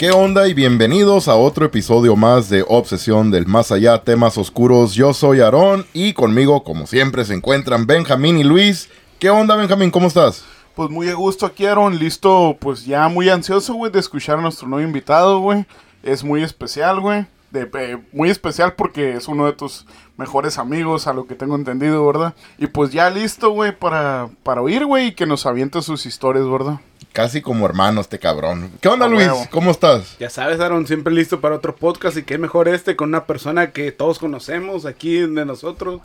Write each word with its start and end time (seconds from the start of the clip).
¿Qué 0.00 0.12
onda 0.12 0.48
y 0.48 0.54
bienvenidos 0.54 1.28
a 1.28 1.34
otro 1.34 1.66
episodio 1.66 2.16
más 2.16 2.48
de 2.48 2.64
Obsesión 2.66 3.30
del 3.30 3.44
Más 3.44 3.70
Allá, 3.70 4.02
temas 4.02 4.38
oscuros? 4.38 4.94
Yo 4.94 5.12
soy 5.12 5.42
Aarón 5.42 5.84
y 5.92 6.14
conmigo, 6.14 6.64
como 6.64 6.86
siempre, 6.86 7.22
se 7.26 7.34
encuentran 7.34 7.86
Benjamín 7.86 8.38
y 8.38 8.44
Luis. 8.44 8.88
¿Qué 9.18 9.28
onda, 9.28 9.56
Benjamín? 9.56 9.90
¿Cómo 9.90 10.06
estás? 10.06 10.42
Pues 10.74 10.88
muy 10.88 11.10
a 11.10 11.14
gusto 11.14 11.44
aquí, 11.44 11.66
Aaron. 11.66 11.98
Listo, 11.98 12.56
pues 12.58 12.86
ya 12.86 13.08
muy 13.08 13.28
ansioso, 13.28 13.74
güey, 13.74 13.92
de 13.92 13.98
escuchar 13.98 14.38
a 14.38 14.40
nuestro 14.40 14.66
nuevo 14.68 14.88
invitado, 14.88 15.40
güey. 15.40 15.66
Es 16.02 16.24
muy 16.24 16.42
especial, 16.42 16.98
güey. 17.00 17.26
Eh, 17.52 17.98
muy 18.12 18.30
especial 18.30 18.72
porque 18.72 19.16
es 19.16 19.28
uno 19.28 19.44
de 19.44 19.52
tus 19.52 19.84
mejores 20.16 20.56
amigos, 20.56 21.08
a 21.08 21.12
lo 21.12 21.26
que 21.26 21.34
tengo 21.34 21.56
entendido, 21.56 22.06
¿verdad? 22.06 22.34
Y 22.56 22.68
pues 22.68 22.90
ya 22.90 23.10
listo, 23.10 23.50
güey, 23.50 23.78
para, 23.78 24.30
para 24.44 24.62
oír, 24.62 24.86
güey, 24.86 25.08
y 25.08 25.14
que 25.14 25.26
nos 25.26 25.44
aviente 25.44 25.82
sus 25.82 26.06
historias, 26.06 26.48
¿verdad? 26.48 26.80
Casi 27.12 27.42
como 27.42 27.66
hermano 27.66 28.00
este 28.00 28.18
cabrón. 28.18 28.70
¿Qué 28.80 28.88
onda, 28.88 29.08
Luis? 29.08 29.26
huevo. 29.26 29.46
¿Cómo 29.50 29.70
estás? 29.72 30.16
Ya 30.20 30.30
sabes, 30.30 30.60
Aaron, 30.60 30.86
siempre 30.86 31.12
listo 31.12 31.40
para 31.40 31.56
otro 31.56 31.74
podcast 31.74 32.16
y 32.16 32.22
qué 32.22 32.38
mejor 32.38 32.68
este 32.68 32.94
con 32.94 33.08
una 33.08 33.26
persona 33.26 33.72
que 33.72 33.90
todos 33.90 34.18
conocemos 34.18 34.86
aquí 34.86 35.18
de 35.18 35.44
nosotros. 35.44 36.00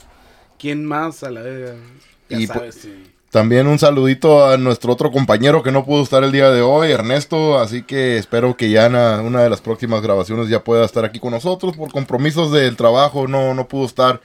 ¿Quién 0.58 0.84
más 0.84 1.22
a 1.22 1.30
la 1.30 1.42
vez? 1.42 1.74
Ya 2.28 2.38
Y 2.38 2.46
sabes, 2.46 2.74
sí. 2.76 3.12
También 3.30 3.66
un 3.66 3.78
saludito 3.78 4.46
a 4.46 4.56
nuestro 4.56 4.92
otro 4.92 5.12
compañero 5.12 5.62
que 5.62 5.70
no 5.70 5.84
pudo 5.84 6.02
estar 6.02 6.24
el 6.24 6.32
día 6.32 6.50
de 6.50 6.62
hoy, 6.62 6.90
Ernesto. 6.90 7.58
Así 7.58 7.82
que 7.82 8.16
espero 8.16 8.56
que 8.56 8.70
ya 8.70 8.86
en 8.86 8.94
una 8.96 9.42
de 9.42 9.50
las 9.50 9.60
próximas 9.60 10.00
grabaciones 10.00 10.48
ya 10.48 10.64
pueda 10.64 10.84
estar 10.84 11.04
aquí 11.04 11.20
con 11.20 11.32
nosotros. 11.32 11.76
Por 11.76 11.92
compromisos 11.92 12.50
del 12.50 12.76
trabajo 12.76 13.28
no, 13.28 13.52
no 13.54 13.68
pudo 13.68 13.84
estar 13.84 14.20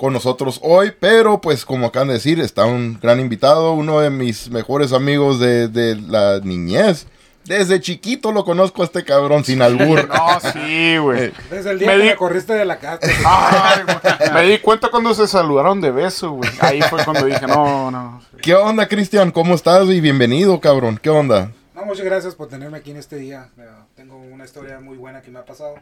con 0.00 0.12
nosotros 0.14 0.58
hoy. 0.62 0.92
Pero 0.98 1.40
pues 1.40 1.64
como 1.64 1.86
acaban 1.86 2.08
de 2.08 2.14
decir, 2.14 2.40
está 2.40 2.64
un 2.64 2.98
gran 3.00 3.20
invitado, 3.20 3.72
uno 3.74 4.00
de 4.00 4.10
mis 4.10 4.50
mejores 4.50 4.92
amigos 4.92 5.38
de, 5.38 5.68
de 5.68 5.94
la 5.96 6.40
niñez. 6.42 7.06
Desde 7.44 7.80
chiquito 7.80 8.32
lo 8.32 8.44
conozco 8.44 8.82
a 8.82 8.84
este 8.84 9.02
cabrón 9.04 9.44
sin 9.44 9.62
albur. 9.62 10.08
No, 10.14 10.40
sí, 10.52 10.98
güey. 10.98 11.32
Desde 11.50 11.70
el 11.70 11.78
día 11.78 11.88
Me 11.88 11.96
que 11.96 12.02
di- 12.02 12.08
me 12.10 12.16
corriste 12.16 12.52
de 12.52 12.64
la 12.64 12.78
casa. 12.78 13.00
Ay. 13.26 14.32
Me 14.34 14.42
di 14.42 14.58
cuenta 14.58 14.88
cuando 14.90 15.12
se 15.14 15.26
saludaron 15.26 15.80
de 15.80 15.90
beso, 15.90 16.32
güey. 16.32 16.50
Ahí 16.60 16.80
fue 16.82 17.02
cuando 17.04 17.24
dije, 17.26 17.46
no, 17.46 17.90
no. 17.90 18.22
¿Qué 18.42 18.54
onda, 18.54 18.86
Cristian? 18.88 19.30
¿Cómo 19.32 19.54
estás? 19.54 19.88
Y 19.88 20.00
bienvenido, 20.00 20.60
cabrón. 20.60 20.98
¿Qué 21.02 21.10
onda? 21.10 21.50
No, 21.74 21.84
muchas 21.86 22.04
gracias 22.04 22.34
por 22.34 22.48
tenerme 22.48 22.76
aquí 22.78 22.90
en 22.90 22.98
este 22.98 23.16
día. 23.16 23.48
Eh, 23.58 23.62
Tengo 23.96 24.16
una 24.18 24.44
historia 24.44 24.78
muy 24.80 24.96
buena 24.98 25.22
que 25.22 25.30
me 25.30 25.38
ha 25.38 25.44
pasado. 25.44 25.74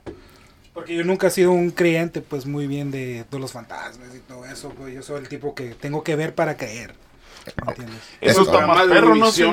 Porque 0.74 0.94
yo 0.94 1.04
nunca 1.04 1.26
he 1.26 1.30
sido 1.30 1.50
un 1.52 1.70
creyente, 1.70 2.20
pues, 2.20 2.46
muy 2.46 2.66
bien 2.66 2.90
de, 2.90 3.24
de 3.30 3.38
los 3.38 3.52
fantasmas 3.52 4.14
y 4.14 4.20
todo 4.20 4.44
eso. 4.46 4.70
pues, 4.70 4.94
yo 4.94 5.02
soy 5.02 5.20
el 5.20 5.28
tipo 5.28 5.54
que 5.54 5.74
tengo 5.74 6.02
que 6.04 6.14
ver 6.16 6.34
para 6.34 6.56
creer. 6.56 6.94
¿Me 7.64 7.70
entiendes? 7.70 7.96
Eso 8.20 8.42
Eso 8.42 8.52
está 8.52 8.66
más 8.66 8.86
perro, 8.86 9.14
¿no? 9.14 9.32
Sí, 9.32 9.44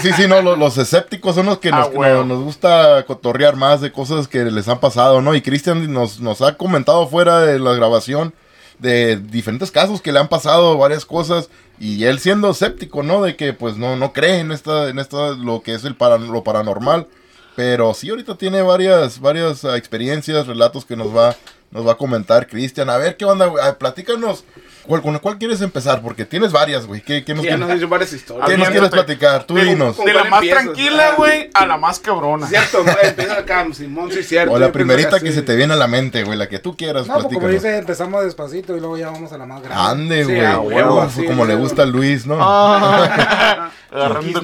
sí, 0.00 0.12
sí, 0.16 0.26
no, 0.26 0.40
lo- 0.40 0.56
los, 0.56 0.78
escépticos 0.78 1.34
son 1.34 1.46
los 1.46 1.58
que 1.58 1.68
Ah, 1.70 1.88
nos, 2.24 2.42
gusta 2.42 3.04
cotorrear 3.06 3.56
más 3.56 3.80
de 3.82 3.92
cosas 3.92 4.26
que 4.26 4.44
les 4.44 4.68
han 4.68 4.80
pasado, 4.80 5.20
¿no? 5.20 5.34
Y 5.34 5.42
Cristian 5.42 5.92
nos, 5.92 6.20
nos 6.20 6.40
ha 6.40 6.56
comentado 6.56 7.06
fuera 7.06 7.40
de 7.40 7.58
la 7.58 7.74
grabación 7.74 8.32
de 8.78 9.16
diferentes 9.18 9.70
casos 9.70 10.00
que 10.00 10.12
le 10.12 10.18
han 10.18 10.28
pasado, 10.28 10.78
varias 10.78 11.04
cosas, 11.04 11.50
y 11.78 12.04
él 12.04 12.18
siendo 12.20 12.50
escéptico, 12.50 13.02
¿no? 13.02 13.22
De 13.22 13.36
que 13.36 13.52
pues 13.52 13.76
no, 13.76 13.96
no 13.96 14.12
cree 14.12 14.38
en 14.40 14.50
esta, 14.50 14.88
en 14.88 14.98
esta, 14.98 15.32
lo 15.32 15.60
que 15.62 15.74
es 15.74 15.84
el 15.84 15.96
para, 15.96 16.16
lo 16.18 16.42
paranormal, 16.42 17.06
pero 17.56 17.94
sí 17.94 18.10
ahorita 18.10 18.36
tiene 18.36 18.62
varias, 18.62 19.20
varias 19.20 19.64
ah, 19.64 19.76
experiencias, 19.76 20.46
relatos 20.46 20.84
que 20.84 20.96
nos 20.96 21.14
va, 21.16 21.36
nos 21.70 21.86
va 21.86 21.92
a 21.92 21.96
comentar 21.96 22.46
Cristian. 22.46 22.90
A 22.90 22.96
ver, 22.96 23.16
¿qué 23.16 23.24
onda? 23.24 23.50
platícanos, 23.78 24.44
¿cuál, 24.86 25.02
¿con 25.02 25.18
cuál 25.18 25.38
quieres 25.38 25.60
empezar? 25.60 26.02
Porque 26.02 26.24
tienes 26.24 26.52
varias, 26.52 26.86
güey. 26.86 27.00
¿Qué, 27.00 27.24
qué 27.24 27.34
nos, 27.34 27.44
ya 27.44 27.52
nos 27.56 27.66
quieres- 27.66 27.70
has 27.70 27.80
dicho 27.80 27.88
varias 27.88 28.12
historias. 28.12 28.48
qué 28.50 28.56
nos 28.58 28.68
quieres 28.70 28.90
platicar? 28.90 29.44
Tú 29.44 29.54
De- 29.54 29.64
dinos. 29.64 29.96
¿Con 29.96 30.06
De 30.06 30.12
la 30.14 30.24
más 30.24 30.40
empiezas? 30.42 30.62
tranquila, 30.64 31.08
Ah. 31.10 31.14
güey, 31.16 31.50
a 31.54 31.66
la 31.66 31.76
más 31.76 31.98
cabrona. 32.00 32.46
Cierto, 32.46 32.82
güey, 32.84 32.96
empieza 33.02 33.38
acá, 33.38 33.66
Simón, 33.72 34.10
sí, 34.12 34.22
cierto. 34.22 34.52
O 34.52 34.58
la 34.58 34.70
primerita 34.72 35.18
que 35.20 35.28
sí. 35.28 35.34
se 35.34 35.42
te 35.42 35.56
viene 35.56 35.72
a 35.74 35.76
la 35.76 35.86
mente, 35.88 36.22
güey, 36.24 36.38
la 36.38 36.48
que 36.48 36.58
tú 36.60 36.76
quieras, 36.76 37.06
No, 37.06 37.14
pues 37.14 37.26
como 37.34 37.48
dice, 37.48 37.76
empezamos 37.78 38.24
despacito 38.24 38.76
y 38.76 38.80
luego 38.80 38.96
ya 38.96 39.10
vamos 39.10 39.32
a 39.32 39.38
la 39.38 39.46
más 39.46 39.62
grande. 39.62 40.22
Ande, 40.22 40.24
güey. 40.24 41.10
sí, 41.10 41.24
como 41.26 41.44
le 41.44 41.54
gusta 41.56 41.82
a 41.82 41.86
Luis, 41.86 42.26
¿no? 42.26 42.36
Ah, 42.40 43.70
agarrando. 43.92 44.40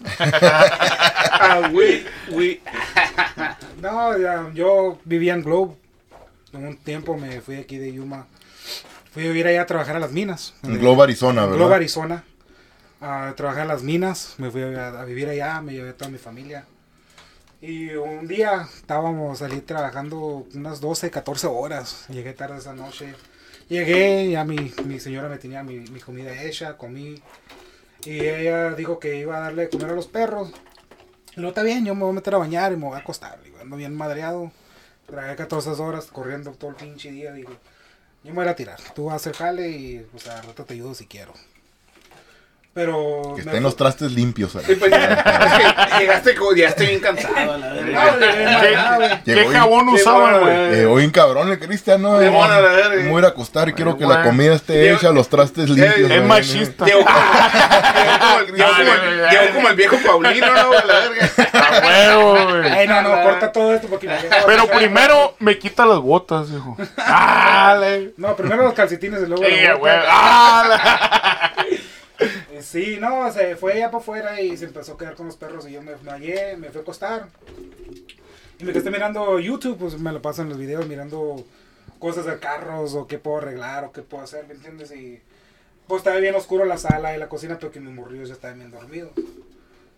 Ah, 1.42 1.68
güey, 1.72 2.04
güey. 2.30 2.60
No, 3.80 4.18
ya, 4.18 4.50
yo 4.52 4.98
vivía 5.04 5.34
en 5.34 5.42
Globe. 5.42 5.74
En 6.52 6.66
un 6.66 6.76
tiempo 6.76 7.16
me 7.16 7.40
fui 7.40 7.56
aquí 7.56 7.78
de 7.78 7.92
Yuma. 7.92 8.26
Fui 9.12 9.24
a 9.24 9.28
vivir 9.28 9.46
allá 9.46 9.62
a 9.62 9.66
trabajar 9.66 9.96
a 9.96 10.00
las 10.00 10.12
minas. 10.12 10.54
En 10.62 10.78
Globo, 10.78 11.02
Arizona, 11.02 11.42
¿verdad? 11.42 11.56
Globo, 11.56 11.74
Arizona. 11.74 12.24
A 13.00 13.32
trabajar 13.36 13.62
en 13.62 13.68
las 13.68 13.82
minas. 13.82 14.34
Me 14.38 14.50
fui 14.50 14.62
a, 14.62 15.00
a 15.00 15.04
vivir 15.04 15.28
allá, 15.28 15.60
me 15.62 15.72
llevé 15.72 15.90
a 15.90 15.96
toda 15.96 16.10
mi 16.10 16.18
familia. 16.18 16.64
Y 17.62 17.90
un 17.94 18.26
día 18.26 18.68
estábamos 18.74 19.38
salir 19.38 19.64
trabajando 19.66 20.46
unas 20.54 20.80
12, 20.80 21.10
14 21.10 21.46
horas. 21.46 22.04
Llegué 22.08 22.32
tarde 22.32 22.58
esa 22.58 22.74
noche. 22.74 23.14
Llegué, 23.68 24.30
ya 24.30 24.44
mi, 24.44 24.72
mi 24.84 24.98
señora 25.00 25.28
me 25.28 25.38
tenía 25.38 25.62
mi, 25.62 25.78
mi 25.78 26.00
comida 26.00 26.42
hecha, 26.42 26.76
comí. 26.76 27.20
Y 28.04 28.20
ella 28.20 28.70
dijo 28.70 28.98
que 28.98 29.16
iba 29.16 29.36
a 29.36 29.40
darle 29.40 29.62
de 29.62 29.68
comer 29.68 29.90
a 29.90 29.94
los 29.94 30.06
perros. 30.06 30.52
No 31.36 31.48
está 31.48 31.62
bien, 31.62 31.84
yo 31.84 31.94
me 31.94 32.02
voy 32.02 32.10
a 32.10 32.14
meter 32.14 32.34
a 32.34 32.38
bañar 32.38 32.72
y 32.72 32.76
me 32.76 32.86
voy 32.86 32.96
a 32.96 33.00
acostar. 33.00 33.42
Digo, 33.42 33.58
ando 33.60 33.76
bien 33.76 33.94
madreado. 33.94 34.50
Tragué 35.06 35.36
14 35.36 35.70
horas 35.82 36.06
corriendo 36.06 36.52
todo 36.52 36.70
el 36.70 36.76
pinche 36.76 37.10
día. 37.10 37.32
Digo, 37.32 37.52
yo 38.24 38.32
me 38.32 38.42
voy 38.42 38.48
a 38.48 38.56
tirar. 38.56 38.80
Tú 38.94 39.06
vas 39.06 39.14
a 39.14 39.16
hacer 39.16 39.34
jale 39.34 39.68
y 39.70 39.98
pues 40.10 40.26
a 40.28 40.42
rato 40.42 40.64
te 40.64 40.74
ayudo 40.74 40.94
si 40.94 41.06
quiero. 41.06 41.32
Pero... 42.72 43.32
Que 43.36 43.42
me 43.42 43.48
estén 43.50 43.62
los 43.64 43.74
trastes 43.74 44.12
limpios. 44.12 44.54
¿verdad? 44.54 44.68
Sí, 44.68 44.74
pues 44.76 44.92
llegaste, 45.98 46.34
como- 46.36 46.54
ya 46.54 46.68
estoy 46.68 46.86
bien 46.86 47.00
cansado, 47.00 47.34
la 47.58 47.68
güey. 48.96 49.22
¿Qué 49.24 49.34
Llegó 49.34 49.50
y- 49.50 49.54
jabón 49.54 49.88
usaban, 49.88 50.40
güey? 50.40 50.54
Eh, 50.80 50.86
hoy 50.86 51.04
en 51.04 51.10
cabrón 51.10 51.50
el 51.50 51.58
Cristian, 51.58 52.00
¿no? 52.00 52.20
Eh, 52.20 52.28
a 52.52 52.60
la 52.60 52.70
ir 53.18 53.24
a 53.24 53.28
acostar 53.28 53.68
y 53.68 53.72
quiero 53.72 53.98
que 53.98 54.06
la 54.06 54.22
comida 54.22 54.54
esté 54.54 54.92
hecha, 54.92 55.10
los 55.10 55.28
trastes 55.28 55.68
limpios. 55.68 56.10
es 56.10 56.22
machista. 56.22 56.84
Llegó 56.86 57.00
como, 57.04 57.20
llegó 58.56 58.94
el, 58.94 59.16
llegó 59.30 59.44
llegó 59.52 59.76
viejo 59.76 59.96
Paulino, 60.06 60.46
¿no? 60.46 60.70
A 60.78 60.84
la 60.84 60.94
verga. 61.00 61.30
A 61.52 61.86
huevo, 61.86 62.32
güey. 62.50 62.70
Ay, 62.72 62.86
no, 62.88 63.02
no, 63.02 63.22
corta 63.22 63.50
todo 63.52 63.74
esto 63.74 63.88
porque 63.88 64.06
me 64.06 64.14
Pero 64.46 64.66
primero 64.68 65.34
me 65.40 65.58
quita 65.58 65.84
las 65.86 65.98
botas, 65.98 66.48
hijo. 66.50 66.76
Dale. 66.96 68.12
No, 68.16 68.36
primero 68.36 68.62
los 68.62 68.74
calcetines 68.74 69.22
y 69.22 69.26
luego 69.26 69.42
Sí, 69.44 69.50
güey. 69.78 69.92
Eh, 72.60 72.62
Sí, 72.62 72.98
no, 73.00 73.30
se 73.32 73.56
fue 73.56 73.74
allá 73.74 73.90
para 73.90 74.02
afuera 74.02 74.40
y 74.40 74.56
se 74.56 74.66
empezó 74.66 74.92
a 74.92 74.98
quedar 74.98 75.14
con 75.14 75.26
los 75.26 75.36
perros 75.36 75.66
y 75.68 75.72
yo 75.72 75.82
me 75.82 75.92
me 75.96 76.70
fui 76.70 76.78
a 76.78 76.82
acostar. 76.82 77.28
Y 78.58 78.64
me 78.64 78.72
quedé 78.72 78.90
mirando 78.90 79.38
YouTube, 79.38 79.78
pues 79.78 79.98
me 79.98 80.12
lo 80.12 80.20
pasan 80.20 80.48
los 80.48 80.58
videos 80.58 80.86
mirando 80.86 81.44
cosas 81.98 82.26
de 82.26 82.38
carros 82.38 82.94
o 82.94 83.06
qué 83.06 83.18
puedo 83.18 83.38
arreglar 83.38 83.84
o 83.84 83.92
qué 83.92 84.02
puedo 84.02 84.22
hacer, 84.22 84.46
¿me 84.46 84.54
entiendes? 84.54 84.92
Y 84.92 85.20
pues 85.86 86.00
estaba 86.00 86.18
bien 86.18 86.34
oscuro 86.34 86.64
la 86.64 86.76
sala 86.76 87.16
y 87.16 87.18
la 87.18 87.28
cocina 87.28 87.58
porque 87.58 87.80
mis 87.80 87.94
morrillos 87.94 88.28
ya 88.28 88.34
estaban 88.34 88.58
bien 88.58 88.70
dormidos. 88.70 89.12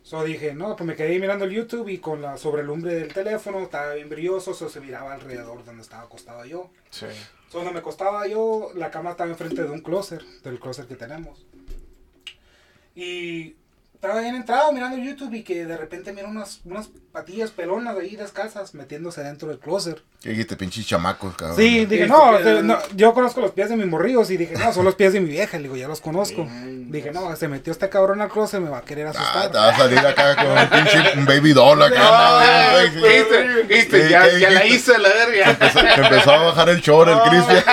So 0.04 0.24
dije, 0.24 0.54
no, 0.54 0.74
pues 0.74 0.86
me 0.86 0.96
quedé 0.96 1.18
mirando 1.18 1.44
el 1.44 1.52
YouTube 1.52 1.88
y 1.88 1.98
con 1.98 2.22
la 2.22 2.36
sobrelumbre 2.36 2.94
del 2.94 3.12
teléfono 3.12 3.60
estaba 3.60 3.94
bien 3.94 4.08
brilloso, 4.08 4.52
so 4.52 4.68
se 4.68 4.80
miraba 4.80 5.14
alrededor 5.14 5.64
donde 5.64 5.82
estaba 5.82 6.02
acostado 6.02 6.44
yo. 6.44 6.70
Sí. 6.90 7.06
So, 7.48 7.58
donde 7.58 7.72
me 7.72 7.78
acostaba 7.80 8.26
yo, 8.26 8.70
la 8.74 8.90
cama 8.90 9.10
estaba 9.10 9.30
enfrente 9.30 9.62
de 9.62 9.70
un 9.70 9.80
closet, 9.80 10.22
del 10.42 10.58
closet 10.58 10.88
que 10.88 10.96
tenemos. 10.96 11.44
Y 12.94 13.56
estaba 13.94 14.20
bien 14.20 14.34
entrado 14.34 14.72
mirando 14.72 14.98
YouTube 14.98 15.34
y 15.34 15.42
que 15.42 15.64
de 15.64 15.76
repente 15.76 16.12
miro 16.12 16.28
unas, 16.28 16.60
unas 16.64 16.90
patillas 17.12 17.50
pelonas 17.50 17.96
ahí 17.98 18.16
descalzas 18.16 18.72
metiéndose 18.74 19.22
dentro 19.22 19.48
del 19.48 19.58
closet. 19.58 20.00
¿Qué 20.22 20.30
dijiste, 20.30 20.56
pinches 20.56 20.86
chamacos, 20.86 21.34
cabrón? 21.36 21.56
Sí, 21.58 21.84
dije, 21.84 22.06
no, 22.06 22.38
no, 22.62 22.78
yo 22.94 23.12
conozco 23.12 23.40
los 23.42 23.50
pies 23.50 23.68
de 23.68 23.76
mis 23.76 23.86
morrillos 23.86 24.30
y 24.30 24.36
dije, 24.38 24.54
no, 24.56 24.72
son 24.72 24.84
los 24.86 24.94
pies 24.94 25.12
de 25.12 25.20
mi 25.20 25.28
vieja. 25.28 25.56
Le 25.58 25.64
digo, 25.64 25.76
ya 25.76 25.88
los 25.88 26.00
conozco. 26.00 26.48
Dije, 26.64 27.10
no, 27.12 27.34
se 27.36 27.48
metió 27.48 27.70
este 27.72 27.88
cabrón 27.90 28.22
al 28.22 28.30
closet, 28.30 28.60
me 28.60 28.70
va 28.70 28.78
a 28.78 28.82
querer 28.82 29.08
Ah, 29.08 29.10
asustar. 29.10 29.50
te 29.52 29.58
va 29.58 29.68
a 29.68 29.76
salir 29.76 29.98
acá 29.98 30.36
con 30.36 30.46
un 30.46 30.68
pinche 30.68 31.12
un 31.18 31.26
baby 31.26 31.52
doll 31.52 31.82
acá. 31.82 31.98
No, 31.98 32.78
viste, 33.02 33.64
viste, 33.64 34.02
Sí, 34.04 34.08
ya, 34.10 34.22
¿qué 34.30 34.40
ya 34.40 34.50
la 34.50 34.64
hice, 34.64 34.96
la 34.98 35.08
verga. 35.10 35.50
Empezó- 35.50 35.80
te 35.80 36.00
empezó 36.00 36.30
a 36.32 36.42
bajar 36.44 36.68
el 36.70 36.80
short 36.80 37.10
el 37.10 37.18
Cristian. 37.30 37.64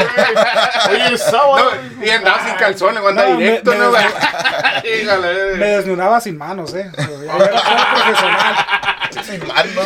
Oye, 0.91 1.17
sábado. 1.17 1.71
No, 1.97 2.05
y 2.05 2.09
andaba 2.09 2.45
sin 2.45 2.55
calzones, 2.55 3.03
anda 3.05 3.25
No, 3.25 3.37
me- 3.37 3.43
directo, 3.43 3.71
me- 3.71 3.77
¿no? 3.77 3.91
me- 5.57 5.65
desnudaba 5.67 6.19
sin 6.19 6.37
manos, 6.37 6.73
eh. 6.73 6.91
Yo 6.97 7.23
ya 7.23 7.33
era 7.35 7.93
profesional. 7.93 8.55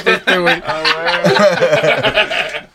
Este, 0.06 0.38
güey. 0.40 0.62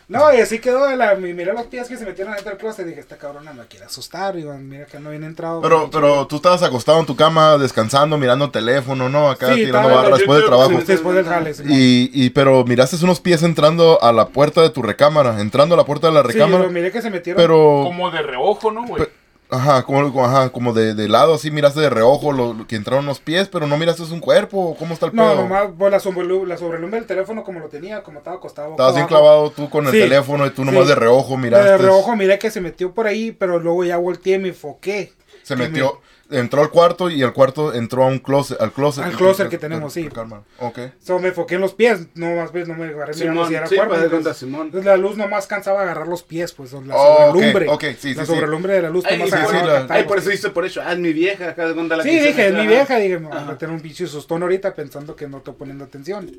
No, 0.07 0.33
y 0.33 0.37
así 0.41 0.57
quedó. 0.59 0.89
La, 0.95 1.13
mi- 1.15 1.33
miré 1.33 1.53
los 1.53 1.67
pies 1.67 1.87
que 1.87 1.95
se 1.95 2.03
metieron 2.05 2.33
dentro 2.33 2.49
del 2.49 2.59
closet 2.59 2.83
y 2.85 2.89
dije, 2.89 2.99
esta 2.99 3.17
cabrona 3.17 3.53
me 3.53 3.65
quiere 3.67 3.85
asustar. 3.85 4.35
Digo, 4.35 4.51
mira 4.55 4.85
que 4.87 4.99
no 4.99 5.11
viene 5.11 5.27
entrado. 5.27 5.61
Pero, 5.61 5.89
pero 5.91 6.25
tú 6.25 6.37
estabas 6.37 6.63
acostado 6.63 6.99
en 6.99 7.05
tu 7.05 7.15
cama 7.15 7.57
descansando, 7.59 8.17
mirando 8.17 8.45
el 8.45 8.51
teléfono, 8.51 9.07
¿no? 9.07 9.29
Acá 9.29 9.49
Sí, 9.53 9.65
tirando 9.65 9.87
estaba 9.89 10.01
barra 10.03 10.17
después 10.17 10.39
del 10.39 10.47
trabajo. 10.47 10.71
Sí, 10.79 10.85
después 10.87 11.15
del 11.15 11.25
jale. 11.25 11.53
sí. 11.53 11.63
Y, 11.67 12.11
y, 12.25 12.29
pero 12.31 12.63
miraste 12.65 12.95
unos 13.03 13.19
pies 13.19 13.43
entrando 13.43 14.01
a 14.01 14.11
la 14.11 14.29
puerta 14.29 14.61
de 14.61 14.71
tu 14.71 14.81
recámara, 14.81 15.39
entrando 15.41 15.75
a 15.75 15.77
la 15.77 15.83
puerta 15.85 16.07
de 16.07 16.13
la 16.13 16.21
Sí, 16.23 16.27
recámara. 16.29 16.63
lo 16.63 16.71
miré 16.71 16.91
que 16.91 17.01
se 17.03 17.11
metieron. 17.11 17.39
pero, 17.41 17.81
Como 17.85 18.09
de 18.09 18.21
reojo, 18.23 18.71
¿no, 18.71 18.85
güey? 18.87 19.03
Ajá, 19.51 19.81
como, 19.81 20.23
ajá, 20.23 20.49
como 20.51 20.73
de, 20.73 20.93
de 20.93 21.07
lado, 21.09 21.33
así 21.33 21.49
miraste 21.49 21.79
de 21.79 21.89
reojo 21.89 22.31
lo, 22.31 22.53
lo 22.53 22.67
que 22.67 22.75
entraron 22.75 23.07
los 23.07 23.19
pies, 23.19 23.47
pero 23.47 23.65
no 23.65 23.77
miraste 23.77 24.03
un 24.03 24.19
cuerpo. 24.19 24.75
¿Cómo 24.77 24.93
está 24.93 25.07
el 25.07 25.15
No, 25.15 25.23
pedo? 25.23 25.35
nomás, 25.41 25.69
pues, 25.75 25.91
la, 25.91 25.99
sobrelu- 25.99 26.45
la 26.45 26.55
sobrelumbre 26.55 26.99
del 26.99 27.07
teléfono 27.07 27.43
como 27.43 27.59
lo 27.59 27.67
tenía, 27.67 28.03
como 28.03 28.19
estaba 28.19 28.37
acostado. 28.37 28.71
Estabas 28.71 28.93
bien 28.93 29.07
clavado 29.07 29.49
tú 29.49 29.67
con 29.67 29.87
el 29.87 29.91
Sí, 29.91 29.99
teléfono 29.99 30.45
y 30.45 30.51
tú 30.51 30.63
nomás 30.63 30.83
sí. 30.83 30.89
de 30.89 30.95
reojo 30.95 31.35
miraste. 31.35 31.67
De 31.71 31.77
reojo 31.79 32.15
miré 32.15 32.37
que 32.37 32.51
se 32.51 32.61
metió 32.61 32.93
por 32.93 33.07
ahí, 33.07 33.31
pero 33.31 33.57
luego 33.59 33.83
ya 33.83 33.97
volteé 33.97 34.35
y 34.35 34.39
me 34.39 34.49
enfoqué. 34.49 35.13
Se 35.41 35.55
metió, 35.55 35.99
entró 36.31 36.61
al 36.61 36.69
cuarto 36.69 37.09
y 37.09 37.21
el 37.21 37.33
cuarto 37.33 37.73
entró 37.73 38.03
a 38.03 38.07
un 38.07 38.19
closet, 38.19 38.59
al 38.61 38.71
closet. 38.71 39.03
Al 39.03 39.13
closet 39.15 39.49
que 39.49 39.57
tenemos, 39.57 39.93
sí. 39.93 40.07
Calma. 40.09 40.43
Ok. 40.59 40.77
me- 40.77 40.91
so, 41.01 41.19
me 41.19 41.29
enfoqué 41.29 41.55
en 41.55 41.61
los 41.61 41.73
pies, 41.73 42.07
no 42.15 42.35
más 42.35 42.51
ves, 42.51 42.67
no 42.67 42.75
me 42.75 42.85
agarré 42.85 43.13
mirando 43.15 43.45
Simón, 43.45 43.47
si 43.47 43.55
era 43.55 43.67
sí, 43.67 43.75
pues, 43.75 43.99
de 43.99 44.05
entonces- 44.05 44.43
entonces 44.43 44.85
la 44.85 44.97
luz 44.97 45.17
nomás 45.17 45.47
cansaba 45.47 45.81
agarrar 45.81 46.07
los 46.07 46.23
pies, 46.23 46.53
pues, 46.53 46.71
la 46.73 46.95
Oh, 46.95 47.31
sobrelumbre. 47.31 47.67
ok, 47.69 47.83
sí, 47.97 48.13
la 48.13 48.25
sí, 48.25 48.31
sobrelumbre 48.33 48.73
de 48.73 48.81
la 48.83 48.89
luz 48.89 49.05
Ay, 49.07 49.17
nomás 49.17 49.29
sí, 49.31 49.35
sí, 49.37 49.55
agarraba 49.55 49.79
la- 49.87 49.93
Ay, 49.95 50.03
por 50.03 50.17
eso 50.19 50.29
dice 50.29 50.49
por 50.49 50.65
eso, 50.65 50.81
ah, 50.83 50.93
es 50.93 50.99
mi 50.99 51.13
vieja, 51.13 51.49
acá 51.49 51.67
de 51.67 51.73
cuenta 51.73 51.97
la 51.97 52.03
Sí, 52.03 52.09
que 52.09 52.23
dije, 52.27 52.47
es 52.47 52.53
mi 52.53 52.67
vieja, 52.67 52.97
dije, 52.97 53.19
me 53.19 53.27
voy 53.27 53.37
a 53.37 53.57
tener 53.57 53.73
un 53.75 53.81
pinche 53.81 54.05
sustón 54.07 54.43
ahorita 54.43 54.73
pensando 54.75 55.15
que 55.15 55.27
no 55.27 55.37
estoy 55.37 55.53
poniendo 55.55 55.83
atención. 55.85 56.29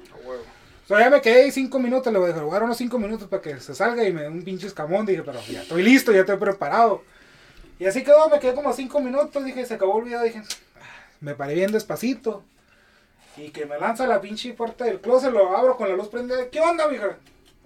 So, 0.87 0.99
ya 0.99 1.09
me 1.09 1.21
quedé 1.21 1.43
ahí 1.45 1.51
cinco 1.53 1.79
minutos, 1.79 2.13
le 2.13 2.19
voy 2.19 2.27
a 2.27 2.29
dejar 2.29 2.43
jugar 2.45 2.63
unos 2.65 2.77
cinco 2.77 2.99
minutos 2.99 3.29
para 3.29 3.41
que 3.41 3.61
se 3.61 3.77
salga 3.77 4.03
y 4.03 4.13
me 4.13 4.23
dé 4.23 4.29
un 4.29 4.43
pinche 4.43 4.67
escamón. 4.67 5.07
Dije, 5.07 5.23
pero 5.25 5.39
ya 5.49 5.63
estoy 5.63 5.85
listo, 5.85 6.11
ya 6.11 6.21
estoy 6.21 6.37
preparado. 6.37 7.03
Y 7.81 7.87
así 7.87 8.05
quedó, 8.05 8.29
me 8.29 8.39
quedé 8.39 8.55
como 8.55 8.73
cinco 8.73 9.01
minutos, 9.01 9.45
dije, 9.45 9.65
se 9.67 9.75
acabó 9.75 9.99
el 9.99 10.05
video, 10.05 10.23
dije, 10.23 10.43
"Ah", 10.77 10.81
me 11.21 11.35
paré 11.35 11.55
bien 11.55 11.73
despacito. 11.73 12.45
Y 13.37 13.49
que 13.51 13.65
me 13.65 13.79
lanza 13.79 14.07
la 14.07 14.21
pinche 14.21 14.53
puerta 14.53 14.85
del 14.85 15.01
closet, 15.01 15.33
lo 15.33 15.57
abro 15.57 15.77
con 15.77 15.89
la 15.89 15.97
luz 15.97 16.09
prendida. 16.09 16.49
¿Qué 16.51 16.61
onda, 16.61 16.87
mija? 16.89 17.17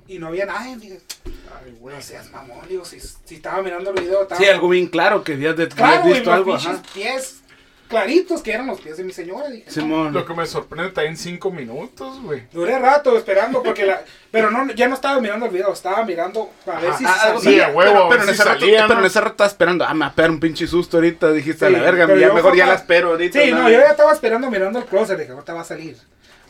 Y 0.06 0.18
no 0.18 0.28
había 0.28 0.46
nadie, 0.46 0.76
dije, 0.76 1.00
Ay, 1.26 1.76
güey. 1.80 1.96
no 1.96 2.02
seas 2.02 2.30
mamón, 2.30 2.60
digo, 2.68 2.84
si, 2.84 3.00
si 3.00 3.36
estaba 3.36 3.62
mirando 3.62 3.90
el 3.90 4.00
video, 4.00 4.22
estaba... 4.22 4.40
Sí, 4.40 4.46
algo 4.46 4.68
bien 4.68 4.86
claro 4.86 5.24
que 5.24 5.32
habías 5.32 5.56
de, 5.56 5.68
Claro, 5.68 6.02
habías 6.02 6.16
visto 6.18 6.32
algo, 6.32 6.52
pinches 6.52 6.66
ajá. 6.74 6.82
pies 6.94 7.40
claritos 7.88 8.42
que 8.42 8.52
eran 8.52 8.66
los 8.66 8.80
pies 8.80 8.96
de 8.96 9.04
mi 9.04 9.12
señora, 9.12 9.48
dije. 9.48 9.64
no. 9.66 9.72
Simón. 9.72 10.12
Lo 10.12 10.24
que 10.26 10.34
me 10.34 10.46
sorprende 10.46 10.88
está 10.88 11.04
en 11.04 11.16
cinco 11.16 11.50
minutos, 11.50 12.20
güey. 12.22 12.42
Duré 12.52 12.78
rato 12.78 13.16
esperando 13.16 13.62
porque 13.62 13.84
la... 13.86 14.02
Pero 14.30 14.50
no, 14.50 14.72
ya 14.72 14.88
no 14.88 14.94
estaba 14.94 15.20
mirando 15.20 15.46
el 15.46 15.52
video, 15.52 15.72
estaba 15.72 16.04
mirando 16.04 16.50
a 16.66 16.80
ver 16.80 16.94
si 16.94 17.04
Ah, 17.06 17.34
sí, 17.38 17.44
salía. 17.44 17.68
huevo, 17.68 18.08
pero, 18.08 18.22
en 18.24 18.28
ese 18.28 18.44
rato, 18.44 18.66
pero 18.66 18.98
en 18.98 19.04
ese 19.06 19.20
rato 19.20 19.32
estaba 19.32 19.48
esperando, 19.48 19.84
ah, 19.84 19.94
me 19.94 20.06
va 20.06 20.12
un 20.28 20.40
pinche 20.40 20.66
susto 20.66 20.96
ahorita, 20.96 21.30
dijiste 21.32 21.66
a 21.66 21.70
la 21.70 21.80
verga, 21.80 22.06
ya 22.16 22.32
mejor 22.32 22.56
ya 22.56 22.66
la 22.66 22.74
espero 22.74 23.10
ahorita. 23.10 23.40
Sí, 23.40 23.50
no, 23.52 23.62
¿no? 23.62 23.70
yo 23.70 23.78
ya 23.78 23.90
estaba 23.90 24.12
esperando 24.12 24.50
mirando 24.50 24.78
el 24.78 24.86
closet, 24.86 25.18
dije, 25.18 25.32
ahorita 25.32 25.54
va 25.54 25.60
a 25.60 25.64
salir. 25.64 25.96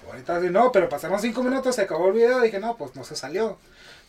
Ahorita 0.09 0.41
sí, 0.41 0.47
no, 0.51 0.71
pero 0.73 0.89
pasaron 0.89 1.21
cinco 1.21 1.43
minutos, 1.43 1.75
se 1.75 1.83
acabó 1.83 2.09
el 2.09 2.15
video, 2.15 2.41
dije, 2.41 2.59
no, 2.61 2.77
pues 2.77 2.95
no 2.95 3.05
se 3.05 3.17
salió. 3.17 3.59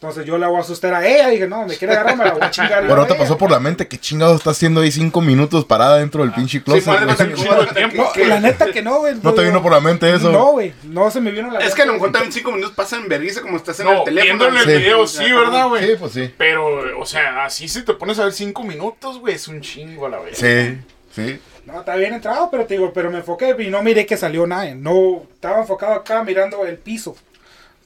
Entonces 0.06 0.26
yo 0.26 0.38
la 0.38 0.48
voy 0.48 0.58
a 0.58 0.62
asustar 0.62 0.94
a 0.94 1.06
ella, 1.08 1.30
dije, 1.30 1.48
no, 1.48 1.66
me 1.66 1.76
quiere 1.76 1.94
agarrar, 1.94 2.16
me 2.16 2.26
la 2.26 2.34
voy 2.34 2.42
a 2.44 2.52
chingar. 2.52 2.86
Bueno, 2.86 3.02
a 3.04 3.08
te 3.08 3.16
pasó 3.16 3.38
por 3.38 3.50
la 3.50 3.60
mente, 3.60 3.88
¿qué 3.88 3.98
chingado 3.98 4.36
está 4.36 4.52
haciendo 4.52 4.82
ahí 4.82 4.92
cinco 4.92 5.20
minutos 5.22 5.66
parada 5.66 5.98
dentro 5.98 6.22
del 6.22 6.32
pinche 6.32 6.62
closet? 6.62 6.84
Sí, 6.84 6.90
madre, 6.90 7.06
no. 7.06 8.04
No, 8.06 8.12
que- 8.14 8.26
la 8.28 8.40
neta 8.40 8.72
que 8.72 8.82
no, 8.82 9.00
güey. 9.00 9.16
¿No 9.22 9.34
te 9.34 9.44
vino 9.44 9.62
por 9.62 9.72
la 9.72 9.80
mente 9.80 10.14
eso? 10.14 10.32
No, 10.32 10.52
güey, 10.52 10.74
no 10.84 11.10
se 11.10 11.20
me 11.22 11.32
vino 11.32 11.50
la 11.52 11.60
Es 11.60 11.74
que 11.74 11.82
a 11.82 11.86
lo 11.86 11.94
mejor 11.94 12.12
también 12.12 12.32
cinco 12.32 12.52
minutos 12.52 12.74
pasan 12.76 13.08
vergüenza 13.08 13.42
como 13.42 13.58
estás 13.58 13.80
en 13.80 13.86
No, 13.88 13.92
el 13.94 14.04
teléfono. 14.04 14.24
viendo 14.38 14.48
en 14.48 14.56
el 14.58 14.64
Sí. 14.76 14.82
video 14.84 15.08
sí, 15.08 15.32
¿verdad, 15.32 15.68
güey? 15.68 15.86
Sí, 15.88 15.94
pues 16.00 16.12
sí. 16.14 16.34
Pero, 16.38 17.00
o 17.00 17.06
sea, 17.06 17.46
así 17.46 17.68
si 17.68 17.84
te 17.84 17.94
pones 17.94 18.20
a 18.20 18.26
ver 18.26 18.34
cinco 18.34 18.64
minutos, 18.64 19.20
güey, 19.20 19.36
es 19.36 19.48
un 19.48 19.62
chingo 19.62 20.06
a 20.06 20.10
la 20.10 20.20
vez. 20.20 20.38
Sí, 20.38 20.78
sí. 21.16 21.40
No, 21.66 21.80
está 21.80 21.96
bien 21.96 22.14
entrado, 22.14 22.50
pero 22.52 22.66
te 22.66 22.76
digo, 22.76 22.92
pero 22.94 23.10
me 23.10 23.18
enfoqué 23.18 23.56
y 23.60 23.68
no 23.70 23.82
miré 23.82 24.06
que 24.06 24.18
salió 24.18 24.46
nadie. 24.46 24.76
No, 24.76 25.24
estaba 25.34 25.62
enfocado 25.62 25.94
acá 25.94 26.24
mirando 26.24 26.64
el 26.66 26.78
piso. 26.78 27.16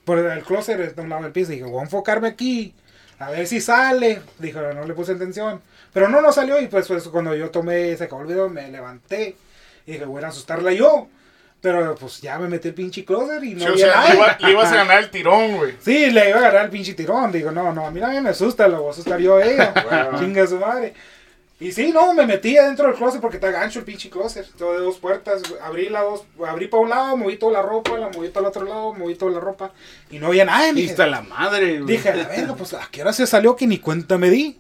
Por 0.09 0.17
el 0.19 0.43
closet 0.43 0.95
de 0.95 1.01
un 1.01 1.09
lado 1.09 1.23
del 1.23 1.31
piso. 1.31 1.51
Dije, 1.51 1.63
voy 1.63 1.79
a 1.81 1.83
enfocarme 1.83 2.27
aquí. 2.29 2.73
A 3.19 3.29
ver 3.29 3.45
si 3.45 3.61
sale. 3.61 4.21
Dije, 4.39 4.59
no 4.73 4.85
le 4.85 4.93
puse 4.95 5.11
atención. 5.11 5.61
Pero 5.93 6.07
no, 6.09 6.19
no 6.21 6.31
salió. 6.31 6.59
Y 6.59 6.67
pues, 6.67 6.87
pues 6.87 7.07
cuando 7.09 7.35
yo 7.35 7.49
tomé, 7.51 7.95
se 7.95 8.05
acabó 8.05 8.21
el 8.21 8.27
video, 8.27 8.49
me 8.49 8.69
levanté. 8.71 9.35
Y 9.85 9.91
dije, 9.93 10.05
voy 10.05 10.23
a 10.23 10.27
asustarla 10.29 10.71
yo. 10.71 11.07
Pero 11.61 11.93
pues 11.95 12.21
ya 12.21 12.39
me 12.39 12.47
metí 12.47 12.69
el 12.69 12.73
pinche 12.73 13.03
closet 13.03 13.43
y 13.43 13.53
no 13.53 13.59
Sí, 13.59 13.65
o 13.67 13.71
había 13.73 13.85
sea, 13.85 13.95
nadie. 13.97 14.09
le, 14.13 14.15
iba- 14.17 14.37
le 14.39 14.51
ibas 14.51 14.71
a 14.71 14.75
ganar 14.77 14.99
el 15.03 15.09
tirón, 15.11 15.57
güey. 15.57 15.73
Sí, 15.81 16.09
le 16.09 16.29
iba 16.29 16.37
a 16.37 16.39
agarrar 16.39 16.65
el 16.65 16.71
pinche 16.71 16.93
tirón. 16.93 17.31
Digo, 17.33 17.51
no, 17.51 17.73
no, 17.73 17.85
a 17.85 17.91
mí 17.91 17.99
nadie 17.99 18.21
me 18.21 18.29
asusta, 18.29 18.67
lo 18.67 18.79
voy 18.79 18.87
a 18.87 18.91
asustar 18.91 19.19
yo 19.19 19.35
a 19.37 19.43
ella. 19.45 19.73
Chinga 20.19 20.47
su 20.47 20.57
madre. 20.57 20.93
Y 21.61 21.73
sí, 21.73 21.91
no, 21.91 22.13
me 22.13 22.25
metí 22.25 22.57
adentro 22.57 22.87
del 22.87 22.95
closet 22.95 23.19
porque 23.19 23.35
está 23.35 23.51
gancho 23.51 23.79
el 23.79 23.85
pinche 23.85 24.09
closet. 24.09 24.47
Todo 24.57 24.73
de 24.73 24.79
dos 24.79 24.97
puertas. 24.97 25.41
Abrí 25.61 25.89
la 25.89 26.03
dos, 26.03 26.23
abrí 26.47 26.67
para 26.67 26.83
un 26.83 26.89
lado, 26.89 27.17
moví 27.17 27.35
toda 27.37 27.51
la 27.51 27.61
ropa, 27.61 27.97
la 27.97 28.07
moví 28.09 28.29
para 28.29 28.45
el 28.45 28.49
otro 28.49 28.63
lado, 28.65 28.93
moví 28.93 29.15
toda 29.15 29.31
la 29.33 29.39
ropa. 29.41 29.73
Y 30.09 30.19
no 30.19 30.27
había 30.27 30.45
nadie. 30.45 30.69
Y 30.69 30.73
Dije, 30.75 30.91
está 30.91 31.05
la 31.07 31.21
madre, 31.21 31.79
güey. 31.81 31.97
dije, 31.97 32.09
a 32.09 32.15
la 32.15 32.27
verga, 32.29 32.55
pues 32.55 32.73
a 32.73 32.87
qué 32.89 33.01
hora 33.01 33.11
se 33.11 33.27
salió 33.27 33.57
que 33.57 33.67
ni 33.67 33.77
cuenta 33.79 34.17
me 34.17 34.29
di. 34.29 34.57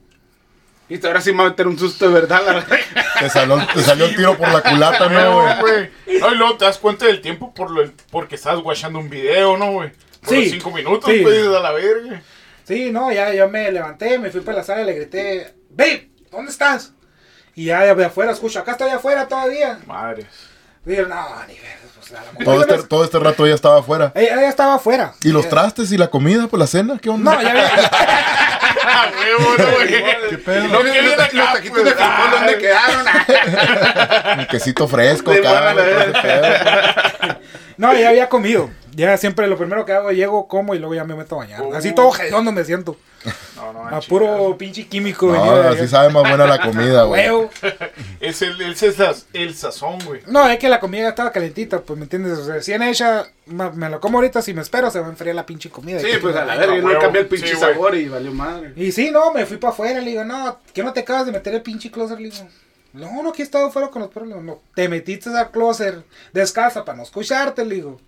Y 0.89 1.05
ahora 1.05 1.21
sí 1.21 1.31
me 1.31 1.37
va 1.37 1.45
a 1.45 1.49
meter 1.51 1.67
un 1.67 1.77
susto 1.79 2.07
de 2.07 2.13
verdad, 2.13 2.41
la 2.45 2.53
verdad. 2.55 2.77
Te 3.19 3.29
salió, 3.29 3.59
te 3.73 3.81
salió 3.81 4.05
el 4.05 4.15
tiro 4.15 4.35
por 4.37 4.49
la 4.51 4.61
culata, 4.61 5.07
¿no, 5.07 5.21
No, 5.21 5.61
güey? 5.61 5.89
güey. 6.05 6.19
No, 6.19 6.33
y 6.33 6.35
luego 6.35 6.57
te 6.57 6.65
das 6.65 6.79
cuenta 6.79 7.05
del 7.05 7.21
tiempo 7.21 7.53
por 7.53 7.69
lo, 7.71 7.89
porque 8.11 8.35
estás 8.35 8.59
guachando 8.59 8.99
un 8.99 9.09
video, 9.09 9.55
¿no, 9.55 9.71
güey? 9.71 9.91
Por 10.21 10.29
Sí. 10.33 10.41
los 10.41 10.49
cinco 10.51 10.71
minutos, 10.71 11.09
Sí. 11.09 11.19
pues, 11.21 11.45
a 11.47 11.59
la 11.59 11.71
verga. 11.71 12.21
Sí, 12.65 12.91
no, 12.91 13.09
ya 13.11 13.33
yo 13.33 13.47
me 13.47 13.71
levanté, 13.71 14.17
me 14.19 14.31
fui 14.31 14.41
para 14.41 14.57
la 14.57 14.63
sala 14.63 14.81
y 14.81 14.85
le 14.85 14.93
grité, 14.93 15.53
babe, 15.69 16.09
¿dónde 16.31 16.51
estás? 16.51 16.91
Y 17.55 17.65
ya 17.65 17.93
de 17.93 18.05
afuera 18.05 18.31
escucho, 18.31 18.59
acá 18.59 18.71
estoy 18.71 18.89
afuera 18.89 19.27
todavía. 19.27 19.79
Madres. 19.85 20.27
Dije, 20.85 21.03
no, 21.03 21.45
ni 21.45 21.53
ver, 21.55 21.77
pues 21.95 22.13
a 22.13 22.43
Todo 22.43 22.61
este, 22.61 22.87
todo 22.87 23.03
este 23.03 23.19
rato 23.19 23.45
ya 23.45 23.53
estaba 23.53 23.79
afuera. 23.79 24.11
Ella, 24.15 24.35
ella 24.35 24.49
estaba 24.49 24.75
afuera. 24.75 25.13
¿Y 25.21 25.29
los 25.29 25.49
trastes 25.49 25.91
y 25.91 25.97
la 25.97 26.07
comida, 26.07 26.47
pues 26.47 26.59
la 26.59 26.67
cena? 26.67 26.97
¿Qué 27.01 27.09
onda? 27.09 27.35
No, 27.35 27.41
ya 27.41 27.51
había, 27.51 27.69
¡Ah! 28.91 29.07
¿Qué 30.29 30.37
pedo? 30.37 30.67
No, 30.67 30.83
que 30.83 30.91
viene 30.91 31.13
acá, 31.13 31.29
Los 31.33 31.53
taquitos 31.53 31.83
de 31.83 31.91
pues. 31.91 31.95
frijol, 31.95 32.31
¿dónde 32.31 32.57
quedaron? 32.57 33.05
Un 34.39 34.45
quesito 34.47 34.87
fresco 34.87 35.31
De 35.31 35.41
pedo. 35.41 37.39
no, 37.77 37.93
ya 37.93 38.09
había 38.09 38.29
comido. 38.29 38.69
Ya 38.99 39.17
siempre 39.17 39.47
lo 39.47 39.57
primero 39.57 39.85
que 39.85 39.93
hago, 39.93 40.11
llego, 40.11 40.47
como 40.47 40.75
y 40.75 40.79
luego 40.79 40.93
ya 40.95 41.03
me 41.03 41.15
meto 41.15 41.35
a 41.35 41.39
bañar. 41.39 41.61
Oh. 41.61 41.73
Así 41.73 41.93
todo 41.93 42.11
donde 42.31 42.51
me 42.51 42.63
siento. 42.65 42.97
No, 43.55 43.73
no, 43.73 43.87
A 43.87 43.99
puro 44.01 44.55
pinche 44.57 44.87
químico. 44.87 45.27
No, 45.27 45.53
así 45.69 45.87
sabe 45.87 46.09
más 46.11 46.23
buena 46.23 46.45
la 46.45 46.61
comida, 46.61 47.03
güey. 47.03 47.25
Es 48.19 48.41
el, 48.41 48.59
el, 48.61 48.75
saz- 48.75 49.25
el 49.33 49.55
sazón, 49.55 49.99
güey. 50.05 50.21
No, 50.27 50.47
es 50.49 50.57
que 50.59 50.69
la 50.69 50.79
comida 50.79 51.03
ya 51.03 51.09
estaba 51.09 51.31
calentita, 51.31 51.81
pues, 51.81 51.97
¿me 51.97 52.03
entiendes? 52.03 52.37
O 52.37 52.45
sea, 52.45 52.55
recién 52.55 52.81
hecha, 52.83 53.27
me 53.45 53.89
lo 53.89 53.99
como 53.99 54.17
ahorita, 54.17 54.41
si 54.41 54.53
me 54.53 54.61
espero 54.61 54.89
se 54.91 54.99
va 54.99 55.07
a 55.07 55.09
enfriar 55.09 55.35
la 55.35 55.45
pinche 55.45 55.69
comida. 55.69 55.99
Sí, 55.99 56.07
pues 56.21 56.35
a 56.35 56.45
la 56.45 56.55
verga, 56.55 56.75
no, 56.75 56.81
no 56.81 56.87
huevo. 56.87 57.01
cambió 57.01 57.21
el 57.21 57.27
pinche 57.27 57.47
Sí, 57.47 57.55
sabor 57.55 57.95
y 57.95 58.07
valió 58.09 58.31
madre. 58.33 58.73
Y 58.75 58.91
sí, 58.91 59.11
no, 59.11 59.33
me 59.33 59.45
fui 59.45 59.57
para 59.57 59.71
afuera, 59.73 59.99
le 60.01 60.11
digo, 60.11 60.23
no, 60.25 60.59
¿qué 60.73 60.83
no 60.83 60.93
te 60.93 61.01
acabas 61.01 61.25
de 61.25 61.31
meter 61.31 61.53
el 61.55 61.61
pinche 61.61 61.89
closet? 61.91 62.19
Le 62.19 62.29
digo, 62.29 62.47
no, 62.93 63.23
no, 63.23 63.29
aquí 63.29 63.41
he 63.41 63.45
estado 63.45 63.67
afuera 63.67 63.89
con 63.89 64.01
los 64.01 64.11
perros. 64.11 64.29
Le 64.29 64.35
digo, 64.35 64.45
no, 64.45 64.59
te 64.75 64.87
metiste 64.89 65.29
al 65.29 65.51
closet 65.51 66.03
descalza 66.33 66.83
para 66.85 66.97
no 66.97 67.03
escucharte, 67.03 67.65
le 67.65 67.75
digo. 67.75 67.99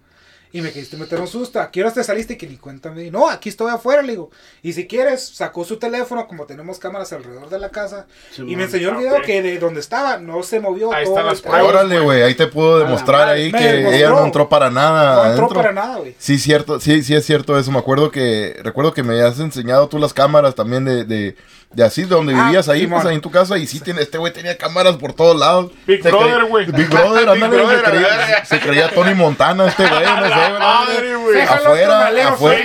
Y 0.54 0.62
me 0.62 0.72
quisiste 0.72 0.98
meter 0.98 1.20
un 1.20 1.28
susto. 1.28 1.62
¿A 1.62 1.72
qué 1.72 1.82
horas 1.82 1.94
te 1.94 2.04
saliste? 2.04 2.38
Que 2.38 2.46
ni 2.46 2.58
cuenta 2.58 2.92
me 2.92 3.02
di. 3.04 3.12
No, 3.12 3.30
aquí 3.30 3.48
estoy 3.50 3.72
afuera, 3.72 4.02
le 4.02 4.12
digo. 4.12 4.32
Y 4.62 4.74
si 4.74 4.86
quieres, 4.86 5.26
sacó 5.26 5.64
su 5.64 5.78
teléfono, 5.78 6.28
como 6.28 6.46
tenemos 6.46 6.78
cámaras 6.78 7.14
alrededor 7.14 7.50
de 7.50 7.58
la 7.60 7.70
casa. 7.70 8.06
Sí, 8.32 8.44
y 8.46 8.56
me 8.56 8.64
enseñó 8.64 8.90
el 8.90 8.96
Ah, 8.96 9.00
video 9.00 9.22
que 9.22 9.42
de 9.42 9.58
donde 9.60 9.80
estaba 9.80 10.18
no 10.18 10.44
se 10.44 10.60
movió. 10.60 10.92
Ahí 10.94 11.06
todo 11.06 11.14
están 11.16 11.26
las 11.28 11.42
pruebas. 11.42 11.64
Órale, 11.70 12.00
güey, 12.02 12.22
ahí 12.22 12.36
te 12.36 12.48
puedo 12.48 12.80
demostrar 12.80 13.30
ahí 13.30 13.52
que 13.52 13.58
demostró. 13.64 13.92
ella 13.98 14.10
no 14.10 14.26
entró 14.26 14.50
para 14.50 14.70
nada 14.70 15.16
No 15.16 15.30
entró 15.32 15.46
adentro. 15.46 15.56
para 15.62 15.72
nada, 15.72 15.98
güey. 15.98 16.16
Sí, 16.18 16.38
cierto, 16.38 16.80
sí, 16.82 17.02
sí 17.02 17.16
es 17.16 17.26
cierto 17.26 17.58
eso. 17.58 17.72
Me 17.72 17.80
acuerdo 17.80 18.12
que, 18.12 18.60
recuerdo 18.62 18.94
que 18.94 19.04
me 19.04 19.22
has 19.22 19.40
enseñado 19.40 19.88
tú 19.88 20.00
las 20.00 20.14
cámaras 20.14 20.54
también 20.56 20.84
de, 20.84 21.06
de, 21.06 21.36
de 21.74 21.84
así, 21.84 22.04
de 22.04 22.10
donde 22.10 22.34
Ah, 22.36 22.46
vivías 22.46 22.68
ahí, 22.68 22.86
pues 22.86 23.06
ahí 23.06 23.16
en 23.16 23.22
tu 23.22 23.32
casa. 23.32 23.58
Y 23.58 23.66
sí, 23.68 23.80
tiene, 23.80 24.02
este 24.02 24.18
güey 24.18 24.34
tenía 24.34 24.58
cámaras 24.58 24.98
por 24.98 25.14
todos 25.14 25.38
lados. 25.38 25.72
Big 25.88 26.04
Se 26.04 26.10
Brother, 26.10 26.46
güey. 26.46 26.66
Big 26.66 26.90
Brother, 26.90 27.30
Big 27.34 27.48
Brother, 27.48 27.80
se, 27.80 27.92
creía, 27.92 28.46
se 28.46 28.60
creía 28.60 28.90
Tony 28.90 29.14
Montana 29.14 29.68
este 29.68 29.88
güey, 29.88 30.04
no 30.04 30.28
sé, 30.28 30.34
güey. 30.50 30.60
Madre, 30.60 31.16
güey. 31.16 31.42
Afuera, 31.42 32.08
afuera. 32.28 32.62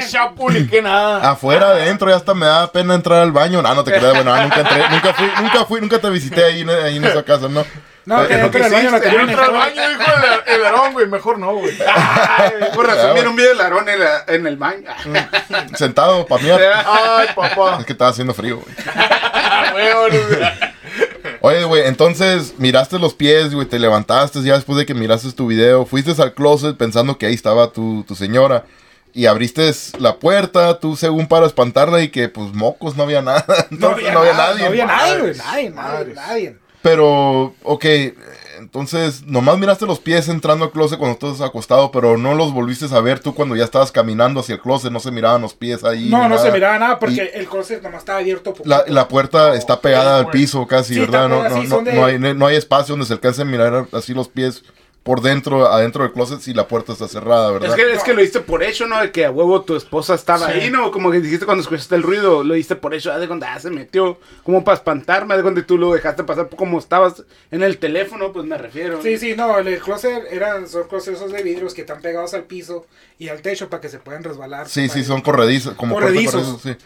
Que 0.71 0.83
nada. 0.83 1.31
Afuera, 1.31 1.69
adentro, 1.69 2.09
ya 2.11 2.17
hasta 2.17 2.35
me 2.35 2.47
da 2.47 2.71
pena 2.73 2.95
entrar 2.95 3.21
al 3.21 3.33
baño. 3.33 3.63
No, 3.63 3.75
no 3.75 3.85
te 3.85 3.93
creas, 3.93 4.15
bueno, 4.15 4.35
ah, 4.35 4.43
nunca 4.43 4.61
entré, 4.61 4.89
nunca 4.91 5.15
fui, 5.15 5.27
nunca 5.41 5.65
fui, 5.65 5.81
nunca 5.81 5.99
te 5.99 6.11
visité 6.11 6.45
ahí, 6.45 6.67
ahí 6.85 6.97
en 6.97 7.05
esa 7.05 7.23
casa, 7.23 7.49
¿no? 7.49 7.65
No, 8.07 8.27
que 8.27 8.37
dentro 8.37 8.63
del 8.63 8.73
baño 8.73 8.91
no 8.91 8.97
hiciste? 8.97 9.01
tenía 9.01 9.21
Yo 9.21 9.27
ni 9.27 9.33
entro 9.33 9.45
al 9.47 9.53
baño, 9.53 9.89
dijo 9.89 10.03
el, 10.47 10.55
el 10.55 10.61
varón, 10.63 10.93
güey. 10.93 11.07
Mejor 11.09 11.39
no, 11.39 11.55
güey. 11.57 11.77
Por 12.75 12.87
razón, 12.87 13.15
mira 13.15 13.29
un 13.29 13.37
video 13.37 13.51
de 13.51 13.57
Larón 13.57 13.89
en, 13.89 13.99
la- 14.01 14.25
en 14.29 14.47
el 14.47 14.57
baño. 14.57 14.89
Sentado, 15.77 16.25
pa' 16.27 16.39
mí. 16.39 16.49
Ay, 16.51 17.29
papá. 17.35 17.79
Es 17.81 17.87
que 17.87 17.93
estaba 17.93 18.11
haciendo 18.11 18.33
frío, 18.33 18.59
güey. 18.61 18.75
Ah, 19.49 19.71
güey, 19.73 19.93
güey. 19.93 20.41
Oye, 21.41 21.65
güey, 21.65 21.87
entonces 21.87 22.55
miraste 22.59 22.99
los 22.99 23.15
pies, 23.15 23.55
güey, 23.55 23.67
te 23.67 23.79
levantaste 23.79 24.43
ya 24.43 24.55
después 24.55 24.79
de 24.79 24.87
que 24.87 24.95
miraste 24.95 25.31
tu 25.33 25.47
video, 25.47 25.85
fuiste 25.87 26.21
al 26.21 26.33
closet 26.35 26.77
pensando 26.77 27.19
que 27.19 27.27
ahí 27.27 27.35
estaba 27.35 27.73
tu, 27.73 28.05
tu 28.07 28.15
señora 28.15 28.65
y 29.13 29.27
abriste 29.27 29.71
la 29.99 30.17
puerta, 30.17 30.79
tú 30.81 30.97
según 30.97 31.27
para 31.27 31.47
espantarla 31.47 32.01
y 32.01 32.09
que 32.09 32.29
pues 32.29 32.53
mocos 32.55 32.97
no 32.97 33.03
había 33.05 33.23
nada, 33.23 33.45
entonces 33.71 34.13
no 34.13 34.21
había, 34.21 34.33
nada, 34.33 34.49
nadie. 34.55 34.61
No 34.63 34.67
había 34.69 34.87
nadie, 34.87 35.19
güey. 35.19 35.27
Madres, 35.27 35.39
Nadie, 35.39 35.71
nadie, 35.71 35.71
madres. 35.71 36.15
nadie. 36.17 36.57
Pero, 36.91 37.55
ok, 37.63 37.85
Entonces, 38.59 39.23
nomás 39.27 39.59
miraste 39.59 39.85
los 39.87 40.01
pies 40.01 40.29
entrando 40.29 40.65
al 40.65 40.71
closet 40.71 40.99
cuando 40.99 41.13
estabas 41.15 41.41
acostado, 41.43 41.91
pero 41.91 42.17
no 42.17 42.35
los 42.35 42.53
volviste 42.55 42.87
a 42.91 43.01
ver 43.01 43.21
tú 43.21 43.35
cuando 43.35 43.55
ya 43.55 43.65
estabas 43.65 43.93
caminando 43.93 44.41
hacia 44.41 44.55
el 44.55 44.61
closet, 44.63 44.91
no 44.91 44.99
se 44.99 45.11
miraban 45.11 45.43
los 45.43 45.53
pies 45.55 45.85
ahí. 45.85 46.09
No, 46.09 46.27
no 46.29 46.39
se 46.39 46.51
miraba 46.51 46.79
nada 46.79 46.99
porque 46.99 47.31
el 47.35 47.47
closet 47.49 47.83
nomás 47.83 48.01
estaba 48.01 48.19
abierto. 48.19 48.55
La, 48.65 48.83
la 48.89 49.09
puerta 49.09 49.55
está 49.55 49.81
pegada 49.81 50.19
al 50.19 50.31
piso 50.31 50.67
casi, 50.67 50.95
Sí, 50.95 51.01
¿verdad? 51.01 51.29
No, 51.29 51.47
no, 51.49 51.83
de- 51.83 51.93
no 51.95 52.05
hay, 52.07 52.19
no 52.19 52.47
hay 52.47 52.57
espacio 52.57 52.93
donde 52.95 53.07
se 53.07 53.13
alcance 53.13 53.43
a 53.43 53.45
mirar 53.45 53.87
así 53.93 54.15
los 54.15 54.29
pies 54.29 54.65
por 55.07 55.23
dentro, 55.23 55.69
adentro 55.69 56.03
del 56.03 56.13
closet 56.13 56.41
si 56.41 56.53
la 56.53 56.67
puerta 56.67 56.93
está 56.93 57.07
cerrada, 57.07 57.53
¿verdad? 57.53 57.71
Es 57.71 57.77
que, 57.77 57.93
es 57.93 58.03
que 58.03 58.13
lo 58.13 58.23
diste 58.23 58.41
por 58.41 58.65
hecho, 58.65 58.89
¿no? 58.89 59.01
De 59.01 59.13
que 59.13 59.25
a 59.25 59.31
huevo 59.31 59.63
tu 59.63 59.77
esposa 59.77 60.17
estaba 60.17 60.49
ahí, 60.49 60.69
¿no? 60.69 60.91
Como 60.91 61.13
que 61.13 61.21
dijiste 61.21 61.47
cuando 61.47 61.63
escuchaste 61.63 61.95
el 61.95 62.03
ruido, 62.03 62.43
lo 62.43 62.55
diste 62.55 62.75
por 62.75 62.93
hecho. 62.93 63.17
De 63.17 63.29
cuando 63.29 63.47
ah, 63.47 63.57
se 63.61 63.71
metió, 63.71 64.19
como 64.43 64.65
para 64.65 64.75
espantarme. 64.75 65.37
De 65.37 65.43
cuando 65.43 65.65
tú 65.65 65.79
lo 65.79 65.93
dejaste 65.93 66.25
pasar 66.25 66.49
como 66.49 66.81
estabas 66.81 67.23
en 67.53 67.63
el 67.63 67.79
teléfono, 67.79 68.33
pues 68.33 68.47
me 68.47 68.59
refiero. 68.59 69.01
Sí, 69.01 69.17
sí, 69.17 69.37
no, 69.37 69.57
el 69.59 69.79
closet 69.79 70.25
eran, 70.33 70.69
son 70.69 70.89
closets 70.89 71.31
de 71.31 71.43
vidrios 71.45 71.73
que 71.73 71.83
están 71.83 72.03
pegados 72.03 72.35
al 72.35 72.43
piso 72.43 72.85
y 73.17 73.29
al 73.29 73.43
techo 73.43 73.71
para 73.71 73.81
que 73.81 73.89
se 73.89 74.01
puedan 74.01 74.25
resbalar. 74.25 74.69
Sí, 74.69 74.89
sí, 74.89 75.05
son 75.05 75.21
corredizos, 75.21 75.75
como 75.75 75.95
Corredizos. 75.95 76.35
corredizas, 76.35 76.63
sí. 76.63 76.77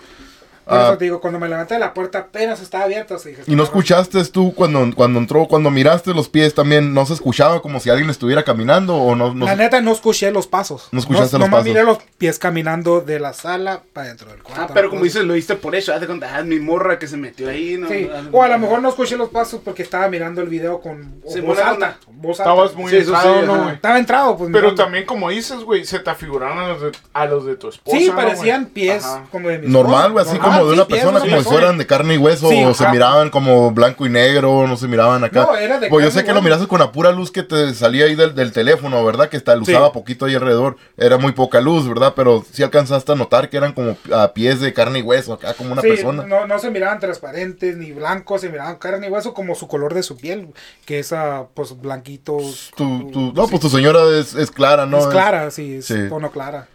Por 0.70 0.78
eso 0.78 0.92
Ah, 0.92 0.96
te 0.98 1.04
digo, 1.04 1.20
cuando 1.20 1.38
me 1.38 1.48
levanté 1.48 1.78
la 1.78 1.92
puerta 1.92 2.18
apenas 2.18 2.60
estaba 2.62 2.84
abierta. 2.84 3.16
y 3.46 3.54
no 3.56 3.62
escuchaste 3.64 4.24
tú 4.26 4.54
cuando, 4.54 4.88
cuando 4.94 5.18
entró, 5.18 5.46
cuando 5.46 5.70
miraste 5.70 6.14
los 6.14 6.28
pies 6.28 6.54
también, 6.54 6.94
¿no 6.94 7.04
se 7.06 7.14
escuchaba 7.14 7.60
como 7.60 7.80
si 7.80 7.90
alguien 7.90 8.08
estuviera 8.08 8.44
caminando 8.44 8.94
o 8.96 9.14
no? 9.16 9.34
no 9.34 9.46
La 9.46 9.56
neta 9.56 9.80
no 9.80 9.92
escuché 9.92 10.30
los 10.30 10.46
pasos. 10.46 10.88
No 10.92 11.00
escuchaste 11.00 11.38
los 11.38 11.48
nomás 11.48 11.60
pasos. 11.60 11.64
miré 11.66 11.82
los 11.84 11.98
pies 12.18 12.38
caminando 12.38 13.00
de 13.00 13.18
la 13.18 13.32
sala 13.32 13.82
para 13.92 14.08
dentro 14.08 14.30
del 14.30 14.42
cuarto. 14.42 14.62
Ah, 14.62 14.70
pero 14.72 14.90
como 14.90 15.02
dices, 15.04 15.24
lo 15.24 15.34
diste 15.34 15.56
por 15.56 15.74
hecho. 15.74 15.92
Haz 15.92 16.00
de 16.00 16.06
cuenta, 16.06 16.36
ah, 16.36 16.42
mi 16.42 16.60
morra 16.60 16.98
que 16.98 17.06
se 17.08 17.16
metió 17.16 17.48
ahí, 17.50 17.76
¿no? 17.76 17.88
Sí, 17.88 17.94
de 18.04 18.28
o 18.30 18.42
a 18.42 18.48
lo 18.48 18.58
mejor 18.58 18.80
no 18.80 18.88
escuché 18.90 19.16
los 19.16 19.28
pasos 19.30 19.60
porque 19.64 19.82
estaba 19.82 20.08
mirando 20.08 20.40
el 20.40 20.48
video 20.48 20.80
con 20.80 21.14
Sí, 21.28 21.40
voz 21.40 21.58
alta. 21.58 21.98
Voz 22.12 22.38
alta. 22.40 22.50
Estabas 22.52 22.74
muy 22.74 22.90
Sí, 22.90 22.98
eso 22.98 23.14
entrado, 23.14 23.40
sí, 23.40 23.46
¿no? 23.46 23.70
Estaba 23.70 23.98
entrado, 23.98 24.36
pues. 24.36 24.50
Pero 24.52 24.68
mirando. 24.68 24.82
también, 24.84 25.04
como 25.06 25.30
dices, 25.30 25.60
güey, 25.60 25.84
se 25.84 25.98
te 25.98 26.10
afiguraron 26.10 26.58
a 26.58 26.68
los 26.68 26.82
de, 26.82 26.92
a 27.12 27.26
los 27.26 27.44
de 27.44 27.56
tu 27.56 27.68
esposa. 27.68 27.96
Sí, 27.98 28.06
¿no, 28.08 28.14
parecían 28.16 28.66
pies 28.66 29.04
Ajá. 29.04 29.24
como 29.32 29.48
de 29.48 29.58
mi 29.58 29.68
Normal, 29.68 30.12
güey, 30.12 30.24
así 30.24 30.36
Normal, 30.38 30.59
como 30.60 30.70
de 30.70 30.74
una 30.76 30.86
persona, 30.86 31.20
como 31.20 31.36
si 31.38 31.44
fueran 31.48 31.78
de 31.78 31.86
carne 31.86 32.14
y 32.14 32.18
hueso, 32.18 32.48
Sí, 32.48 32.64
o 32.64 32.74
se 32.74 32.88
miraban 32.88 33.30
como 33.30 33.70
blanco 33.72 34.06
y 34.06 34.10
negro, 34.10 34.66
no 34.66 34.76
se 34.76 34.86
miraban 34.88 35.24
acá. 35.24 35.42
No, 35.50 35.56
era 35.56 35.78
de 35.78 35.88
Pues 35.88 36.04
yo 36.04 36.10
sé 36.10 36.24
que 36.24 36.32
lo 36.32 36.42
miraste 36.42 36.66
con 36.66 36.78
la 36.80 36.92
pura 36.92 37.12
luz 37.12 37.30
que 37.30 37.42
te 37.42 37.74
salía 37.74 38.04
ahí 38.06 38.14
del, 38.14 38.34
del 38.34 38.52
teléfono, 38.52 39.04
¿verdad? 39.04 39.28
Que 39.28 39.36
está 39.36 39.54
Sí. 39.56 39.60
usaba 39.72 39.92
poquito 39.92 40.26
ahí 40.26 40.34
alrededor. 40.34 40.76
Era 40.96 41.18
muy 41.18 41.32
poca 41.32 41.60
luz, 41.60 41.88
¿verdad? 41.88 42.12
Pero 42.16 42.44
sí 42.52 42.62
alcanzaste 42.62 43.12
a 43.12 43.14
notar 43.14 43.48
que 43.50 43.56
eran 43.56 43.72
como 43.72 43.96
a 44.14 44.32
pies 44.32 44.60
de 44.60 44.72
carne 44.72 45.00
y 45.00 45.02
hueso, 45.02 45.32
acá 45.34 45.54
como 45.54 45.72
una 45.72 45.82
Sí, 45.82 45.88
persona. 45.88 46.24
No, 46.24 46.46
no 46.46 46.58
se 46.58 46.70
miraban 46.70 47.00
transparentes 47.00 47.76
ni 47.76 47.92
blancos, 47.92 48.40
se 48.42 48.48
miraban 48.48 48.76
carne 48.76 49.08
y 49.08 49.10
hueso 49.10 49.34
como 49.34 49.54
su 49.54 49.68
color 49.68 49.94
de 49.94 50.02
su 50.02 50.16
piel, 50.16 50.48
que 50.86 50.98
es 51.00 51.12
ah, 51.12 51.46
pues 51.54 51.78
blanquito. 51.80 52.38
Tu, 52.76 53.10
tu- 53.10 53.32
no, 53.34 53.46
pues 53.48 53.60
tu 53.60 53.68
señora 53.68 54.00
es, 54.18 54.34
es 54.34 54.50
clara, 54.50 54.86
¿no? 54.86 54.98
es 54.98 55.06
clara, 55.06 55.50
sí, 55.50 55.76
es 55.76 55.88
tono 56.08 56.30
clara. 56.30 56.66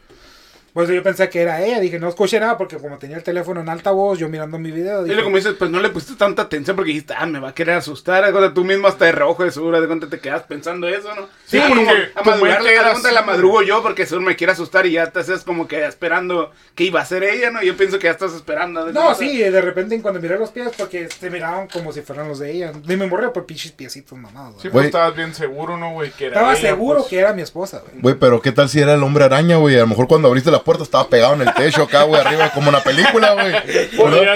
Pues 0.75 0.89
yo 0.89 1.01
pensé 1.01 1.29
que 1.29 1.41
era 1.41 1.63
ella, 1.63 1.79
dije, 1.79 1.99
no 1.99 2.09
escuché 2.09 2.37
nada 2.37 2.57
porque 2.57 2.75
como 2.75 2.97
tenía 2.97 3.15
el 3.15 3.23
teléfono 3.23 3.61
en 3.61 3.69
alta 3.69 3.91
voz, 3.91 4.19
yo 4.19 4.27
mirando 4.27 4.59
mi 4.59 4.71
video, 4.71 4.99
Y 4.99 5.03
dije, 5.03 5.15
luego 5.15 5.27
como 5.27 5.37
dices, 5.37 5.53
pues 5.57 5.71
no 5.71 5.79
le 5.79 5.87
pusiste 5.87 6.15
tanta 6.15 6.41
atención 6.41 6.75
porque 6.75 6.89
dijiste, 6.89 7.13
ah, 7.17 7.25
me 7.25 7.39
va 7.39 7.47
a 7.47 7.53
querer 7.53 7.75
asustar. 7.75 8.29
Cuenta, 8.33 8.53
tú 8.53 8.65
mismo 8.65 8.89
hasta 8.89 9.05
de 9.05 9.13
reojo 9.13 9.45
de 9.45 9.51
seguro, 9.51 9.79
de 9.79 9.87
cuenta 9.87 10.09
te 10.09 10.19
quedas 10.19 10.43
pensando 10.43 10.89
eso, 10.89 11.15
¿no? 11.15 11.29
Sí, 11.45 11.61
como 11.61 11.75
porque 11.75 12.11
a 12.13 12.23
tu 12.23 12.29
madrugar, 12.29 12.61
la 12.61 13.21
güey. 13.21 13.25
madrugo 13.25 13.61
yo 13.61 13.81
porque 13.81 14.05
seguro 14.05 14.27
me 14.27 14.35
quiere 14.35 14.51
asustar 14.51 14.85
y 14.85 14.91
ya 14.91 15.09
te 15.09 15.21
haces 15.21 15.45
como 15.45 15.65
que 15.65 15.85
esperando 15.85 16.51
que 16.75 16.83
iba 16.83 16.99
a 16.99 17.05
ser 17.05 17.23
ella, 17.23 17.51
¿no? 17.51 17.63
Yo 17.63 17.77
pienso 17.77 17.97
que 17.97 18.07
ya 18.07 18.11
estás 18.11 18.33
esperando. 18.33 18.91
No, 18.91 19.15
sí, 19.15 19.37
de 19.37 19.61
repente 19.61 20.01
cuando 20.01 20.19
miré 20.19 20.37
los 20.37 20.49
pies, 20.49 20.73
porque 20.77 21.07
se 21.07 21.29
miraban 21.29 21.69
como 21.69 21.93
si 21.93 22.01
fueran 22.01 22.27
los 22.27 22.39
de 22.39 22.51
ella. 22.51 22.73
Ni 22.85 22.97
me 22.97 23.07
morría 23.07 23.31
por 23.31 23.45
pinches 23.45 23.71
piecitos 23.71 24.19
mamados. 24.19 24.61
Sí, 24.61 24.67
pues 24.67 24.87
estabas 24.87 25.15
bien 25.15 25.33
seguro, 25.33 25.77
¿no, 25.77 25.93
güey? 25.93 26.11
Estaba 26.19 26.51
ella, 26.51 26.59
seguro 26.59 26.97
pues. 26.97 27.09
que 27.11 27.19
era 27.19 27.31
mi 27.31 27.43
esposa, 27.43 27.79
güey. 27.79 28.01
Güey, 28.01 28.15
pero 28.15 28.41
¿qué 28.41 28.51
tal 28.51 28.67
si 28.67 28.81
era 28.81 28.93
el 28.95 29.03
hombre 29.03 29.23
araña, 29.23 29.55
güey? 29.55 29.77
A 29.77 29.79
lo 29.79 29.87
mejor 29.87 30.09
cuando 30.09 30.27
abriste 30.27 30.51
la 30.51 30.64
puerta 30.65 30.83
estaba 30.83 31.07
pegado 31.07 31.35
en 31.35 31.41
el 31.43 31.53
techo 31.53 31.83
acá, 31.83 32.03
güey, 32.03 32.19
arriba, 32.19 32.49
como 32.49 32.67
una 32.67 32.81
película, 32.81 33.33
güey. 33.35 33.53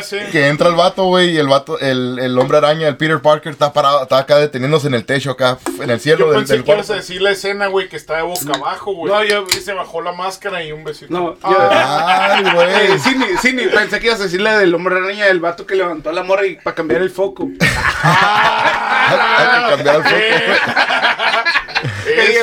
Ser. 0.03 0.29
Que 0.31 0.47
entra 0.47 0.69
el 0.69 0.75
vato, 0.75 1.03
güey, 1.05 1.31
y 1.31 1.37
el 1.37 1.47
vato, 1.49 1.77
el, 1.79 2.17
el 2.19 2.37
hombre 2.39 2.59
araña, 2.59 2.87
el 2.87 2.95
Peter 2.95 3.19
Parker, 3.21 3.51
está 3.51 3.73
parado, 3.73 4.03
está 4.03 4.19
acá 4.19 4.37
deteniéndose 4.37 4.87
en 4.87 4.93
el 4.93 5.03
techo, 5.03 5.31
acá, 5.31 5.57
en 5.81 5.89
el 5.89 5.99
cielo 5.99 6.19
Yo 6.19 6.31
del, 6.31 6.39
pensé 6.41 6.53
del 6.53 6.63
que 6.63 6.71
ibas 6.71 6.85
a 6.85 6.87
cuarto. 6.87 7.01
decir 7.01 7.21
la 7.21 7.31
escena, 7.31 7.67
güey, 7.67 7.89
que 7.89 7.97
está 7.97 8.15
de 8.15 8.21
boca 8.21 8.53
abajo, 8.55 8.93
güey. 8.93 9.11
No, 9.11 9.23
yo- 9.25 9.45
Y 9.49 9.59
se 9.61 9.73
bajó 9.73 10.01
la 10.01 10.13
máscara 10.13 10.63
y 10.63 10.71
un 10.71 10.83
besito. 10.85 11.11
No, 11.13 11.33
yo- 11.33 11.39
Ah, 11.43 12.35
Ay, 12.37 12.43
güey. 12.53 12.99
Sí, 13.03 13.15
ni- 13.15 13.37
sí, 13.37 13.51
ni 13.53 13.65
pensé 13.65 13.99
que 13.99 14.07
ibas 14.07 14.19
a 14.21 14.23
decirle 14.23 14.51
del 14.51 14.73
hombre 14.73 14.95
araña 14.97 15.25
del 15.25 15.39
vato 15.41 15.65
que 15.65 15.75
levantó 15.75 16.09
a 16.11 16.13
la 16.13 16.23
morra 16.23 16.45
y 16.45 16.55
para 16.55 16.75
cambiar 16.75 17.01
el 17.01 17.09
foco. 17.09 17.49
Hay 18.03 19.63
que 19.65 19.69
cambiar 19.75 19.95
el 19.97 20.03
foco. 20.03 20.15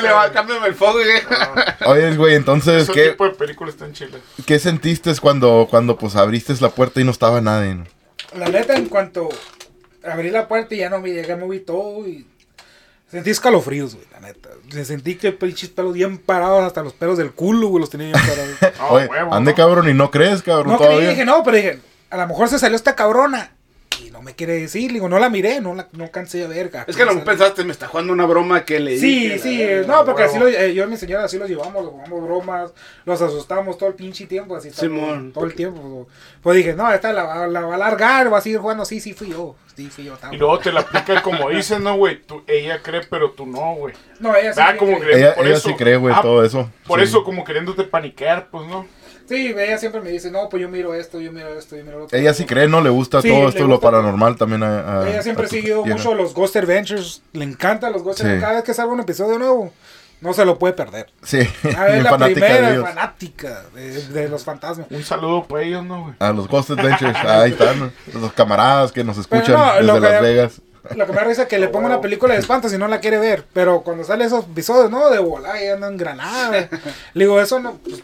Le 0.03 0.13
va, 0.13 0.31
cámbiame 0.33 0.67
el 0.69 0.75
foco. 0.75 0.99
y- 1.01 1.85
Oye, 1.87 2.17
güey, 2.17 2.35
entonces, 2.35 2.85
Ese 2.85 2.93
¿qué, 2.93 3.09
tipo 3.11 3.25
de 3.25 3.31
películas 3.35 3.75
están 3.75 3.93
chilas. 3.93 4.21
¿qué 4.47 4.59
sentiste 4.59 5.13
cuando, 5.21 5.67
cuando, 5.71 5.97
pues, 5.97 6.17
abriste 6.17 6.55
la 6.61 6.71
puerta 6.71 7.01
y 7.01 7.05
no 7.05 7.11
estaba 7.11 7.41
nadie? 7.41 7.75
no? 7.75 7.85
La 8.37 8.49
neta, 8.49 8.75
en 8.77 8.87
cuanto 8.87 9.29
abrí 10.05 10.31
la 10.31 10.47
puerta 10.49 10.75
y 10.75 10.79
ya 10.79 10.91
no 10.91 11.01
me 11.01 11.11
llegué, 11.11 11.35
moví 11.37 11.61
todo 11.61 12.07
y 12.07 12.27
sentí 13.11 13.31
escalofríos, 13.31 13.95
güey, 13.95 14.07
la 14.13 14.21
neta. 14.21 14.51
Me 14.75 14.85
sentí 14.85 15.15
que 15.17 15.33
pinches 15.33 15.71
pelos 15.71 15.95
bien 15.95 16.19
parados, 16.19 16.65
hasta 16.65 16.83
los 16.83 16.93
pelos 16.93 17.17
del 17.19 17.33
culo, 17.33 17.69
güey, 17.69 17.81
los 17.81 17.91
tenía 17.91 18.09
bien 18.09 18.21
parados. 18.21 18.57
Ah, 18.81 18.89
Oye, 18.91 19.07
huevo, 19.07 19.35
ande 19.35 19.53
¿no? 19.53 19.57
cabrón 19.57 19.89
y 19.89 19.95
no 19.95 20.11
crees, 20.11 20.43
cabrón, 20.43 20.73
no 20.73 20.79
creí, 20.79 21.07
dije, 21.07 21.25
no, 21.25 21.43
pero 21.43 21.57
dije, 21.57 21.81
a 22.11 22.17
lo 22.19 22.27
mejor 22.27 22.49
se 22.49 22.59
salió 22.59 22.77
esta 22.77 22.95
cabrona 22.95 23.56
y 24.05 24.11
no 24.11 24.23
me 24.23 24.35
quiere 24.35 24.55
decir. 24.55 24.93
Digo, 24.93 25.09
no 25.09 25.19
la 25.19 25.29
miré, 25.31 25.61
no 25.61 25.75
la 25.75 25.89
no 25.93 26.11
cansé 26.11 26.39
de 26.39 26.47
ver. 26.49 26.71
Es 26.87 26.97
que 26.97 27.03
a 27.03 27.07
lo 27.07 27.13
mejor 27.13 27.25
pensaste, 27.27 27.65
me 27.65 27.73
está 27.73 27.87
jugando 27.89 28.13
una 28.13 28.27
broma 28.27 28.65
que 28.65 28.81
le 28.81 28.99
Sí, 28.99 29.23
dije, 29.29 29.39
sí, 29.39 29.59
la 29.59 29.67
verga. 29.67 29.87
no, 29.97 30.05
porque 30.05 30.23
huevo. 30.23 30.31
así 30.33 30.39
lo, 30.41 30.49
eh, 30.49 30.75
yo 30.75 30.85
y 30.85 30.87
mi 30.89 30.97
señora 30.97 31.25
así 31.25 31.39
los 31.39 31.49
llevamos, 31.49 31.83
los 31.85 31.93
jugamos 31.93 32.23
bromas, 32.23 32.73
los 33.05 33.23
asustamos 33.23 33.79
todo 33.79 33.89
el 33.89 33.95
pinche 33.95 34.27
tiempo, 34.27 34.57
así 34.57 34.71
Simón. 34.71 35.33
todo 35.33 35.45
el 35.45 35.55
tiempo. 35.55 36.09
Pues 36.43 36.57
dije, 36.57 36.75
no, 36.75 36.93
esta 36.93 37.13
la, 37.13 37.25
va- 37.25 37.47
la 37.47 37.61
va 37.63 37.73
a 37.73 37.77
alargar, 37.77 38.33
va 38.33 38.39
a 38.39 38.41
seguir 38.41 38.59
jugando, 38.59 38.85
sí, 38.85 39.01
sí 39.01 39.13
fui 39.13 39.31
yo, 39.31 39.57
sí 39.77 39.89
fui 39.89 40.05
yo. 40.05 40.17
Y 40.33 40.37
luego 40.37 40.59
te 40.59 40.73
la 40.73 40.81
aplica 40.81 41.23
como 41.23 41.51
dicen, 41.51 41.83
¿no, 41.83 41.97
güey? 41.97 42.21
Ella 42.47 42.81
cree, 42.83 43.03
pero 43.09 43.31
tú 43.33 43.47
no, 43.47 43.75
güey. 43.75 43.95
No, 44.21 44.35
ella 44.35 44.53
sí. 44.53 44.61
Ah, 44.63 44.69
cree 44.69 44.79
como 44.79 44.97
Ella, 45.05 45.35
por 45.35 45.47
ella 45.47 45.57
eso- 45.57 45.69
sí 45.69 45.75
cree, 45.75 45.97
güey, 45.97 46.15
ah, 46.17 46.23
todo 46.23 46.45
eso. 46.45 46.71
Por 46.87 47.01
Sí. 47.01 47.05
eso, 47.05 47.25
como 47.25 47.45
queriéndote 47.45 47.85
paniquear, 47.85 48.49
pues, 48.51 48.67
¿no? 48.69 48.87
Sí, 49.29 49.55
ella 49.59 49.79
siempre 49.79 50.01
me 50.01 50.11
dice, 50.11 50.31
no, 50.31 50.49
pues 50.49 50.61
yo 50.63 50.69
miro 50.69 50.95
esto, 50.95 51.21
yo 51.21 51.33
miro 51.33 51.59
esto, 51.59 51.77
yo 51.77 51.85
miro 51.85 51.99
lo 51.99 52.05
otro. 52.05 52.17
Ella 52.19 52.33
sí 52.35 52.45
cree, 52.47 52.69
¿no? 52.69 52.81
Le 52.81 52.91
gusta 52.91 53.21
Sí, 53.23 53.29
todo 53.29 53.43
le 53.43 53.49
esto, 53.49 53.67
lo 53.67 53.81
paranormal 53.81 54.37
también 54.37 54.63
a, 54.63 55.01
a- 55.03 55.09
Ella 55.11 55.23
siempre 55.23 55.45
a 55.45 55.47
ha 55.47 55.51
seguido 55.51 55.85
mucho 55.85 56.15
los 56.15 56.33
Ghost 56.35 56.57
Adventures, 56.57 57.23
le 57.33 57.45
encantan 57.45 57.93
los 57.93 58.03
Ghost 58.03 58.19
Sí. 58.19 58.23
Adventures, 58.25 58.43
cada 58.45 58.55
vez 58.57 58.65
que 58.65 58.75
salga 58.75 58.93
un 58.93 59.01
episodio 59.01 59.39
nuevo, 59.39 59.73
no 60.21 60.33
se 60.33 60.45
lo 60.45 60.59
puede 60.59 60.75
perder. 60.75 61.07
Sí, 61.23 61.41
Ah, 61.77 61.85
bien 61.87 61.97
es 61.99 62.03
la 62.05 62.11
fanática 62.11 62.41
de 62.41 62.47
primera 62.53 62.71
ellos. 62.73 62.85
fanática 62.85 63.63
de, 63.75 64.03
de 64.09 64.29
los 64.29 64.45
fantasmas. 64.45 64.87
Un 64.91 65.03
saludo 65.03 65.45
para 65.45 65.63
ellos, 65.63 65.85
¿no, 65.85 66.03
güey? 66.03 66.15
A 66.21 66.33
los 66.33 66.47
Ghost 66.49 66.71
Adventures, 66.71 67.17
ahí 67.25 67.51
están, 67.51 67.93
los 68.15 68.33
camaradas 68.33 68.93
que 68.93 69.03
nos 69.05 69.19
escuchan 69.19 69.53
no, 69.55 69.73
desde 69.75 69.93
que- 69.95 70.01
Las 70.13 70.23
Vegas. 70.23 70.61
Lo 70.95 71.05
que 71.05 71.11
me 71.13 71.19
da 71.19 71.25
risa 71.25 71.43
es 71.43 71.49
que 71.49 71.59
le 71.59 71.67
pongo 71.67 71.87
una 71.87 72.01
película 72.01 72.35
de 72.35 72.39
espantos 72.39 72.73
y 72.73 72.79
no 72.79 72.87
la 72.87 73.01
quiere 73.01 73.19
ver. 73.19 73.45
Pero 73.53 73.81
cuando 73.81 74.05
sale 74.05 74.25
esos 74.25 74.45
episodios, 74.45 74.89
no, 74.89 75.11
de 75.11 75.19
volar 75.19 75.61
y 75.61 75.67
andan 75.67 75.97
granadas. 75.97 76.69
Le 77.15 77.25
digo, 77.25 77.41
eso 77.41 77.59
no. 77.59 77.73
pues, 77.83 78.01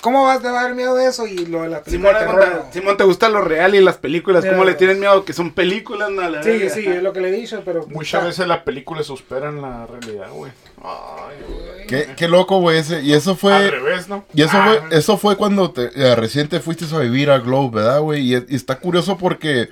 ¿Cómo 0.00 0.24
vas 0.24 0.42
a 0.44 0.50
dar 0.50 0.74
miedo 0.74 0.94
de 0.96 1.06
eso? 1.08 1.26
Y 1.26 1.46
lo 1.46 1.62
de 1.62 1.68
la 1.68 1.82
Simón, 1.84 2.12
película 2.12 2.12
de 2.12 2.20
Simón, 2.20 2.36
terror. 2.40 2.58
te- 2.60 2.66
no. 2.66 2.72
Simón, 2.72 2.96
¿te 2.96 3.04
gusta 3.04 3.28
lo 3.28 3.40
real 3.42 3.74
y 3.74 3.80
las 3.80 3.98
películas? 3.98 4.44
¿Cómo 4.44 4.58
Mira, 4.60 4.70
le 4.70 4.74
tienes 4.74 4.96
miedo? 4.98 5.24
Que 5.24 5.32
son 5.32 5.50
películas, 5.52 6.10
no, 6.10 6.28
la 6.28 6.42
Sí, 6.42 6.70
sí, 6.70 6.86
es 6.86 7.02
lo 7.02 7.12
que 7.12 7.20
le 7.20 7.28
he 7.28 7.32
dicho, 7.32 7.62
pero. 7.64 7.86
Muchas 7.88 8.24
veces 8.24 8.46
las 8.46 8.60
películas 8.60 9.06
superan 9.06 9.60
la 9.60 9.86
realidad, 9.86 10.30
güey. 10.32 10.52
Ay, 10.82 11.36
güey. 11.48 11.86
Qué, 11.86 12.08
qué 12.16 12.28
loco, 12.28 12.60
güey, 12.60 12.78
ese. 12.78 13.02
Y 13.02 13.12
eso 13.12 13.32
Al 13.32 13.36
fue... 13.36 13.70
revés, 13.70 14.08
¿no? 14.08 14.24
Y 14.32 14.42
eso 14.42 14.52
Ah, 14.54 14.78
fue, 14.88 14.98
eso 14.98 15.16
fue 15.18 15.36
cuando 15.36 15.70
te, 15.70 15.90
eh, 15.94 16.14
recién 16.16 16.48
te 16.48 16.60
fuiste 16.60 16.86
a 16.94 16.98
vivir 16.98 17.30
a 17.30 17.38
Globe, 17.38 17.76
¿verdad, 17.82 18.00
güey? 18.00 18.34
Y, 18.34 18.44
y 18.48 18.54
está 18.56 18.78
curioso 18.78 19.18
porque 19.18 19.68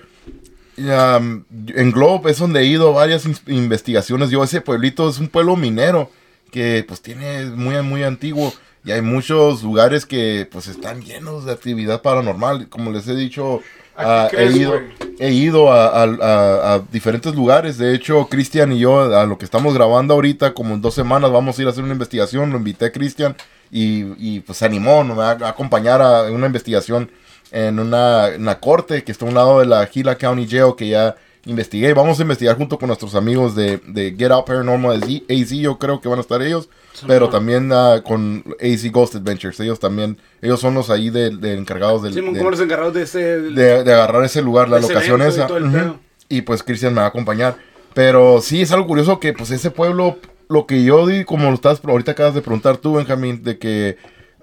um, 0.79 1.45
en 1.75 1.91
Globe 1.93 2.31
es 2.31 2.39
donde 2.39 2.61
he 2.61 2.65
ido 2.65 2.93
varias 2.93 3.25
investigaciones. 3.47 4.31
Yo, 4.31 4.43
ese 4.45 4.61
pueblito 4.61 5.09
es 5.09 5.19
un 5.19 5.29
pueblo 5.29 5.57
minero 5.57 6.11
que 6.51 6.85
pues 6.87 7.01
tiene 7.01 7.47
muy, 7.47 7.81
muy 7.83 8.03
antiguo. 8.05 8.53
Y 8.89 8.93
hay 8.93 9.03
muchos 9.03 9.63
lugares 9.63 10.07
que 10.07 10.49
pues 10.51 10.67
están 10.67 11.03
llenos 11.03 11.45
de 11.45 11.53
actividad 11.53 12.01
paranormal. 12.01 12.71
Como 12.71 12.91
les 12.91 13.07
he 13.07 13.15
dicho, 13.15 13.61
¿A 13.95 14.25
ah, 14.25 14.29
qué 14.31 14.37
he 14.37 14.47
crees, 14.47 14.57
ido, 14.57 14.81
he 15.19 15.31
ido 15.31 15.71
a, 15.71 15.89
a- 15.89 16.05
a- 16.05 16.75
a 16.75 16.79
diferentes 16.91 17.35
lugares. 17.35 17.77
De 17.77 17.95
hecho, 17.95 18.29
Cristian 18.31 18.73
y 18.73 18.79
yo, 18.79 19.15
a 19.15 19.27
lo 19.27 19.37
que 19.37 19.45
estamos 19.45 19.75
grabando 19.75 20.15
ahorita, 20.15 20.55
como 20.55 20.73
en 20.73 20.81
dos 20.81 20.95
semanas, 20.95 21.31
vamos 21.31 21.59
a 21.59 21.61
ir 21.61 21.69
a 21.69 21.71
hacer 21.73 21.85
una 21.85 21.93
investigación. 21.93 22.49
Lo 22.51 22.57
invité 22.57 22.87
a 22.87 22.93
Cristian 22.93 23.37
y, 23.71 24.05
y, 24.17 24.41
pues 24.41 24.57
se 24.57 24.65
animó 24.65 25.05
¿no? 25.05 25.21
a, 25.21 25.33
a 25.33 25.49
acompañar 25.51 26.01
a 26.01 26.23
una 26.33 26.47
investigación 26.47 27.11
en 27.51 27.79
una, 27.81 28.29
en 28.29 28.47
la 28.47 28.59
corte 28.59 29.05
que 29.05 29.13
está 29.13 29.27
a 29.27 29.29
un 29.29 29.35
lado 29.35 29.61
de 29.61 29.67
la 29.67 29.85
Gila 29.85 30.17
County 30.17 30.49
Jail 30.49 30.73
que 30.79 30.89
ya 30.89 31.15
investigué. 31.45 31.93
Vamos 31.93 32.19
a 32.21 32.23
investigar 32.23 32.57
junto 32.57 32.79
con 32.79 32.87
nuestros 32.87 33.15
amigos 33.15 33.55
de, 33.55 33.83
de 33.87 34.15
Get 34.19 34.31
Out 34.31 34.47
Paranormal 34.47 35.03
AZ, 35.29 35.51
yo 35.51 35.79
creo 35.79 36.01
que 36.01 36.09
van 36.09 36.21
a 36.21 36.23
estar 36.23 36.41
ellos. 36.41 36.71
Pero 37.07 37.29
también 37.29 37.71
ah, 37.73 38.03
con 38.05 38.45
AZ 38.61 38.91
Ghost 38.91 39.15
Adventures. 39.17 39.61
Ellos 39.61 39.79
también, 39.81 40.19
ellos 40.43 40.61
son 40.61 40.75
los 40.75 40.91
ahí 40.91 41.11
de, 41.11 41.31
de 41.37 41.55
encargados 41.55 42.03
del, 42.03 42.15
Simón, 42.15 42.33
del- 42.35 42.41
como 42.41 42.51
los 42.51 42.61
encargados 42.61 42.95
de 42.95 43.03
ese... 43.03 43.41
de, 43.41 43.85
de 43.85 43.93
agarrar 43.93 44.25
ese 44.25 44.43
lugar, 44.43 44.69
la 44.69 44.79
locación 44.81 45.23
esa. 45.23 45.47
Y 46.29 46.43
pues 46.43 46.63
Cristian 46.63 46.93
me 46.95 47.01
va 47.01 47.07
a 47.07 47.09
acompañar. 47.09 47.57
Pero 47.95 48.41
sí, 48.41 48.63
es 48.63 48.73
algo 48.73 48.87
curioso 48.87 49.19
que 49.19 49.33
pues 49.33 49.51
ese 49.51 49.71
pueblo, 49.71 50.19
lo 50.49 50.67
que 50.67 50.85
yo 50.85 51.07
di, 51.07 51.25
como 51.25 51.49
lo 51.49 51.55
estás, 51.55 51.81
ahorita 51.85 52.13
acabas 52.13 52.35
de 52.35 52.43
preguntar 52.43 52.77
tú, 52.77 52.95
Benjamín, 52.95 53.43
de 53.43 53.59
que, 53.59 53.97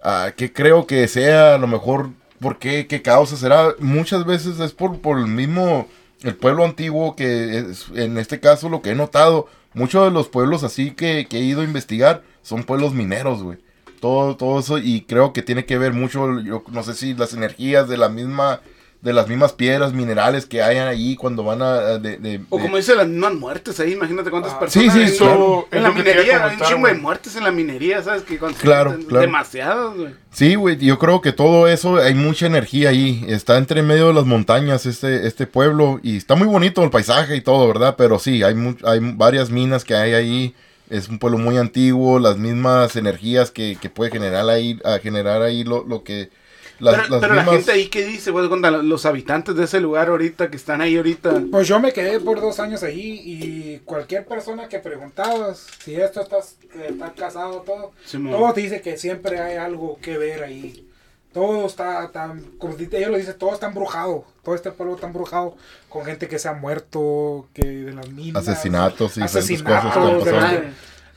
ah, 0.04 0.32
que 0.36 0.52
creo 0.52 0.88
que 0.88 1.08
sea 1.08 1.56
a 1.56 1.58
lo 1.58 1.68
mejor, 1.68 2.10
¿por 2.40 2.58
qué? 2.58 2.88
¿Qué 2.88 3.02
causa 3.02 3.38
será? 3.38 3.76
Muchas 3.80 4.26
veces 4.26 4.60
es 4.60 4.72
por, 4.74 5.00
por 5.00 5.20
el 5.20 5.28
mismo, 5.28 5.88
el 6.28 6.36
pueblo 6.36 6.66
antiguo 6.66 7.16
que 7.16 7.60
es, 7.60 7.88
en 7.96 8.18
este 8.18 8.40
caso 8.40 8.70
lo 8.70 8.82
que 8.82 8.92
he 8.92 8.96
notado, 8.96 9.48
muchos 9.74 10.06
de 10.06 10.12
los 10.12 10.28
pueblos 10.28 10.64
así 10.64 10.92
que, 10.92 11.28
que 11.30 11.38
he 11.38 11.42
ido 11.42 11.62
a 11.62 11.66
investigar 11.66 12.24
son 12.42 12.64
pueblos 12.64 12.94
mineros, 12.94 13.44
güey. 13.44 13.58
Todo, 14.00 14.36
todo 14.36 14.60
eso, 14.60 14.78
y 14.78 15.02
creo 15.02 15.34
que 15.34 15.42
tiene 15.42 15.66
que 15.66 15.78
ver 15.78 15.94
mucho, 15.94 16.40
yo 16.42 16.64
no 16.70 16.84
sé 16.84 16.94
si 16.94 17.14
las 17.16 17.34
energías 17.34 17.88
de 17.88 17.98
la 17.98 18.10
misma, 18.10 18.62
de 19.06 19.14
las 19.14 19.28
mismas 19.28 19.54
piedras 19.54 19.94
minerales 19.94 20.48
que 20.48 20.64
hayan 20.64 20.88
ahí 20.88 21.16
cuando 21.16 21.44
van 21.44 21.62
a, 21.62 22.00
de, 22.00 22.18
de- 22.18 22.42
O 22.50 22.58
de- 22.58 22.64
como 22.64 22.76
dice 22.78 22.96
las 22.96 23.08
mismas 23.08 23.36
muertes 23.36 23.80
ahí, 23.80 23.94
imagínate 23.94 24.32
cuántas 24.32 24.54
Ah, 24.54 24.60
personas. 24.60 24.94
sí, 24.94 25.00
sí, 25.06 25.12
en- 25.12 25.18
claro. 25.18 25.68
En 25.72 25.84
la 25.84 25.92
minería, 25.92 26.44
hay 26.46 26.56
un 26.56 26.62
chingo 26.64 26.88
de 26.88 26.96
muertes 26.96 27.36
en 27.36 27.44
la 27.44 27.52
minería, 27.52 28.02
¿sabes? 28.02 28.24
Que 28.24 28.40
cuando- 28.40 28.58
Claro, 28.58 28.98
claro. 29.08 29.22
Demasiadas, 29.22 29.96
güey. 29.96 30.14
Sí, 30.32 30.56
güey, 30.56 30.78
yo 30.78 30.98
creo 30.98 31.22
que 31.22 31.32
todo 31.32 31.68
eso, 31.68 31.98
hay 31.98 32.16
mucha 32.16 32.48
energía 32.48 32.90
ahí. 32.90 33.24
Está 33.28 33.58
entre 33.60 33.84
medio 33.84 34.08
de 34.08 34.14
las 34.16 34.26
montañas 34.26 34.86
este, 34.88 35.28
este 35.28 35.46
pueblo 35.48 36.00
y 36.02 36.18
está 36.18 36.34
muy 36.36 36.48
bonito 36.48 36.84
el 36.84 36.90
paisaje 36.90 37.36
y 37.36 37.42
todo, 37.42 37.68
¿verdad? 37.68 37.96
Pero 37.98 38.18
sí, 38.20 38.42
hay, 38.44 38.56
mu- 38.56 38.76
hay 38.86 39.00
varias 39.02 39.52
minas 39.52 39.86
que 39.86 39.94
hay 39.96 40.14
ahí. 40.14 40.56
Es 40.90 41.10
un 41.10 41.20
pueblo 41.20 41.38
muy 41.38 41.58
antiguo, 41.58 42.20
las 42.20 42.38
mismas 42.38 42.96
energías 42.96 43.52
que, 43.52 43.78
que 43.80 43.90
puede 43.90 44.10
generar 44.12 44.50
ahí, 44.50 44.80
a 44.84 44.98
generar 44.98 45.42
ahí 45.44 45.64
lo, 45.64 45.84
lo 45.84 46.04
que... 46.04 46.30
Las, 46.80 46.96
pero 46.96 47.08
las 47.10 47.22
pero 47.22 47.36
la 47.36 47.46
gente 47.46 47.72
ahí, 47.72 47.88
¿qué 47.88 48.06
dice? 48.06 48.32
Cuando 48.32 48.72
los 48.84 49.06
habitantes 49.06 49.56
de 49.56 49.64
ese 49.64 49.80
lugar 49.80 50.10
ahorita, 50.10 50.50
que 50.50 50.58
están 50.58 50.82
ahí 50.82 50.98
ahorita. 50.98 51.44
Pues 51.52 51.68
yo 51.68 51.80
me 51.80 51.94
quedé 51.94 52.20
por 52.20 52.42
dos 52.42 52.60
años 52.60 52.84
ahí 52.84 53.22
y 53.24 53.80
cualquier 53.86 54.26
persona 54.26 54.68
que 54.68 54.80
preguntabas 54.80 55.68
si 55.84 55.96
esto 55.96 56.22
estás, 56.22 56.58
está 56.88 57.14
casado, 57.14 57.62
todo, 57.62 57.92
Simón. 58.06 58.34
todo 58.34 58.54
te 58.54 58.62
dice 58.62 58.82
que 58.82 58.98
siempre 58.98 59.40
hay 59.40 59.58
algo 59.58 59.98
que 60.02 60.18
ver 60.18 60.44
ahí. 60.44 60.88
Todo 61.34 61.68
está 61.68 62.10
tan, 62.14 62.40
como 62.58 62.76
ellos 62.78 63.12
lo 63.12 63.18
dicen, 63.18 63.38
todo 63.38 63.54
está 63.54 63.68
embrujado. 63.68 64.24
Todo 64.42 64.56
este 64.56 64.72
pueblo 64.72 64.96
está 64.96 65.08
embrujado 65.08 65.58
con 65.90 66.06
gente 66.06 66.30
que 66.30 66.40
se 66.40 66.48
ha 66.48 66.54
muerto, 66.54 67.50
que 67.54 67.68
de 67.68 67.92
las 67.92 68.10
minas. 68.10 68.48
Asesinatos 68.48 69.18
y 69.18 69.22
diferentes 69.22 69.36
asesinatos, 69.36 69.94
cosas 69.94 70.24
que 70.24 70.30
han 70.30 70.40
pasado. 70.40 70.64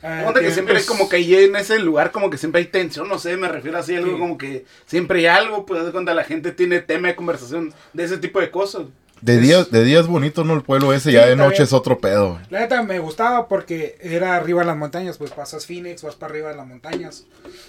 Eh, 0.03 0.23
Onda 0.27 0.39
que 0.41 0.51
siempre 0.51 0.75
hay 0.75 0.81
es- 0.81 0.87
como 0.87 1.09
que 1.09 1.17
ahí 1.17 1.35
en 1.35 1.55
ese 1.55 1.79
lugar 1.79 2.11
como 2.11 2.29
que 2.29 2.37
siempre 2.37 2.61
hay 2.61 2.67
tensión, 2.67 3.07
no 3.09 3.19
sé, 3.19 3.35
me 3.37 3.47
refiero 3.49 3.77
así, 3.77 3.95
algo 3.95 4.13
Sí. 4.13 4.19
como 4.19 4.37
que 4.37 4.65
siempre 4.85 5.19
hay 5.19 5.25
algo, 5.27 5.65
pues 5.65 5.83
de 5.85 5.91
cuando 5.91 6.13
la 6.13 6.23
gente 6.23 6.51
tiene 6.51 6.79
tema 6.79 7.09
de 7.09 7.15
conversación 7.15 7.73
de 7.93 8.03
ese 8.03 8.17
tipo 8.17 8.39
de 8.39 8.49
cosas. 8.51 8.83
De 9.21 9.37
día, 9.37 9.65
de 9.65 9.83
día 9.83 9.99
es 9.99 10.07
bonito, 10.07 10.45
¿no? 10.45 10.53
El 10.53 10.61
pueblo 10.61 10.93
ese, 10.93 11.09
Sí, 11.09 11.15
ya 11.15 11.25
de 11.25 11.35
noche 11.35 11.49
bien. 11.57 11.63
es 11.63 11.73
otro 11.73 11.97
pedo. 11.99 12.39
La 12.49 12.61
neta 12.61 12.81
me 12.83 12.99
gustaba 12.99 13.49
porque 13.49 13.97
era 14.01 14.37
arriba 14.37 14.61
en 14.61 14.67
las 14.67 14.77
montañas, 14.77 15.17
pues 15.17 15.31
pasas 15.31 15.65
Phoenix, 15.65 16.03
vas 16.03 16.15
para 16.15 16.31
arriba 16.31 16.51
en 16.51 16.57
las 16.57 16.65
montañas. 16.67 17.25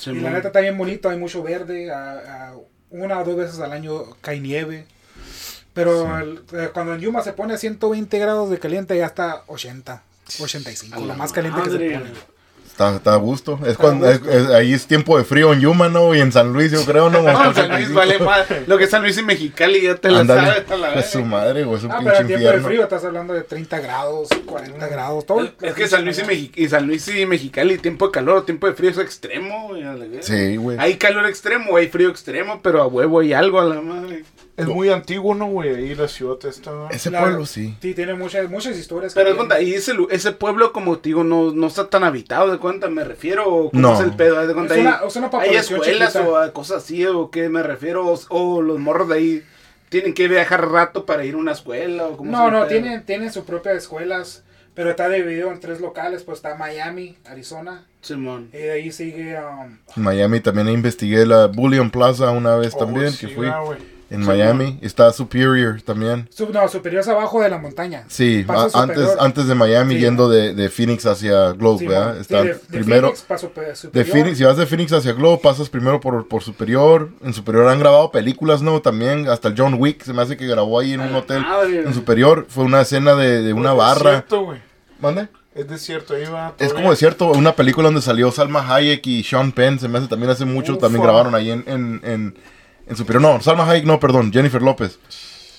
y 0.07 0.13
la 0.21 0.31
neta 0.31 0.49
está 0.49 0.61
bien 0.61 0.79
bonito, 0.79 1.09
hay 1.09 1.19
mucho 1.19 1.43
verde, 1.43 1.91
a- 1.91 2.51
a 2.51 2.55
una 2.91 3.19
o 3.19 3.25
dos 3.25 3.35
veces 3.37 3.59
al 3.59 3.73
año 3.73 4.05
cae 4.21 4.39
nieve. 4.39 4.87
Pero 5.73 6.19
el- 6.19 6.41
eh, 6.53 6.71
cuando 6.73 6.95
en 6.95 7.01
Yuma 7.01 7.23
se 7.23 7.33
pone 7.33 7.55
a 7.55 7.59
120 7.59 8.19
grados 8.19 8.51
de 8.51 8.59
caliente 8.59 8.97
ya 8.97 9.07
está 9.07 9.43
80, 9.47 10.03
85, 10.41 10.97
A 10.97 11.01
lo 11.01 11.07
la 11.07 11.15
más 11.15 11.33
caliente 11.33 11.61
que 11.63 11.71
se 11.71 11.77
madre. 11.77 11.91
pone. 11.99 12.11
Está, 12.67 12.97
está 12.97 13.13
a 13.13 13.17
gusto. 13.17 13.59
Es 13.67 13.75
a 13.75 13.79
cuando, 13.79 14.09
es- 14.11 14.21
gusto. 14.21 14.33
es- 14.33 14.47
ahí 14.49 14.73
es 14.73 14.87
tiempo 14.87 15.19
de 15.19 15.25
frío 15.25 15.53
en 15.53 15.61
Yuma, 15.61 15.91
¿no? 15.91 16.15
Y 16.15 16.21
en 16.21 16.33
San 16.33 16.51
Luis, 16.55 16.73
yo 16.73 16.83
creo, 16.87 17.11
¿no? 17.11 17.21
No, 17.23 17.45
en 17.49 17.55
San 17.55 17.69
Luis 17.69 17.93
vale 17.93 18.19
más. 18.21 18.47
Lo 18.67 18.79
que 18.79 18.85
es 18.85 18.91
San 18.91 19.03
Luis 19.03 19.19
y 19.19 19.23
Mexicali 19.23 19.83
ya 19.83 19.97
te 19.97 20.11
la 20.11 20.25
sabes 20.25 20.65
la 20.79 20.95
Es 20.95 21.11
su 21.11 21.23
madre, 21.23 21.65
güey. 21.65 21.77
Es 21.77 21.85
un 21.85 21.93
Ah, 21.93 21.99
pinche 21.99 22.11
pero 22.13 22.21
en 22.23 22.27
tiempo 22.29 22.49
de 22.53 22.61
frío 22.63 22.83
estás 22.85 23.05
hablando 23.05 23.35
de 23.35 23.43
30 23.43 23.81
grados, 23.81 24.29
40 24.47 24.87
grados, 24.89 25.27
todo. 25.27 25.45
Es, 25.45 25.51
es 25.61 25.75
que 25.75 25.89
San 25.89 26.07
Luis 26.07 26.19
y, 26.21 26.23
Mexi- 26.23 26.53
y 26.55 26.69
San 26.71 26.87
Luis 26.87 27.07
y 27.09 27.27
Mexicali, 27.27 27.77
tiempo 27.77 28.07
de 28.07 28.13
calor 28.13 28.37
o 28.39 28.43
tiempo 28.45 28.67
de 28.67 28.73
frío 28.73 28.89
es 28.91 28.99
extremo, 28.99 29.69
güey. 29.69 29.85
Sí, 30.23 30.57
güey. 30.57 30.79
Hay 30.81 30.97
calor 30.97 31.27
extremo, 31.27 31.77
hay 31.77 31.89
frío 31.89 32.09
extremo, 32.09 32.61
pero 32.63 32.81
a 32.81 32.87
huevo 32.87 33.21
hay 33.21 33.35
algo 33.35 33.61
a 33.61 33.65
la 33.65 33.81
madre. 33.83 34.25
Es 34.57 34.67
muy 34.67 34.91
antiguo, 34.91 35.35
¿no, 35.35 35.47
güey? 35.47 35.75
Ahí 35.75 35.95
la 35.95 36.07
ciudad 36.09 36.37
está. 36.45 36.71
Ese 36.91 37.11
La- 37.11 37.21
pueblo, 37.21 37.47
sí. 37.47 37.77
Sí, 37.81 37.95
tiene 37.95 38.15
muchas, 38.15 38.49
muchas 38.51 38.77
historias. 38.77 39.15
Pero 39.15 39.35
cuenta, 39.37 39.61
y 39.63 39.73
ese, 39.75 39.93
ese 40.11 40.33
pueblo, 40.33 40.73
como 40.73 40.99
te 40.99 41.09
digo, 41.11 41.25
no, 41.25 41.51
no 41.53 41.67
está 41.67 41.89
tan 41.89 42.05
habitado, 42.05 42.51
de 42.51 42.59
cuenta, 42.59 42.89
me 42.89 43.05
refiero, 43.05 43.47
o 43.53 43.71
cómo 43.71 43.81
No. 43.83 43.95
es 43.95 44.01
el 44.01 44.13
pedo, 44.15 44.47
de 44.47 44.53
cuenta, 44.53 44.75
Es 44.75 44.81
una- 44.81 45.01
es 45.07 45.17
una 45.17 45.31
hay 45.41 45.55
escuelas 45.57 46.13
chiquita. 46.13 46.29
o 46.29 46.37
a 46.37 46.53
cosas 46.53 46.83
así, 46.85 47.07
o 47.07 47.31
qué 47.31 47.49
me 47.49 47.63
refiero, 47.63 48.07
o, 48.07 48.19
o 48.29 48.61
los 48.63 48.79
morros 48.79 49.09
de 49.09 49.15
ahí 49.15 49.43
tienen 49.89 50.13
que 50.15 50.29
viajar 50.29 50.71
rato 50.71 51.07
para 51.07 51.25
ir 51.25 51.35
a 51.35 51.39
una 51.39 51.53
escuela, 51.53 52.05
o 52.07 52.17
cómo 52.17 52.31
No, 52.31 52.51
no, 52.51 52.67
tienen, 52.67 53.05
tienen 53.07 53.33
sus 53.33 53.45
propias 53.45 53.77
escuelas, 53.77 54.45
pero 54.75 54.91
está 54.91 55.09
dividido 55.09 55.51
en 55.51 55.59
tres 55.59 55.81
locales, 55.81 56.23
pues 56.23 56.37
está 56.39 56.55
Miami, 56.55 57.17
Arizona, 57.25 57.87
Simón. 58.03 58.51
y 58.53 58.59
de 58.59 58.71
ahí 58.73 58.93
sigue... 58.93 59.37
um, 59.39 59.79
Miami 59.97 60.41
también 60.41 60.69
investigué 60.69 61.25
la 61.27 61.47
Bullion 61.47 61.91
Plaza 61.91 62.31
una 62.31 62.57
vez 62.57 62.75
Oh, 62.77 62.79
también, 62.79 63.11
sí, 63.11 63.27
que 63.27 63.35
fui. 63.35 63.47
ah, 63.49 63.63
En 64.11 64.25
Miami. 64.27 64.79
Está 64.83 65.13
Superior 65.13 65.81
también. 65.83 66.29
sub- 66.31 66.53
no, 66.53 66.67
superior 66.69 67.01
es 67.03 67.09
abajo 67.09 67.41
de 67.43 67.49
la 67.49 67.59
montaña. 67.59 68.05
Sí, 68.09 68.43
Paso 68.47 68.77
a- 68.77 68.83
antes, 68.83 69.09
antes 69.21 69.47
de 69.47 69.55
Miami, 69.55 69.95
Sí. 69.95 70.01
yendo 70.01 70.29
de, 70.29 70.53
de 70.55 70.69
Phoenix 70.69 71.07
hacia 71.07 71.53
Globe, 71.53 71.79
Sí, 71.79 71.87
¿verdad? 71.87 72.19
Está 72.19 72.43
de- 72.43 72.55
de 72.55 72.59
primero... 72.69 73.09
Phoenix 73.09 73.23
pa' 73.23 73.39
super- 73.39 73.67
De 73.69 73.77
superior. 73.77 74.13
Phoenix, 74.17 74.39
si 74.39 74.45
vas 74.45 74.57
de 74.57 74.67
Phoenix 74.67 74.93
hacia 74.93 75.13
Globe, 75.13 75.39
pasas 75.43 75.69
primero 75.69 76.01
por, 76.01 76.27
por 76.27 76.43
Superior. 76.43 77.11
En 77.23 77.33
Superior 77.33 77.69
han 77.69 77.79
grabado 77.79 78.11
películas, 78.11 78.63
¿no? 78.63 78.81
También, 78.83 79.29
hasta 79.29 79.49
el 79.49 79.55
John 79.57 79.75
Wick 79.79 80.03
se 80.03 80.13
me 80.13 80.23
hace 80.23 80.37
que 80.37 80.47
grabó 80.47 80.81
ahí 80.81 80.93
en 80.95 81.01
un 81.01 81.15
hotel. 81.15 81.43
madre. 81.43 81.83
En 81.83 81.95
Superior 81.95 82.47
fue 82.49 82.65
una 82.65 82.81
escena 82.81 83.15
de, 83.15 83.43
de 83.43 83.53
una 83.53 83.71
Es 83.71 83.77
barra. 83.77 84.11
desierto, 84.11 84.45
güey. 84.45 84.59
¿Mande? 85.01 85.29
Es 85.55 85.69
desierto, 85.69 86.15
ahí 86.15 86.25
va. 86.27 86.55
Es 86.59 86.73
como 86.73 86.91
desierto, 86.91 87.27
una 87.33 87.53
película 87.57 87.87
donde 87.89 88.03
salió 88.03 88.31
Salma 88.31 88.75
Hayek 88.75 89.05
y 89.07 89.23
Sean 89.25 89.51
Penn, 89.53 89.79
se 89.81 89.89
me 89.89 89.99
hace 89.99 90.07
también 90.09 90.31
hace 90.31 90.45
mucho, 90.45 90.73
Ufa. 90.73 90.83
también 90.83 91.03
grabaron 91.03 91.35
ahí 91.35 91.51
en, 91.51 91.65
en, 91.67 92.01
en, 92.05 92.35
en 92.91 92.97
Superior. 92.97 93.23
No, 93.23 93.41
Salma 93.41 93.69
Hayek, 93.71 93.87
no, 93.87 93.99
perdón, 93.99 94.31
Jennifer 94.33 94.61
López. 94.61 94.99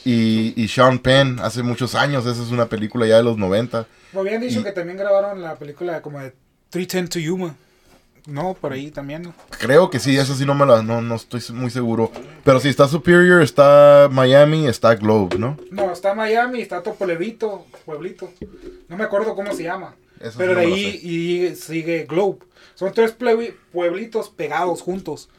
Y, 0.05 0.53
y 0.61 0.67
Sean 0.67 0.99
Penn, 0.99 1.39
hace 1.39 1.63
muchos 1.63 1.95
años, 1.95 2.25
esa 2.25 2.41
es 2.43 2.49
una 2.49 2.65
película 2.67 3.05
ya 3.07 3.17
de 3.17 3.23
los 3.23 3.37
90. 3.37 3.87
Me 4.13 4.19
habían 4.19 4.41
dicho 4.41 4.59
Y- 4.59 4.63
que 4.63 4.71
también 4.71 4.97
grabaron 4.97 5.41
la 5.41 5.55
película 5.55 6.01
como 6.01 6.19
de 6.19 6.33
310 6.69 7.09
to 7.09 7.19
Yuma. 7.19 7.55
No, 8.27 8.53
por 8.53 8.71
ahí 8.73 8.91
también. 8.91 9.33
Creo 9.59 9.89
que 9.89 9.99
sí, 9.99 10.15
eso 10.15 10.35
sí 10.35 10.45
no 10.45 10.53
me 10.53 10.65
la, 10.65 10.83
no, 10.83 11.01
no 11.01 11.15
estoy 11.15 11.41
muy 11.53 11.71
seguro. 11.71 12.11
Pero 12.43 12.59
sí, 12.59 12.69
está 12.69 12.87
Superior, 12.87 13.41
está 13.41 14.09
Miami, 14.11 14.67
está 14.67 14.93
Globe, 14.95 15.37
¿no? 15.39 15.57
No, 15.71 15.91
está 15.91 16.13
Miami, 16.13 16.61
está 16.61 16.83
Topolevito, 16.83 17.65
pueblito. 17.85 18.31
No 18.89 18.97
me 18.97 19.03
acuerdo 19.05 19.33
cómo 19.35 19.53
se 19.55 19.63
llama. 19.63 19.95
Eso 20.19 20.31
sí 20.33 20.37
pero 20.37 20.53
no 20.53 20.59
de 20.59 20.65
ahí 20.67 20.99
y 21.03 21.55
sigue 21.55 22.05
Globe. 22.07 22.39
Son 22.75 22.93
tres 22.93 23.15
pueblitos 23.71 24.29
pegados 24.29 24.81
juntos. 24.81 25.29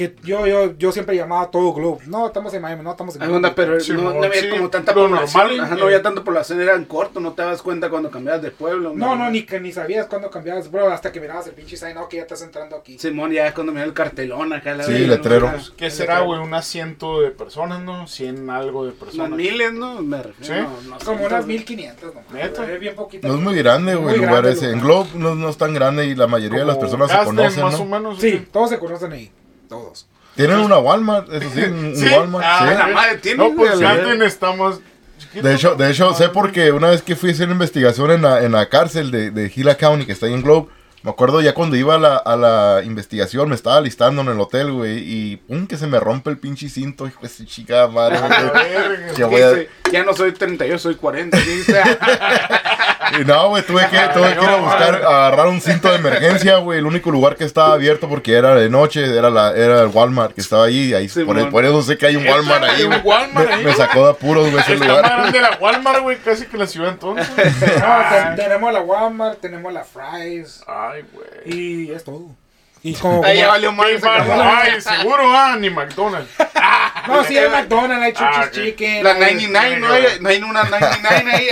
Que 0.00 0.14
yo, 0.22 0.46
yo, 0.46 0.78
yo 0.78 0.92
siempre 0.92 1.14
llamaba 1.14 1.50
todo 1.50 1.74
Globe. 1.74 1.98
No, 2.06 2.26
estamos 2.28 2.54
en 2.54 2.62
Miami, 2.62 2.82
no 2.82 2.92
estamos 2.92 3.16
en 3.16 3.22
onda, 3.22 3.54
pero 3.54 3.78
Sí, 3.80 3.92
no, 3.92 4.14
no 4.14 4.24
había 4.24 4.40
sí, 4.40 4.48
como 4.48 4.70
tanta 4.70 4.94
población. 4.94 5.42
normal, 5.46 5.60
Ajá, 5.66 5.74
eh. 5.74 5.78
no 5.78 5.84
había 5.84 6.00
tanta 6.00 6.24
población, 6.24 6.58
eran 6.62 6.86
cortos, 6.86 7.22
no 7.22 7.32
te 7.34 7.42
das 7.42 7.60
cuenta 7.60 7.90
cuando 7.90 8.10
cambiabas 8.10 8.40
de 8.40 8.50
pueblo. 8.50 8.94
No, 8.94 9.14
no, 9.14 9.28
ni 9.28 9.42
que 9.42 9.60
ni 9.60 9.72
sabías 9.72 10.06
cuándo 10.06 10.30
cambiabas, 10.30 10.70
bro, 10.70 10.90
hasta 10.90 11.12
que 11.12 11.20
mirabas 11.20 11.48
el 11.48 11.52
pinche 11.52 11.76
sign, 11.76 11.94
no, 11.96 12.08
que 12.08 12.16
ya 12.16 12.22
estás 12.22 12.40
entrando 12.40 12.76
aquí. 12.76 12.98
Simón, 12.98 13.30
ya 13.30 13.46
es 13.46 13.52
cuando 13.52 13.74
dio 13.74 13.82
el 13.82 13.92
cartelón 13.92 14.54
acá. 14.54 14.72
La 14.74 14.84
Sí, 14.84 14.92
letrero. 15.04 15.52
¿no? 15.52 15.58
¿Qué 15.76 15.90
será, 15.90 16.20
güey? 16.20 16.40
Un 16.40 16.54
asiento 16.54 17.20
de 17.20 17.30
personas, 17.30 17.80
¿no? 17.82 18.06
100 18.06 18.48
algo 18.48 18.84
de 18.84 18.92
Unas 18.92 19.00
personas. 19.00 19.30
miles, 19.36 19.70
¿no? 19.74 20.00
Me 20.00 20.22
refiero. 20.22 20.54
Sí. 20.54 20.86
no, 20.86 20.90
no 20.92 20.98
sé, 20.98 21.04
Como 21.04 21.18
unas 21.18 21.30
entonces- 21.32 21.46
1500, 21.46 22.14
no. 22.14 22.20
¿Neta? 22.32 22.72
Es 22.72 22.80
bien 22.80 22.94
poquito. 22.94 23.28
No 23.28 23.34
es 23.34 23.40
muy 23.40 23.54
grande, 23.56 23.96
güey, 23.96 24.16
lugar 24.16 24.32
grande 24.44 24.52
ese. 24.52 24.70
En. 24.70 24.80
Globe 24.80 25.10
no, 25.16 25.34
no 25.34 25.50
es 25.50 25.58
tan 25.58 25.74
grande 25.74 26.06
y 26.06 26.14
la 26.14 26.26
mayoría 26.26 26.60
de 26.60 26.64
las 26.64 26.78
personas 26.78 27.10
se 27.10 27.18
conocen, 27.22 27.64
más 27.64 27.74
o. 27.78 28.16
Sí, 28.18 28.46
todos 28.50 28.70
se 28.70 28.78
conocen 28.78 29.12
ahí. 29.12 29.30
Todos. 29.70 30.06
Tienen 30.36 30.58
una 30.58 30.78
Walmart, 30.78 31.32
eso 31.32 31.48
sí, 31.54 31.60
un, 31.62 31.96
Sí. 31.96 32.06
Walmart. 32.14 32.44
Ah, 32.46 32.66
sí. 32.70 32.74
la 32.78 32.86
madre 32.88 33.16
tiene. 33.18 33.48
No, 33.48 33.56
pues 33.56 33.80
está 33.80 34.52
más 34.52 34.78
chiquito, 35.18 35.46
De 35.48 35.54
hecho, 35.54 35.74
de 35.74 35.90
hecho, 35.90 36.12
sé 36.14 36.28
porque 36.28 36.70
una 36.72 36.90
vez 36.90 37.00
que 37.02 37.16
fui 37.16 37.30
a 37.30 37.32
hacer 37.32 37.48
investigación 37.48 38.10
en 38.10 38.22
la, 38.22 38.42
en 38.44 38.52
la 38.52 38.68
cárcel 38.68 39.10
de, 39.10 39.30
de 39.30 39.48
Gila 39.48 39.76
County, 39.76 40.04
que 40.06 40.12
está 40.12 40.26
ahí 40.26 40.34
en 40.34 40.42
Globe, 40.42 40.68
me 41.02 41.10
acuerdo 41.10 41.40
ya 41.40 41.54
cuando 41.54 41.76
iba 41.76 41.94
a 41.94 41.98
la, 41.98 42.16
a 42.16 42.36
la 42.36 42.82
investigación, 42.84 43.48
me 43.48 43.54
estaba 43.54 43.80
listando 43.80 44.20
en 44.20 44.28
el 44.28 44.38
hotel, 44.38 44.70
güey, 44.70 44.98
y 44.98 45.36
pum, 45.38 45.66
que 45.66 45.78
se 45.78 45.86
me 45.86 45.98
rompe 45.98 46.28
el 46.30 46.36
pinche 46.38 46.68
cinto, 46.68 47.06
hijo 47.06 47.20
de 47.22 47.46
chica 47.46 47.86
madre. 47.88 48.16
A 48.18 48.28
la 48.28 48.50
güey. 48.50 48.68
verga. 48.70 49.06
Que 49.08 49.14
Que 49.14 49.24
voy 49.24 49.40
a- 49.40 49.90
Ya 49.92 50.04
no 50.04 50.12
soy 50.14 50.32
32, 50.32 50.80
soy 50.80 50.94
40. 50.96 51.38
dice. 51.38 51.80
Y 53.18 53.24
no, 53.24 53.48
güey, 53.48 53.62
tuve 53.64 53.88
que, 53.88 53.98
tuve 54.14 54.34
que 54.36 54.44
ir 54.44 54.48
a 54.50 54.56
buscar, 54.56 54.94
a 55.04 55.26
agarrar 55.26 55.46
un 55.48 55.60
cinto 55.60 55.88
de 55.88 55.96
emergencia, 55.96 56.58
güey. 56.58 56.78
El 56.78 56.86
único 56.86 57.10
lugar 57.10 57.36
que 57.36 57.44
estaba 57.44 57.72
abierto 57.72 58.08
porque 58.08 58.34
era 58.34 58.54
de 58.54 58.68
noche, 58.68 59.04
era 59.16 59.30
la, 59.30 59.52
era 59.54 59.80
el 59.82 59.88
Walmart 59.88 60.34
que 60.34 60.40
estaba 60.40 60.64
ahí. 60.66 60.94
ahí 60.94 61.08
Sí, 61.08 61.24
por, 61.24 61.36
mon. 61.36 61.50
por 61.50 61.64
eso 61.64 61.82
sé 61.82 61.96
que 61.98 62.06
hay 62.06 62.16
un 62.16 62.26
Walmart 62.26 62.62
ahí, 62.64 62.82
un. 62.84 62.94
Walmart 63.04 63.48
Me, 63.48 63.54
ahí, 63.54 63.64
me 63.64 63.74
sacó 63.74 64.04
de 64.04 64.10
apuros, 64.10 64.50
güey, 64.50 64.62
ese 64.62 64.74
Está 64.74 64.84
más 64.86 64.96
lugar. 64.96 65.12
grande 65.20 65.40
la 65.40 65.58
Walmart, 65.60 66.00
güey, 66.02 66.18
casi 66.18 66.46
que 66.46 66.56
la 66.56 66.66
ciudad 66.66 66.90
entonces. 66.90 67.28
No, 67.80 68.36
tenemos 68.36 68.72
la 68.72 68.80
Walmart, 68.80 69.40
tenemos 69.40 69.72
la 69.72 69.84
Fry's 69.84 70.62
Ay, 70.66 71.04
güey. 71.12 71.28
y 71.58 71.90
es 71.92 72.04
todo. 72.04 72.36
Y 72.82 72.94
como, 72.94 73.22
Ahí 73.24 73.36
ya 73.38 73.48
valió 73.48 73.72
mal. 73.72 73.88
Ay, 74.02 74.80
seguro, 74.80 75.22
ah, 75.36 75.56
ni 75.58 75.68
McDonald's. 75.68 76.30
no, 77.08 77.24
sí, 77.24 77.36
hay 77.36 77.48
McDonald's, 77.50 78.02
hay 78.04 78.12
Chuchis 78.12 78.36
Ah, 78.38 78.44
ok. 78.46 78.50
Chicken. 78.52 79.04
La 79.04 79.10
hay- 79.12 79.34
99, 79.34 79.76
no 79.80 79.92
hay, 79.92 80.04
no 80.20 80.28
hay 80.30 80.42
una 80.42 80.64
99 80.64 81.30
ahí. 81.32 81.48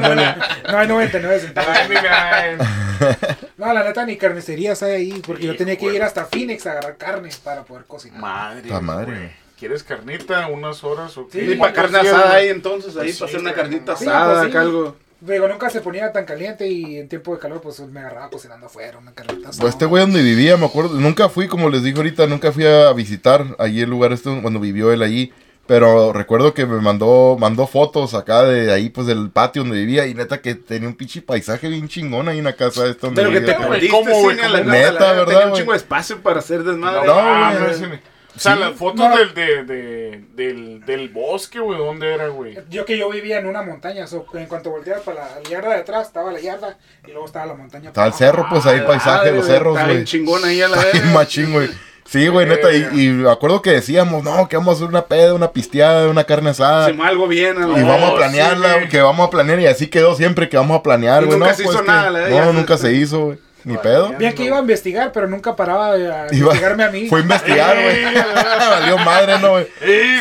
No, 0.00 0.72
no, 0.72 0.78
hay 0.78 0.88
99 0.88 1.40
centavos. 1.40 1.70
Ay, 1.76 1.88
mira, 1.90 2.56
No, 3.58 3.72
la 3.72 3.84
neta, 3.84 4.04
ni 4.06 4.16
carnicerías 4.16 4.82
hay 4.82 4.92
ahí, 4.92 5.22
porque 5.26 5.44
yo 5.46 5.56
tenía 5.56 5.76
que 5.76 5.86
ir 5.86 6.02
hasta 6.02 6.24
Phoenix 6.24 6.66
a 6.66 6.72
agarrar 6.72 6.96
carne 6.96 7.28
para 7.44 7.62
poder 7.62 7.84
cocinar. 7.84 8.20
Madre. 8.20 8.68
La 8.70 8.80
madre. 8.80 9.12
güey. 9.14 9.46
¿Quieres 9.58 9.82
carnita 9.82 10.48
unas 10.48 10.84
horas 10.84 11.16
o 11.16 11.28
qué? 11.28 11.40
Sí, 11.46 11.52
Y 11.52 11.56
para 11.56 11.72
carne 11.72 11.92
¿Cuántos 11.98 12.12
asada 12.14 12.34
ahí 12.34 12.48
entonces, 12.48 12.96
ahí 12.96 13.04
Pues 13.04 13.18
para 13.18 13.28
sí, 13.30 13.36
hacer 13.36 13.40
una 13.40 13.50
güey. 13.52 13.62
carnita 13.62 13.96
Sí, 13.96 14.06
asada, 14.06 14.32
pues 14.34 14.44
sí. 14.44 14.50
acá 14.50 14.60
algo. 14.60 14.96
Digo, 15.20 15.48
nunca 15.48 15.70
se 15.70 15.80
ponía 15.80 16.12
tan 16.12 16.26
caliente 16.26 16.68
y 16.68 16.98
en 16.98 17.08
tiempo 17.08 17.34
de 17.34 17.40
calor, 17.40 17.60
pues 17.62 17.80
me 17.80 18.00
agarraba 18.00 18.28
cocinando 18.28 18.66
afuera, 18.66 18.98
una 18.98 19.12
asada. 19.12 19.60
Pues 19.60 19.72
este 19.72 19.86
güey 19.86 20.02
donde 20.02 20.22
vivía, 20.22 20.56
me 20.58 20.66
acuerdo, 20.66 20.94
nunca 20.94 21.28
fui, 21.30 21.48
como 21.48 21.70
les 21.70 21.82
dije 21.82 21.96
ahorita, 21.96 22.26
nunca 22.26 22.52
fui 22.52 22.66
a 22.66 22.92
visitar 22.92 23.56
allí 23.58 23.80
el 23.80 23.88
lugar 23.88 24.12
este 24.12 24.30
cuando 24.42 24.60
vivió 24.60 24.92
él 24.92 25.02
allí. 25.02 25.32
Pero 25.66 26.12
recuerdo 26.12 26.54
que 26.54 26.64
me 26.64 26.80
mandó, 26.80 27.36
mandó 27.40 27.66
fotos 27.66 28.14
acá 28.14 28.44
de 28.44 28.72
ahí, 28.72 28.88
pues 28.88 29.08
del 29.08 29.30
patio 29.30 29.62
donde 29.62 29.78
vivía. 29.78 30.06
Y 30.06 30.14
neta 30.14 30.40
que 30.40 30.54
tenía 30.54 30.88
un 30.88 30.94
pinche 30.94 31.22
paisaje 31.22 31.68
bien 31.68 31.88
chingón 31.88 32.28
ahí 32.28 32.38
en 32.38 32.44
la 32.44 32.54
casa 32.54 32.86
esta 32.86 33.08
donde 33.08 33.20
Pero 33.20 33.32
que 33.32 33.40
te 33.40 33.52
vivía. 33.52 33.66
güey, 33.66 33.80
perdiste, 33.80 33.96
¿cómo, 33.96 34.22
güey? 34.22 34.36
neta, 34.36 34.48
la 34.48 34.60
verdad, 34.60 35.16
¿verdad, 35.16 35.26
Tenía 35.26 35.46
un 35.48 35.52
chingo 35.54 35.72
de 35.72 35.78
espacio 35.78 36.22
para 36.22 36.38
hacer 36.38 36.62
desmadre. 36.62 37.04
No, 37.04 37.14
No, 37.14 37.50
no, 37.50 37.88
güey. 37.88 38.00
O 38.36 38.38
sea, 38.38 38.54
Sí. 38.54 38.60
las 38.60 38.74
fotos 38.74 39.08
No. 39.08 39.16
del, 39.16 39.32
de, 39.34 39.64
de- 39.64 40.24
del, 40.34 40.80
del 40.84 41.08
bosque, 41.08 41.58
güey, 41.58 41.78
¿dónde 41.78 42.12
era, 42.12 42.28
güey? 42.28 42.58
Yo 42.68 42.84
que 42.84 42.98
yo 42.98 43.08
vivía 43.10 43.38
en 43.38 43.46
una 43.46 43.62
montaña, 43.62 44.06
so, 44.06 44.26
en 44.34 44.46
cuanto 44.46 44.70
volteabas 44.70 45.02
para 45.02 45.20
la, 45.22 45.48
yarda 45.48 45.70
de 45.70 45.80
atrás, 45.80 46.06
estaba 46.08 46.30
la 46.32 46.40
yarda 46.40 46.76
y 47.06 47.10
luego 47.12 47.26
estaba 47.26 47.46
la 47.46 47.54
montaña. 47.54 47.88
Estaba 47.88 48.06
el 48.08 48.12
cerro, 48.12 48.46
pues 48.50 48.66
ahí 48.66 48.78
el 48.78 48.84
paisaje, 48.84 49.32
los 49.32 49.46
cerros, 49.46 49.74
Está 49.74 49.84
güey. 49.84 49.96
bien 49.96 50.06
chingón 50.06 50.44
ahí 50.44 50.60
a 50.60 50.68
la 50.68 50.76
Está 50.82 50.92
vez. 50.98 51.04
machín, 51.12 51.52
güey. 51.52 51.70
Sí, 52.04 52.28
güey, 52.28 52.46
neta. 52.46 52.72
Y, 52.72 52.86
y 52.92 53.08
me 53.08 53.28
acuerdo 53.30 53.62
que 53.62 53.70
decíamos, 53.70 54.22
no, 54.22 54.48
que 54.48 54.56
vamos 54.56 54.74
a 54.74 54.76
hacer 54.76 54.88
una 54.88 55.06
peda, 55.06 55.34
una 55.34 55.50
pisteada, 55.50 56.08
una 56.08 56.22
carne 56.22 56.50
asada. 56.50 56.86
Algo 56.86 57.26
bien. 57.26 57.60
a 57.60 57.66
la 57.66 57.78
Y 57.80 57.82
vamos 57.82 58.02
a 58.04 58.10
sí, 58.10 58.16
planearla, 58.16 58.88
que 58.88 59.00
vamos 59.00 59.26
a 59.26 59.30
planear. 59.30 59.58
Y 59.58 59.66
así 59.66 59.88
quedó 59.88 60.14
siempre 60.14 60.48
que 60.48 60.56
vamos 60.56 60.78
a 60.78 60.82
planear, 60.84 61.24
güey. 61.24 61.36
nunca 61.36 61.50
no, 61.50 61.56
se 61.56 61.64
pues 61.64 61.74
hizo 61.74 61.84
que- 61.84 61.90
nada, 61.90 62.10
la- 62.10 62.28
No, 62.28 62.52
nunca 62.52 62.76
se 62.78 62.92
hizo, 62.92 63.24
güey. 63.24 63.38
Ni 63.66 63.76
pedo. 63.78 64.14
Bien 64.16 64.32
que 64.32 64.44
iba 64.44 64.56
a 64.56 64.60
investigar, 64.60 65.10
pero 65.12 65.26
nunca 65.26 65.56
paraba 65.56 65.92
a 65.92 65.98
Iba- 65.98 66.32
investigarme 66.32 66.84
a 66.84 66.90
mí. 66.90 67.08
Fue 67.08 67.18
a 67.18 67.22
investigar, 67.22 67.76
güey. 67.82 68.04
Valió 68.70 68.98
madre, 68.98 69.38
¿no, 69.40 69.50
güey? 69.50 69.66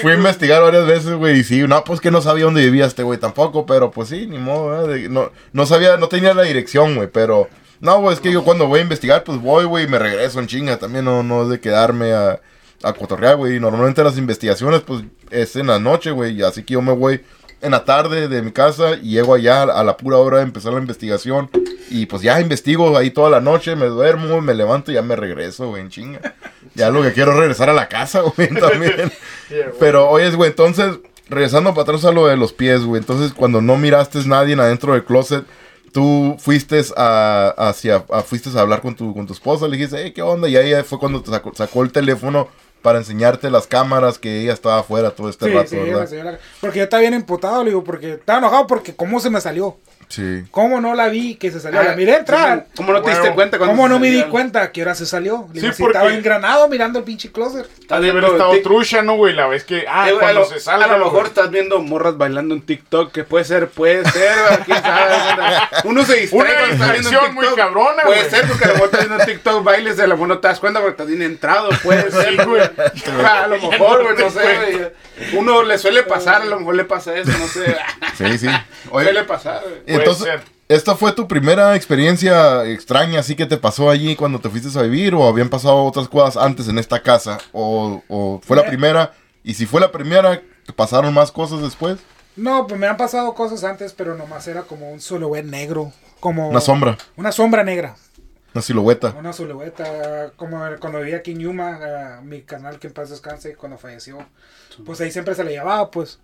Fui 0.01 0.11
a 0.11 0.15
investigar 0.15 0.63
varias 0.63 0.87
veces, 0.87 1.13
güey. 1.13 1.39
Y 1.39 1.43
sí, 1.43 1.61
no, 1.67 1.83
pues 1.83 2.01
que 2.01 2.09
no 2.09 2.21
sabía 2.21 2.45
dónde 2.45 2.61
vivía 2.63 2.85
este 2.87 3.03
güey 3.03 3.19
tampoco. 3.19 3.65
Pero 3.67 3.91
pues 3.91 4.09
sí, 4.09 4.25
ni 4.25 4.39
modo, 4.39 4.69
¿verdad? 4.69 4.87
De- 4.87 5.09
No, 5.09 5.31
no 5.53 5.65
sabía, 5.67 5.97
no 5.97 6.07
tenía 6.07 6.33
la 6.33 6.41
dirección, 6.41 6.95
güey. 6.95 7.07
Pero 7.07 7.47
no, 7.81 8.01
güey, 8.01 8.15
es 8.15 8.19
que 8.19 8.31
yo 8.31 8.43
cuando 8.43 8.67
voy 8.67 8.79
a 8.79 8.83
investigar, 8.83 9.23
pues 9.23 9.39
voy, 9.39 9.65
güey, 9.65 9.85
y 9.85 9.87
me 9.87 9.99
regreso 9.99 10.39
en 10.39 10.47
chinga. 10.47 10.77
También 10.77 11.05
no, 11.05 11.21
no 11.21 11.43
es 11.43 11.49
de 11.49 11.59
quedarme 11.59 12.13
a, 12.13 12.39
a 12.81 12.93
cotorrear, 12.93 13.35
güey. 13.35 13.57
Y 13.57 13.59
Normalmente 13.59 14.03
las 14.03 14.17
investigaciones, 14.17 14.81
pues 14.81 15.03
es 15.29 15.55
en 15.55 15.67
la 15.67 15.77
noche, 15.77 16.09
güey. 16.09 16.39
y 16.39 16.41
Así 16.41 16.63
que 16.63 16.73
yo 16.73 16.81
me 16.81 16.93
voy 16.93 17.21
en 17.61 17.71
la 17.71 17.83
tarde 17.85 18.27
de 18.27 18.41
mi 18.41 18.51
casa 18.51 18.93
y 19.01 19.11
llego 19.11 19.33
allá 19.33 19.63
a 19.63 19.83
la 19.83 19.97
pura 19.97 20.17
hora 20.17 20.37
de 20.37 20.43
empezar 20.43 20.73
la 20.73 20.79
investigación. 20.79 21.49
Y 21.89 22.05
pues 22.07 22.21
ya 22.21 22.39
investigo 22.41 22.97
ahí 22.97 23.11
toda 23.11 23.29
la 23.29 23.39
noche, 23.41 23.75
me 23.75 23.85
duermo, 23.85 24.41
me 24.41 24.53
levanto 24.53 24.91
y 24.91 24.95
ya 24.95 25.01
me 25.01 25.15
regreso, 25.15 25.67
güey, 25.69 25.81
en 25.81 25.89
chinga. 25.89 26.35
Ya 26.73 26.89
lo 26.89 27.01
que 27.01 27.13
quiero 27.13 27.31
es 27.31 27.37
regresar 27.37 27.69
a 27.69 27.73
la 27.73 27.87
casa, 27.87 28.21
güey, 28.35 28.49
también. 28.49 29.11
Pero, 29.79 30.09
oye, 30.09 30.29
güey, 30.31 30.49
entonces, 30.49 30.99
regresando 31.29 31.71
para 31.71 31.83
atrás 31.83 32.05
a 32.05 32.11
lo 32.11 32.27
de 32.27 32.37
los 32.37 32.53
pies, 32.53 32.83
güey. 32.83 32.99
Entonces, 33.01 33.33
cuando 33.33 33.61
no 33.61 33.77
miraste 33.77 34.19
nadie 34.25 34.55
adentro 34.55 34.93
del 34.93 35.05
closet, 35.05 35.45
tú 35.93 36.35
fuiste 36.39 36.81
a, 36.97 37.53
hacia, 37.57 38.03
a- 38.11 38.21
fuiste 38.21 38.49
a 38.57 38.61
hablar 38.61 38.81
con 38.81 38.95
tu, 38.95 39.13
con 39.13 39.25
tu 39.27 39.33
esposa, 39.33 39.67
le 39.67 39.77
dijiste, 39.77 39.97
hey, 40.03 40.11
¿qué 40.13 40.21
onda? 40.21 40.49
Y 40.49 40.55
ahí 40.57 40.73
fue 40.83 40.99
cuando 40.99 41.21
te 41.21 41.29
sacó, 41.31 41.53
sacó 41.55 41.83
el 41.83 41.91
teléfono 41.91 42.49
para 42.85 42.99
enseñarte 42.99 43.49
las 43.49 43.65
cámaras 43.65 44.19
que 44.19 44.41
ella 44.41 44.53
estaba 44.53 44.77
afuera 44.77 45.09
todo 45.09 45.27
este 45.27 45.45
Sí, 45.47 45.51
rato, 45.51 45.69
sí, 46.07 46.17
Porque 46.61 46.77
yo 46.77 46.83
estaba 46.83 47.01
bien 47.01 47.15
emputado, 47.15 47.63
le 47.63 47.71
digo, 47.71 47.83
porque 47.83 48.13
estaba 48.13 48.37
enojado 48.37 48.67
porque 48.67 48.95
cómo 48.95 49.19
se 49.19 49.31
me 49.31 49.41
salió. 49.41 49.77
Sí. 50.15 50.43
¿Cómo 50.49 50.79
no 50.79 50.95
la 50.95 51.09
vi 51.09 51.35
que 51.35 51.51
se 51.51 51.59
salió? 51.59 51.81
Ah, 51.81 51.83
la 51.83 51.95
miré 51.97 52.15
entrar. 52.15 52.67
¿Cómo 52.77 52.93
no 52.93 53.01
te 53.01 53.09
diste 53.09 53.33
cuenta 53.33 53.57
cuando 53.57 53.75
¿Cómo 53.75 53.89
no 53.89 53.99
me 53.99 54.09
di 54.09 54.23
cuenta 54.23 54.71
que 54.71 54.79
ahora 54.81 54.95
se 54.95 55.05
salió? 55.05 55.49
Le 55.51 55.67
estaba 55.67 56.13
engranado 56.13 56.69
mirando 56.69 56.99
el 56.99 57.05
pinche 57.05 57.33
closet. 57.33 57.65
Estás 57.81 57.97
Ha 57.97 58.01
de 58.01 58.11
haber 58.11 58.23
estado 58.23 58.61
trucha, 58.61 59.01
¿no, 59.01 59.17
güey? 59.17 59.33
La 59.33 59.47
vez 59.47 59.65
que. 59.65 59.83
Ah, 59.89 60.09
Eh, 60.09 60.13
cuando 60.17 60.39
lo, 60.41 60.45
se 60.45 60.61
salga. 60.61 60.85
a 60.85 60.97
lo 60.97 61.03
mejor 61.03 61.25
estás 61.25 61.51
viendo 61.51 61.79
morras 61.81 62.17
bailando 62.17 62.55
en 62.55 62.61
TikTok, 62.61 63.11
que 63.11 63.25
puede 63.25 63.43
ser, 63.43 63.67
puede 63.67 64.09
ser, 64.09 64.59
quién 64.65 64.81
sabe. 64.81 65.15
Uno 65.83 66.05
se 66.05 66.15
distrae 66.15 66.41
Una 66.41 66.67
distracción 66.71 67.33
muy 67.35 67.47
cabrona, 67.53 68.03
Puede 68.03 68.19
güey. 68.19 68.29
ser, 68.29 68.47
porque 68.47 68.63
a 68.63 68.67
lo 68.69 68.73
mejor 68.75 68.85
estás 68.93 69.07
viendo 69.07 69.23
en 69.23 69.29
TikTok 69.29 69.63
bailes, 69.65 69.99
a 69.99 70.07
lo 70.07 70.15
mejor 70.15 70.27
no 70.29 70.39
te 70.39 70.47
das 70.47 70.59
cuenta 70.61 70.79
porque 70.79 70.91
estás 70.91 71.07
bien 71.07 71.21
entrado, 71.23 71.69
puede 71.83 72.09
ser, 72.09 72.45
güey. 72.45 72.61
A 73.25 73.47
lo 73.47 73.59
mejor, 73.69 74.03
güey, 74.03 74.17
no 74.17 74.29
sé. 74.29 74.93
Uno 75.33 75.63
le 75.63 75.77
suele 75.77 76.03
pasar, 76.03 76.41
a 76.41 76.45
lo 76.45 76.59
mejor 76.59 76.75
le 76.75 76.85
pasa 76.85 77.15
eso, 77.17 77.31
no 77.37 77.47
sé. 77.47 77.75
Sí, 78.17 78.37
sí. 78.37 78.47
Suele 78.89 79.23
pasar, 79.23 79.61
güey. 79.61 80.04
Entonces, 80.05 80.25
ser. 80.25 80.43
¿esta 80.67 80.95
fue 80.95 81.11
tu 81.11 81.27
primera 81.27 81.75
experiencia 81.75 82.65
extraña 82.65 83.19
así 83.19 83.35
que 83.35 83.45
te 83.45 83.57
pasó 83.57 83.89
allí 83.89 84.15
cuando 84.15 84.39
te 84.39 84.49
fuiste 84.49 84.77
a 84.77 84.81
vivir 84.83 85.13
o 85.15 85.27
habían 85.27 85.49
pasado 85.49 85.83
otras 85.83 86.07
cosas 86.07 86.37
antes 86.41 86.67
en 86.67 86.77
esta 86.79 87.01
casa? 87.01 87.37
¿O, 87.51 88.01
o 88.07 88.41
fue 88.43 88.55
la 88.57 88.65
primera? 88.65 89.13
Y 89.43 89.53
si 89.53 89.65
fue 89.65 89.79
la 89.81 89.91
primera, 89.91 90.41
¿te 90.65 90.73
pasaron 90.73 91.13
más 91.13 91.31
cosas 91.31 91.61
después? 91.61 91.99
No, 92.35 92.67
pues 92.67 92.79
me 92.79 92.87
han 92.87 92.97
pasado 92.97 93.33
cosas 93.33 93.63
antes, 93.63 93.93
pero 93.93 94.15
nomás 94.15 94.47
era 94.47 94.63
como 94.63 94.91
un 94.91 94.99
silhouette 94.99 95.45
negro. 95.45 95.93
Como 96.19 96.49
Una 96.49 96.59
sombra, 96.61 96.97
Una 97.15 97.31
sombra 97.31 97.63
negra. 97.63 97.95
una 98.53 98.61
silueta. 98.61 99.13
Una 99.17 99.31
silueta. 99.33 100.31
Como 100.35 100.59
cuando 100.79 100.99
vivía 100.99 101.17
aquí 101.17 101.31
en 101.31 101.39
Yuma, 101.39 101.79
eh, 101.81 102.21
mi 102.23 102.41
canal 102.41 102.79
que 102.79 102.87
en 102.87 102.93
paz 102.93 103.09
descanse, 103.09 103.55
cuando 103.55 103.77
falleció. 103.77 104.17
Pues 104.85 104.99
ahí 105.01 105.11
siempre 105.11 105.35
se 105.35 105.43
le 105.43 105.51
llevaba, 105.51 105.91
pues. 105.91 106.19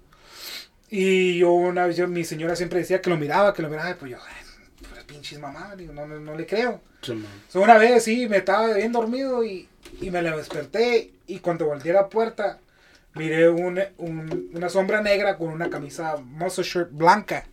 Y 0.93 1.37
yo 1.37 1.51
una 1.53 1.87
vez, 1.87 1.95
yo- 1.97 2.07
mi 2.07 2.23
señora 2.25 2.55
siempre 2.55 2.79
decía 2.79 3.01
que 3.01 3.09
lo 3.09 3.17
miraba, 3.17 3.53
que 3.53 3.61
lo 3.61 3.69
miraba, 3.69 3.89
y 3.91 3.93
pues 3.93 4.11
yo, 4.11 4.17
"Ay, 4.27 4.87
pues 4.89 5.03
pinches 5.05 5.39
mamá, 5.39 5.73
digo, 5.77 5.93
no, 5.93 6.05
no, 6.05 6.19
no 6.19 6.35
le 6.35 6.45
creo. 6.45 6.81
So, 7.49 7.61
una 7.61 7.77
vez 7.77 8.03
sí, 8.03 8.27
me 8.27 8.37
estaba 8.37 8.73
bien 8.73 8.91
dormido 8.91 9.43
y, 9.43 9.67
y 10.01 10.11
me 10.11 10.21
la 10.21 10.35
desperté 10.37 11.11
y 11.27 11.39
cuando 11.39 11.65
volteé 11.65 11.91
a 11.91 11.95
la 11.95 12.09
puerta 12.09 12.59
miré 13.15 13.49
un, 13.49 13.79
un- 13.97 14.51
una 14.53 14.69
sombra 14.69 15.01
negra 15.01 15.37
con 15.37 15.49
una 15.49 15.69
camisa 15.69 16.17
muscle 16.17 16.63
shirt 16.63 16.89
blanca. 16.91 17.45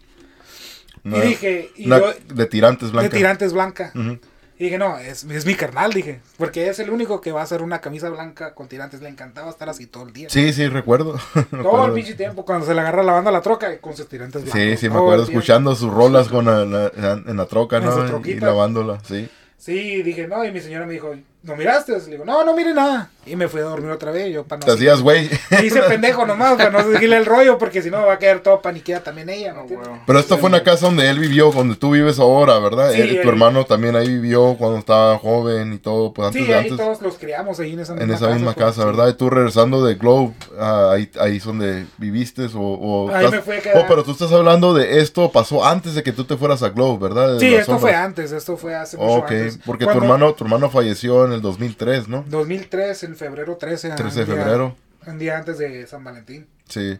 Y 1.05 1.21
dije, 1.21 1.71
y 1.77 1.87
una 1.87 2.01
yo, 2.01 2.13
de 2.35 2.47
tirantes 2.47 2.89
de 2.89 2.93
blancas. 2.93 3.13
tirantes 3.13 3.53
blanca. 3.53 3.93
Ujú. 3.95 4.19
Y 4.61 4.65
dije, 4.65 4.77
no, 4.79 4.99
es, 4.99 5.23
es 5.25 5.47
mi 5.47 5.55
carnal, 5.55 5.93
dije, 5.93 6.21
porque 6.37 6.69
es 6.69 6.81
el 6.81 6.91
único 6.91 7.21
que 7.21 7.31
va 7.31 7.41
a 7.41 7.45
hacer 7.45 7.63
una 7.63 7.81
camisa 7.81 8.09
blanca 8.11 8.55
con 8.55 8.67
tirantes. 8.67 9.01
Le 9.01 9.09
encantaba 9.09 9.49
estar 9.51 9.69
así 9.69 9.87
todo 9.87 10.03
el 10.05 10.13
día. 10.13 10.29
Sí, 10.31 10.53
sí, 10.53 10.67
recuerdo. 10.69 11.17
Todo 11.51 11.87
el 11.87 11.93
pinche 11.93 12.15
tiempo 12.15 12.45
cuando 12.45 12.67
se 12.67 12.75
le 12.75 12.81
agarra 12.81 13.05
lavando 13.05 13.31
la 13.31 13.41
troca 13.41 13.79
con 13.79 13.97
sus 13.97 14.09
tirantes 14.09 14.43
blancos. 14.43 14.61
Sí, 14.61 14.77
sí, 14.77 14.89
me 14.91 14.97
acuerdo 14.97 15.25
escuchando 15.25 15.75
sus 15.77 15.93
rolas 15.93 16.29
con 16.29 16.45
la- 16.47 16.65
la- 16.65 17.23
en 17.25 17.37
la 17.37 17.47
troca, 17.47 17.79
¿no? 17.79 18.21
Y- 18.25 18.35
lavándola, 18.41 18.99
sí. 19.05 19.29
Sí, 19.57 20.03
dije, 20.03 20.27
no, 20.29 20.45
y 20.45 20.51
mi 20.53 20.61
señora 20.61 20.87
me 20.87 20.93
dijo, 20.93 21.15
¿no 21.49 21.57
miraste? 21.57 21.93
Le 21.99 22.05
digo, 22.13 22.25
no, 22.25 22.45
no 22.45 22.55
mire 22.55 22.73
nada. 22.75 23.11
Y 23.27 23.37
me 23.37 23.47
fui 23.49 23.61
a 23.61 23.65
dormir 23.65 23.91
otra 23.91 24.11
vez, 24.11 24.33
yo 24.33 24.45
para 24.45 24.61
no... 24.61 24.67
Te 24.67 24.73
hacías, 24.73 25.03
güey. 25.03 25.29
Hice 25.63 25.83
pendejo 25.83 26.25
nomás 26.25 26.57
para 26.57 26.71
no 26.71 26.93
seguirle 26.93 27.17
el 27.19 27.27
rollo, 27.27 27.59
porque 27.59 27.83
si 27.83 27.91
no 27.91 28.07
va 28.07 28.15
a 28.15 28.19
quedar 28.19 28.41
todo 28.41 28.63
paniqueada 28.63 29.03
también 29.05 29.29
ella, 29.29 29.53
güey. 29.53 29.79
Pero 30.07 30.19
esta 30.19 30.39
fue 30.39 30.49
una 30.49 30.63
casa 30.63 30.87
donde 30.87 31.11
él 31.11 31.19
vivió, 31.19 31.51
donde 31.51 31.77
tú 31.77 31.91
vives 31.91 32.19
ahora, 32.21 32.59
¿verdad? 32.59 32.91
Sí, 32.93 33.01
Él 33.03 33.11
y 33.13 33.15
tu 33.17 33.23
él- 33.23 33.29
hermano 33.29 33.65
también 33.67 33.97
ahí 33.97 34.09
vivió 34.09 34.57
cuando 34.59 34.79
estaba 34.79 35.19
joven 35.19 35.75
y 35.75 35.79
todo, 35.79 36.13
pues 36.15 36.29
antes 36.29 36.41
Sí, 36.43 36.49
de 36.49 36.55
ahí 36.55 36.65
antes. 36.71 36.77
todos 36.79 37.03
los 37.03 37.19
criamos 37.19 37.61
ahí 37.61 37.73
en 37.75 37.81
esa 37.81 37.93
En 37.95 37.99
misma 37.99 38.15
esa 38.15 38.29
misma 38.29 38.55
pues, 38.55 38.67
casa, 38.67 38.81
sí. 38.81 38.87
¿verdad? 38.87 39.09
Y 39.09 39.15
tú 39.15 39.29
regresando 39.29 39.85
de 39.85 39.95
Globe, 39.97 40.33
ah, 40.59 40.93
ahí, 40.95 41.11
ahí 41.21 41.37
es 41.37 41.45
donde 41.45 41.85
viviste 41.99 42.47
o... 42.55 42.61
o 42.61 43.09
Ahí 43.11 43.27
estás- 43.27 43.33
me 43.33 43.43
fui 43.43 43.57
a 43.57 43.61
quedar. 43.61 43.77
Oh, 43.79 43.85
pero 43.89 44.05
tú 44.05 44.13
estás 44.13 44.33
hablando 44.33 44.73
de 44.73 45.01
esto, 45.01 45.31
pasó 45.31 45.67
antes 45.67 45.95
de 45.95 46.03
que 46.03 46.13
tú 46.13 46.25
te 46.25 46.37
fueras 46.39 46.63
a 46.63 46.71
Globe, 46.71 46.99
¿verdad? 47.09 47.35
De 47.35 47.41
Sí, 47.41 47.55
esto 47.55 47.73
fue 47.79 47.91
sombras. 47.91 48.07
antes, 48.07 48.33
esto 48.33 48.57
fue 48.57 48.75
hace 48.75 48.97
mucho 48.97 49.13
Ok, 49.19 49.31
antes. 49.33 49.59
porque 49.67 49.85
tu 49.85 49.91
hermano, 49.91 50.33
tu 50.33 50.45
hermano 50.45 50.71
falleció 50.71 51.27
en 51.27 51.33
el 51.33 51.38
2003, 51.41 52.09
¿no? 52.09 52.25
2003, 52.29 53.03
en 53.05 53.17
febrero 53.17 53.57
13. 53.57 53.91
13 53.91 54.17
de 54.17 54.25
un 54.25 54.35
día- 54.35 54.45
febrero. 54.45 54.77
Un 55.07 55.19
día 55.19 55.39
antes 55.39 55.59
de 55.59 55.87
San 55.87 56.05
Valentín. 56.05 56.47
Sí. 56.69 56.99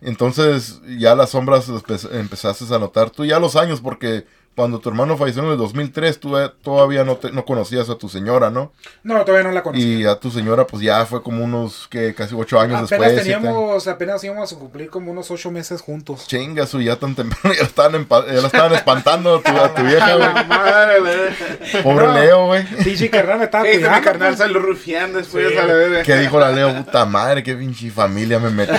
Entonces 0.00 0.80
ya 0.98 1.14
las 1.14 1.30
sombras 1.30 1.68
empe- 1.68 2.08
empezaste 2.18 2.64
a 2.74 2.78
notar. 2.78 3.10
Tú 3.10 3.24
ya 3.24 3.38
los 3.38 3.56
años, 3.56 3.80
porque 3.80 4.24
cuando 4.56 4.78
tu 4.80 4.88
hermano 4.90 5.16
falleció 5.16 5.42
en 5.44 5.50
el 5.52 5.56
2003, 5.56 6.20
tú 6.20 6.36
eh, 6.36 6.50
todavía 6.62 7.02
no, 7.04 7.16
te- 7.16 7.30
no 7.32 7.44
conocías 7.44 7.88
a 7.88 7.96
tu 7.96 8.08
señora, 8.10 8.50
¿no? 8.50 8.72
No, 9.02 9.24
todavía 9.24 9.48
no 9.48 9.54
la 9.54 9.62
conocí. 9.62 10.00
Y 10.00 10.06
a 10.06 10.16
tu 10.16 10.30
señora, 10.30 10.66
pues 10.66 10.82
ya 10.82 11.06
fue 11.06 11.22
como 11.22 11.42
unos, 11.44 11.86
que 11.88 12.14
casi 12.14 12.34
ocho 12.34 12.60
años 12.60 12.82
apenas 12.82 12.90
después. 12.90 13.10
siete 13.24 13.38
teníamos, 13.40 13.86
apenas 13.88 14.22
íbamos 14.24 14.52
a 14.52 14.56
cumplir 14.56 14.90
como 14.90 15.12
unos 15.12 15.30
ocho 15.30 15.50
meses 15.50 15.80
juntos. 15.80 16.26
Chinga, 16.26 16.66
su 16.66 16.80
ya 16.82 16.96
tan 16.96 17.14
temprano, 17.14 17.54
ya, 17.54 17.60
la 17.62 17.66
estaban 17.68 17.92
empa- 18.06 18.26
ya 18.26 18.40
la 18.40 18.46
estaban 18.48 18.74
espantando 18.74 19.36
a 19.36 19.42
tu, 19.42 19.50
a 19.56 19.74
tu 19.74 19.82
vieja, 19.82 20.14
güey. 20.16 20.28
Madre, 20.48 21.00
güey. 21.00 21.82
Pobre 21.82 22.06
No. 22.06 22.14
Leo, 22.14 22.46
güey. 22.46 22.64
Pinche 22.84 23.08
carnal 23.08 23.38
me 23.38 23.44
estaba 23.44 23.64
mi 23.64 23.70
cuidando. 23.72 24.04
carnal 24.04 24.28
pues. 24.30 24.38
salió 24.38 24.58
rufián 24.58 25.12
después 25.14 25.48
Sí. 25.52 25.56
a 25.56 25.64
la 25.64 25.72
vez. 25.74 26.04
¿Qué 26.06 26.16
dijo 26.16 26.38
la 26.38 26.50
Leo? 26.50 26.74
Puta 26.84 27.06
madre, 27.06 27.42
qué 27.42 27.54
pinche 27.54 27.90
familia 27.90 28.38
me 28.38 28.50
metí. 28.50 28.72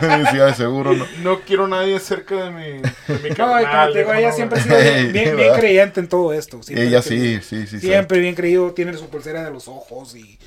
Decía 0.00 0.46
de 0.46 0.54
seguro, 0.54 0.94
¿no? 0.94 1.04
No 1.22 1.40
quiero 1.40 1.68
nadie 1.68 1.98
cerca 2.00 2.34
de 2.34 2.50
mi, 2.50 2.64
de 2.80 2.82
mi 3.22 3.28
No, 3.30 3.30
y 3.30 3.34
como 3.36 3.52
carnal, 3.62 3.92
te 3.92 3.98
digo, 4.00 4.12
ella 4.14 4.30
no, 4.30 4.34
siempre 4.34 4.60
bien, 4.76 5.12
bien, 5.12 5.36
bien 5.36 5.52
creyente 5.54 6.00
en 6.00 6.08
todo 6.08 6.32
esto. 6.32 6.62
siempre 6.62 6.86
Ella 6.86 7.02
sí, 7.02 7.40
sí, 7.40 7.66
sí. 7.66 7.80
sí. 7.80 7.80
Siempre 7.80 8.18
bien 8.18 8.34
creído, 8.34 8.72
tiene 8.72 8.96
su 8.96 9.08
pulsera 9.08 9.44
de 9.44 9.50
los 9.50 9.68
ojos 9.68 10.14
y 10.16 10.38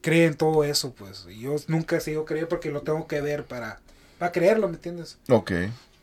cree 0.00 0.26
en 0.26 0.34
todo 0.36 0.64
eso, 0.64 0.92
pues. 0.92 1.26
Yo 1.38 1.56
nunca 1.68 1.96
he 1.96 2.00
sido 2.00 2.24
creído 2.24 2.48
porque 2.48 2.70
lo 2.70 2.82
tengo 2.82 3.06
que 3.06 3.20
ver 3.20 3.44
para, 3.44 3.80
para 4.18 4.32
creerlo, 4.32 4.68
¿me 4.68 4.74
entiendes? 4.74 5.18
Ok. 5.28 5.52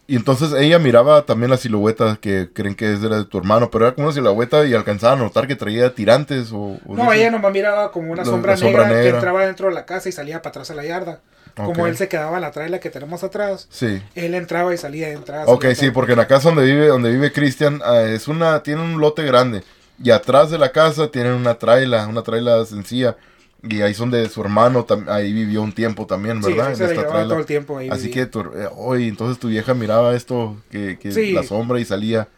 Y 0.08 0.16
entonces 0.16 0.52
ella 0.54 0.80
miraba 0.80 1.24
también 1.28 1.52
la 1.52 1.58
silueta 1.58 2.18
que 2.20 2.50
creen 2.52 2.74
que 2.74 2.94
es 2.94 3.02
de 3.02 3.10
la 3.10 3.18
de 3.20 3.26
tu 3.26 3.38
hermano, 3.38 3.70
pero 3.70 3.86
era 3.86 3.94
como 3.94 4.08
una 4.08 4.16
silueta 4.16 4.66
y 4.66 4.74
alcanzaba 4.74 5.14
a 5.14 5.18
notar 5.18 5.46
que 5.48 5.56
traía 5.56 5.94
tirantes 5.94 6.52
o... 6.52 6.58
o 6.58 6.96
No, 6.96 7.04
dices- 7.04 7.18
ella 7.20 7.30
nomás 7.32 7.52
miraba 7.54 7.92
como 7.92 8.12
una 8.12 8.26
sombra, 8.26 8.58
sombra 8.58 8.86
negra, 8.88 9.02
que 9.04 9.10
entraba 9.10 9.46
dentro 9.46 9.68
de 9.68 9.74
la 9.76 9.86
casa 9.86 10.10
y 10.10 10.12
salía 10.12 10.42
para 10.42 10.50
atrás 10.50 10.72
a 10.72 10.74
la 10.74 10.84
yarda. 10.84 11.22
Como 11.66 11.84
Ok. 11.84 11.90
él 11.90 11.98
se 11.98 12.08
quedaba 12.08 12.36
en 12.38 12.42
la 12.42 12.52
traila 12.52 12.80
que 12.80 12.90
tenemos 12.90 13.24
atrás, 13.24 13.68
Sí. 13.70 14.02
él 14.16 14.34
entraba 14.36 14.74
y 14.74 14.78
salía, 14.78 15.10
entraba. 15.10 15.46
Ok, 15.46 15.64
salía 15.64 15.76
sí, 15.76 15.92
porque 15.92 16.14
en 16.14 16.18
la 16.20 16.28
casa 16.28 16.50
donde 16.50 16.66
vive, 16.66 16.88
donde 16.88 17.12
vive 17.12 17.32
Cristian, 17.32 17.82
ah, 17.86 18.02
es 18.02 18.28
una, 18.28 18.62
tiene 18.64 18.82
un 18.82 19.00
lote 19.00 19.24
grande. 19.24 19.64
Y 20.02 20.12
atrás 20.12 20.50
de 20.52 20.58
la 20.58 20.72
casa 20.72 21.12
tienen 21.12 21.34
una 21.34 21.56
traila, 21.56 22.08
una 22.08 22.22
traila 22.22 22.66
sencilla. 22.66 23.18
Y 23.62 23.82
ahí 23.82 23.94
son 23.94 24.10
de 24.10 24.30
su 24.30 24.40
hermano, 24.40 24.86
tam- 24.88 25.10
ahí 25.10 25.34
vivió 25.34 25.62
un 25.62 25.74
tiempo 25.74 26.06
también, 26.06 26.40
¿verdad? 26.40 26.70
sí, 26.72 26.78
se 26.78 26.88
la 26.96 27.02
llevaba 27.02 27.24
todo 27.26 27.40
el 27.40 27.46
tiempo 27.46 27.78
ahí. 27.78 27.90
Así 27.90 28.08
vivía. 28.08 28.24
que, 28.24 28.26
tu, 28.28 28.40
eh, 28.40 28.70
oye, 28.78 29.08
entonces 29.10 29.38
tu 29.38 29.50
vieja 29.50 29.74
miraba 29.74 30.16
esto, 30.16 30.56
que, 30.72 30.98
que 30.98 31.12
Sí. 31.12 31.34
la 31.34 31.44
sombra 31.44 31.78
y 31.78 31.84
salía 31.84 32.30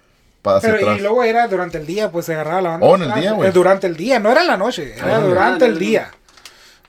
para 0.41 0.57
hacia 0.57 0.71
Pero 0.71 0.85
atrás. 0.87 0.97
y 0.97 1.01
luego 1.03 1.21
era 1.23 1.47
durante 1.47 1.77
el 1.77 1.85
día, 1.85 2.09
pues 2.11 2.25
se 2.25 2.33
agarraba 2.33 2.61
la 2.63 2.69
banda. 2.71 2.87
Oh, 2.87 2.95
en 2.95 3.03
el 3.03 3.13
día, 3.13 3.33
güey. 3.33 3.51
Durante 3.51 3.85
el 3.85 3.95
día, 3.95 4.19
no 4.19 4.31
era 4.31 4.41
en 4.41 4.47
la 4.47 4.57
noche, 4.57 4.95
era 4.97 5.17
Ah, 5.17 5.19
durante 5.19 5.65
ah, 5.65 5.67
el 5.67 5.77
día. 5.77 6.09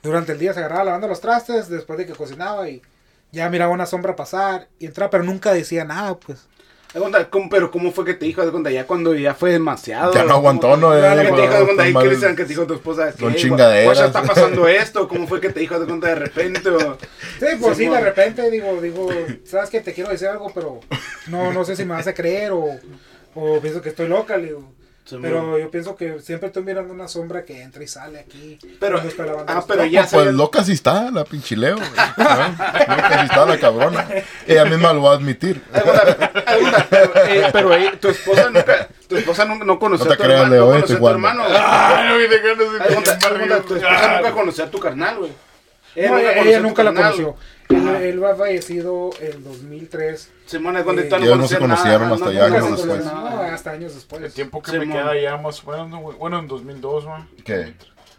Durante 0.03 0.33
el 0.33 0.39
día 0.39 0.53
se 0.53 0.59
agarraba 0.59 0.83
lavando 0.83 1.07
los 1.07 1.21
trastes 1.21 1.69
después 1.69 1.97
de 1.97 2.05
que 2.05 2.13
cocinaba 2.13 2.69
y 2.69 2.81
ya 3.31 3.49
miraba 3.49 3.71
una 3.73 3.85
sombra 3.85 4.15
pasar 4.15 4.67
y 4.77 4.85
entraba, 4.85 5.09
pero 5.09 5.23
nunca 5.23 5.53
decía 5.53 5.85
nada, 5.85 6.15
pues. 6.17 6.45
Haz 6.93 6.99
cuenta, 7.01 7.27
¿cómo- 7.31 7.49
pero 7.49 7.71
¿cómo 7.71 7.91
fue 7.91 8.05
que 8.05 8.13
te 8.13 8.25
dijo? 8.25 8.41
Haz 8.43 8.51
cuenta, 8.51 8.69
ya 8.69 8.85
cuando 8.85 9.15
ya 9.15 9.33
fue 9.33 9.51
demasiado. 9.51 10.13
Ya 10.13 10.25
no 10.25 10.33
aguantó, 10.35 10.77
¿no? 10.77 10.89
¿Cómo- 10.89 10.99
Ya 11.01 11.15
que 11.23 11.31
te 11.31 11.41
dijo, 11.41 11.53
haz 11.53 11.59
"No, 11.61 11.65
cuenta, 11.65 11.83
ahí 11.83 11.89
está 11.89 11.99
mal". 11.99 12.07
Cristian, 12.07 12.35
que 12.35 12.43
te 12.43 12.49
dijo 12.49 12.67
tu 12.67 12.73
esposa. 12.75 13.11
Son 13.17 13.33
que, 13.33 13.39
chingaderas. 13.39 13.97
Ya 13.97 14.05
está 14.05 14.21
pasando 14.23 14.67
esto. 14.67 15.07
¿Cómo 15.07 15.25
fue 15.27 15.41
que 15.41 15.49
te 15.49 15.61
dijo? 15.61 15.73
Haz 15.73 15.85
cuenta, 15.85 16.07
de 16.09 16.15
repente. 16.15 16.69
o- 16.69 16.97
Sí, 17.39 17.45
pues 17.59 17.77
sí, 17.77 17.85
Sí, 17.85 17.89
de 17.89 17.99
repente 17.99 18.51
digo, 18.51 18.79
digo, 18.81 19.09
sabes 19.45 19.71
que 19.71 19.79
te 19.81 19.93
quiero 19.93 20.11
decir 20.11 20.27
algo, 20.27 20.51
pero 20.53 20.81
no, 21.29 21.51
no 21.51 21.65
sé 21.65 21.75
si 21.75 21.83
me 21.85 21.95
vas 21.95 22.05
a 22.05 22.13
creer 22.13 22.51
o, 22.51 22.77
o 23.33 23.59
pienso 23.59 23.81
que 23.81 23.89
estoy 23.89 24.07
loca, 24.07 24.37
le 24.37 24.47
digo. 24.47 24.71
Sí, 25.05 25.17
Pero 25.21 25.59
yo 25.59 25.69
pienso 25.69 25.97
que 25.97 26.19
siempre 26.21 26.47
estoy 26.47 26.63
mirando 26.63 26.93
una 26.93 27.09
sombra 27.09 27.43
que 27.43 27.61
entra 27.61 27.83
y 27.83 27.87
sale 27.87 28.19
aquí. 28.19 28.57
Pero- 28.79 29.01
ah, 29.47 29.63
pero 29.67 29.83
ya 29.85 30.01
Pues, 30.01 30.11
pues 30.13 30.33
loca 30.33 30.63
sí 30.63 30.71
está, 30.71 31.11
la 31.11 31.25
pinchileo. 31.25 31.75
Loca 31.77 33.19
sí 33.19 33.25
está 33.25 33.45
la 33.45 33.59
cabrona. 33.59 34.07
Ella 34.47 34.65
misma 34.65 34.93
lo 34.93 35.01
va 35.01 35.11
a 35.11 35.15
admitir. 35.15 35.61
Eh, 37.27 37.49
pero 37.51 37.73
eh, 37.73 37.97
tu 37.99 38.07
esposa 38.09 38.49
nunca, 38.49 38.87
tu 39.07 39.17
esposa 39.17 39.45
nunca 39.45 39.65
no 39.65 39.77
conoció 39.79 40.05
No 40.05 40.13
a 40.13 40.15
tu 40.15 40.23
creas, 40.23 40.41
hermano, 40.41 40.53
Leo, 40.55 40.65
no 40.65 40.71
conoció 40.71 40.95
a 40.95 40.99
tu 40.99 41.07
hermano. 41.09 41.43
Ay, 41.47 42.09
no, 42.09 42.17
esposa 43.57 44.15
nunca 44.17 44.31
conoció 44.31 44.63
a 44.63 44.71
tu 44.71 44.79
carnal, 44.79 45.17
güey. 45.17 45.31
No, 45.95 46.17
ella, 46.17 46.33
conoció 46.33 46.55
a 46.55 46.57
tu 46.57 46.63
nunca 46.67 46.83
la 46.83 46.93
conoció. 46.93 47.35
Él, 47.69 47.87
él 48.03 48.23
ha 48.25 48.35
fallecido 48.35 49.09
el 49.21 49.43
2003. 49.43 50.31
Simón, 50.45 50.77
es 50.77 50.83
cuando 50.83 51.01
Eh, 51.01 51.09
ellos 51.11 51.37
no 51.37 51.47
se 51.47 51.57
conocieron 51.57 52.01
nada, 52.09 52.13
hasta 52.15 52.25
no- 52.25 52.31
ya 52.31 52.47
nunca 52.47 52.57
años 52.65 52.77
después. 52.77 53.05
No, 53.05 53.27
hasta 53.41 53.71
años 53.71 53.95
después. 53.95 54.21
El 54.23 54.31
tiempo 54.33 54.61
que 54.61 54.71
Sí, 54.71 54.79
me 54.79 54.87
queda 54.89 55.19
ya 55.19 55.37
más 55.37 55.63
o 55.63 55.71
menos, 55.71 55.89
¿no, 55.89 55.99
güey? 56.01 56.17
bueno, 56.17 56.39
en 56.39 56.47
2002, 56.47 57.05
man. 57.05 57.27
¿Qué? 57.45 57.73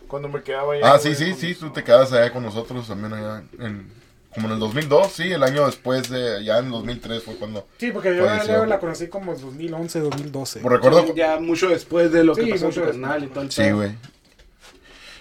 Cuando 0.09 0.29
me 0.29 0.43
quedaba 0.43 0.79
ya. 0.79 0.93
Ah, 0.95 0.99
sí, 0.99 1.09
güey, 1.11 1.15
sí, 1.19 1.31
con 1.31 1.41
sí, 1.41 1.55
tú 1.55 1.71
te 1.71 1.83
quedas 1.85 2.13
allá 2.13 2.33
con 2.33 2.43
nosotros 2.43 2.87
también 2.87 3.13
allá 3.15 3.43
en, 3.59 3.91
como 4.35 4.49
en 4.49 4.55
el 4.55 4.59
2002, 4.61 5.13
sí, 5.13 5.31
el 5.33 5.43
año 5.43 5.67
después 5.67 6.09
de, 6.11 6.45
ya 6.45 6.59
en 6.59 6.71
2003 6.71 7.23
fue 7.23 7.35
cuando, 7.37 7.67
Sí, 7.79 7.91
porque 7.93 8.15
yo 8.17 8.25
a 8.25 8.31
Falleció. 8.31 8.53
Leo 8.55 8.67
la 8.67 8.79
conocí 8.81 9.07
como 9.09 9.33
en 9.35 9.41
2011, 9.41 10.01
2012. 10.01 10.61
pues 10.61 10.73
recuerdo, 10.73 11.15
Ya 11.15 11.39
mucho 11.39 11.69
después 11.69 12.11
de 12.13 12.25
lo 12.25 12.35
que 12.35 12.45
Sí, 12.45 12.51
pasó 12.51 12.61
con 12.63 12.69
mucho 12.69 12.81
tu 12.81 12.87
después. 12.87 13.03
carnal 13.11 13.25
y 13.25 13.27
todo 13.29 13.45
el 13.45 13.51
sí, 13.53 13.71
güey. 13.71 13.93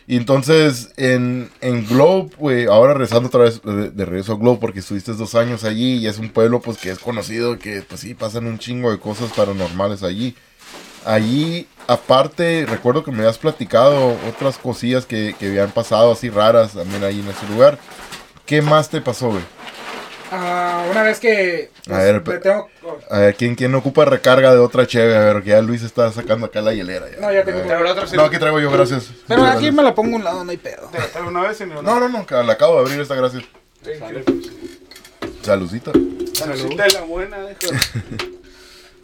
Y 0.05 0.17
entonces 0.17 0.91
en, 0.97 1.49
en 1.61 1.85
Globe, 1.87 2.31
güey, 2.37 2.65
ahora 2.65 2.93
regresando 2.93 3.27
otra 3.27 3.41
vez 3.41 3.61
de, 3.61 3.89
de 3.89 4.05
regreso 4.05 4.33
a 4.33 4.37
Globe 4.37 4.57
porque 4.59 4.79
estuviste 4.79 5.13
dos 5.13 5.35
años 5.35 5.63
allí 5.63 5.95
y 5.95 6.07
es 6.07 6.19
un 6.19 6.29
pueblo 6.29 6.61
pues 6.61 6.77
que 6.77 6.91
es 6.91 6.99
conocido, 6.99 7.57
que 7.57 7.81
pues 7.81 8.01
sí, 8.01 8.13
pasan 8.13 8.47
un 8.47 8.59
chingo 8.59 8.91
de 8.91 8.99
cosas 8.99 9.31
paranormales 9.31 10.03
allí. 10.03 10.35
Allí, 11.05 11.67
aparte, 11.87 12.65
recuerdo 12.65 13.03
que 13.03 13.11
me 13.11 13.19
habías 13.19 13.37
platicado 13.37 14.17
otras 14.29 14.57
cosillas 14.57 15.05
que, 15.05 15.35
que 15.37 15.47
habían 15.47 15.71
pasado 15.71 16.13
así 16.13 16.29
raras 16.29 16.73
también 16.73 17.03
ahí 17.03 17.19
en 17.19 17.27
ese 17.27 17.47
lugar. 17.47 17.77
¿Qué 18.45 18.61
más 18.61 18.89
te 18.89 19.01
pasó, 19.01 19.29
güey? 19.29 19.62
Ah, 20.35 20.85
una 20.89 21.03
vez 21.03 21.19
que. 21.19 21.69
pues, 21.85 21.95
A 21.97 22.01
ver, 22.01 22.13
me 22.15 22.19
pe- 22.21 22.37
tengo- 22.39 22.67
A 23.11 23.19
ver, 23.19 23.35
¿quién, 23.35 23.53
quién 23.55 23.73
ocupa 23.75 24.03
recarga 24.05 24.51
de 24.51 24.59
otra 24.59 24.87
cheve? 24.87 25.15
A 25.15 25.19
ver, 25.33 25.43
que 25.43 25.49
ya 25.51 25.61
Luis 25.61 25.83
está 25.83 26.11
sacando 26.11 26.47
acá 26.47 26.61
la 26.61 26.73
hielera. 26.73 27.09
Ya. 27.11 27.17
No, 27.19 27.31
ya 27.31 27.43
tengo. 27.43 27.59
Ver. 27.67 27.85
Otra 27.85 28.07
sí. 28.07 28.15
No, 28.15 28.23
aquí 28.23 28.39
traigo 28.39 28.59
yo, 28.59 28.71
gracias. 28.71 29.11
Pero 29.27 29.41
aquí 29.43 29.51
gracias. 29.51 29.73
me 29.75 29.83
la 29.83 29.93
pongo 29.93 30.13
a 30.13 30.17
un 30.17 30.23
lado, 30.23 30.43
no 30.43 30.49
hay 30.51 30.57
pedo. 30.57 30.89
Te 30.91 30.97
la 30.99 31.07
traigo 31.07 31.29
una 31.29 31.41
vez 31.41 31.61
y 31.61 31.65
no. 31.65 31.81
No, 31.81 31.99
no, 32.09 32.25
la 32.43 32.53
acabo 32.53 32.75
de 32.75 32.81
abrir 32.81 32.99
esta, 33.01 33.15
gracias. 33.15 33.43
Sale, 33.99 34.19
pues. 34.21 34.37
Saludcita. 35.43 35.91
Saludcita 36.33 36.83
de 36.83 36.91
la 36.93 37.01
buena. 37.01 37.37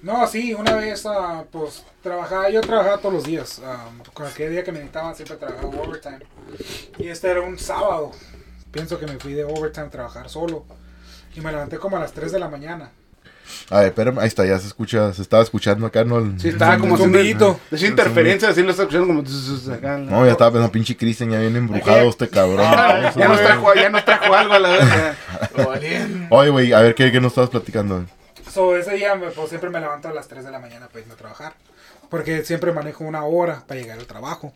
No, 0.02 0.26
sí, 0.28 0.54
una 0.54 0.76
vez, 0.76 1.06
ah, 1.06 1.44
pues, 1.52 1.84
trabajaba, 2.02 2.50
yo 2.50 2.62
trabajaba 2.62 3.00
todos 3.00 3.16
los 3.16 3.24
días. 3.26 3.62
ah, 3.66 3.90
cualquier 4.14 4.50
día 4.52 4.64
que 4.64 4.72
me 4.72 4.80
necesitaban 4.80 5.14
siempre 5.14 5.36
trabajaba 5.36 5.68
overtime. 5.68 6.20
Y 6.98 7.10
este 7.10 7.30
era 7.30 7.42
un 7.42 7.60
sábado. 7.60 8.12
Pienso 8.72 8.98
que 8.98 9.08
me 9.08 9.20
fui 9.20 9.34
de 9.34 9.44
overtime 9.44 9.88
a 9.88 9.90
trabajar 9.90 10.30
solo. 10.30 10.64
Y 11.40 11.42
me 11.42 11.52
levanté 11.52 11.78
como 11.78 11.98
a 11.98 12.00
las 12.02 12.12
3 12.12 12.32
de 12.34 12.40
la 12.40 12.50
mañana. 12.50 12.92
A 13.72 13.80
ver, 13.80 13.88
espérame, 13.88 14.20
ahí 14.20 14.28
está, 14.28 14.46
ya 14.46 14.60
se 14.60 14.68
escucha, 14.68 15.12
se 15.14 15.22
estaba 15.24 15.42
escuchando 15.42 15.88
acá, 15.88 16.04
¿no? 16.04 16.20
El- 16.20 16.40
Sí, 16.40 16.50
estaba 16.50 16.78
como 16.78 16.98
zumbidito. 16.98 17.60
Esa 17.72 17.88
interferencia, 17.88 18.50
así 18.50 18.62
lo 18.62 18.72
está 18.72 18.84
escuchando 18.84 19.08
como. 19.08 19.24
No, 19.98 20.26
ya 20.26 20.32
estaba 20.34 20.52
pensando, 20.52 20.72
pinche 20.72 20.96
Cristian, 20.96 21.32
ya 21.32 21.40
viene 21.40 21.58
embrujado 21.58 22.10
este 22.10 22.30
cabrón. 22.30 22.60
Ah, 22.68 23.12
ya, 23.18 23.28
nos 23.28 23.40
trajo, 23.42 23.74
ya 23.74 23.90
nos 23.90 24.06
trajo 24.06 24.34
algo 24.36 24.54
a 24.54 24.60
la 24.60 24.70
vez. 24.70 24.86
Oye, 26.30 26.50
güey, 26.50 26.74
a 26.74 26.82
ver, 26.82 26.94
¿qué, 26.96 27.12
qué 27.12 27.20
nos 27.20 27.32
estabas 27.32 27.50
platicando? 27.50 28.06
So, 28.52 28.76
ese 28.76 28.94
día 28.96 29.16
me- 29.16 29.30
pues, 29.32 29.50
siempre 29.50 29.70
me 29.70 29.80
levanto 29.80 30.08
a 30.10 30.14
las 30.14 30.28
3 30.28 30.44
de 30.46 30.52
la 30.52 30.60
mañana 30.60 30.88
para 30.88 31.00
irme 31.02 31.14
a 31.14 31.18
trabajar. 31.18 31.54
Porque 32.10 32.44
siempre 32.44 32.72
manejo 32.72 33.04
una 33.04 33.24
hora 33.26 33.64
para 33.68 33.80
llegar 33.80 33.98
al 34.00 34.08
trabajo. 34.08 34.54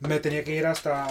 Me 0.00 0.20
tenía 0.20 0.44
que 0.44 0.54
ir 0.54 0.66
hasta 0.66 1.06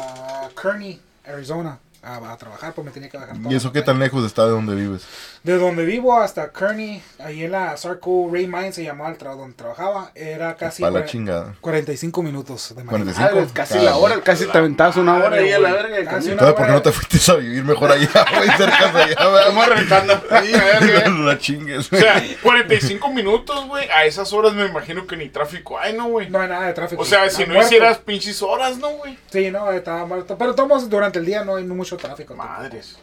Kearney, 0.61 1.01
Arizona, 1.27 1.79
a, 2.05 2.31
a 2.33 2.37
trabajar, 2.37 2.73
pues 2.73 2.85
me 2.85 2.91
tenía 2.91 3.09
que 3.09 3.17
bajar. 3.17 3.35
toda 3.37 3.51
¿Y 3.51 3.55
eso 3.55 3.67
la 3.69 3.73
qué 3.73 3.81
tan 3.81 3.99
lejos 3.99 4.23
está 4.25 4.45
de 4.45 4.51
donde 4.51 4.75
vives? 4.75 5.03
De 5.43 5.57
donde 5.57 5.85
vivo 5.85 6.17
hasta 6.19 6.51
Kearney, 6.51 7.01
ahí 7.19 7.43
en 7.43 7.51
la 7.51 7.75
Sarco 7.77 8.29
Ray 8.31 8.47
Mine 8.47 8.71
se 8.73 8.83
llamaba 8.83 9.09
el 9.11 9.17
tra- 9.17 9.35
donde 9.35 9.55
trabajaba, 9.55 10.11
era 10.15 10.55
casi 10.55 10.81
Para 10.81 10.99
la 11.01 11.05
chingada. 11.05 11.55
45 11.61 12.23
minutos 12.23 12.69
de 12.75 12.83
manejo. 12.83 12.91
45. 13.13 13.47
Ah, 13.49 13.51
casi 13.53 13.79
la 13.79 13.95
hora, 13.97 14.21
casi 14.21 14.45
te 14.47 14.57
aventabas 14.57 14.95
una 14.97 15.15
hora 15.15 15.37
ahí 15.37 15.51
a 15.51 15.59
la 15.59 15.73
verga. 15.73 15.95
de 15.97 16.03
Casi 16.05 16.15
camino. 16.15 16.31
Entonces, 16.33 16.55
¿por 16.55 16.65
qué 16.65 16.71
no 16.71 16.81
te 16.81 16.91
fuiste 16.91 17.31
a 17.31 17.35
vivir 17.35 17.63
mejor 17.63 17.91
allá, 17.91 18.09
güey? 18.37 18.49
Cerca 18.57 18.91
de 18.91 19.01
allá, 19.03 19.11
Estamos 19.39 19.67
reventando. 19.67 20.23
Ahí, 20.31 20.53
a 20.53 20.79
güey. 20.79 21.25
La 21.25 21.37
chingues, 21.39 21.91
O 21.93 21.95
sea, 21.95 22.23
45 22.41 23.09
minutos, 23.13 23.65
güey. 23.67 23.87
A 23.89 24.05
esas 24.05 24.31
horas 24.33 24.53
me 24.53 24.65
imagino 24.65 25.05
que 25.07 25.15
ni 25.17 25.29
tráfico 25.29 25.77
hay, 25.79 25.93
¿no, 25.93 26.07
güey? 26.07 26.29
No 26.29 26.39
hay 26.39 26.49
nada 26.49 26.67
de 26.67 26.73
tráfico. 26.73 27.01
O 27.01 27.05
sea, 27.05 27.29
si 27.29 27.43
no 27.43 27.53
muerto. 27.53 27.67
hicieras 27.67 27.97
pinches 27.99 28.41
horas, 28.41 28.77
¿no, 28.77 28.89
güey? 28.91 29.17
Sí, 29.31 29.51
no, 29.51 29.71
estaba 29.71 30.05
muerto. 30.05 30.37
Pero 30.37 30.55
todos 30.55 30.89
durante 30.89 31.19
el 31.19 31.25
día 31.25 31.43
no 31.43 31.55
hay 31.55 31.63
mucho 31.65 31.94
tráfico. 31.97 32.35
tampoco. 32.35 32.59
Madres. 32.59 32.97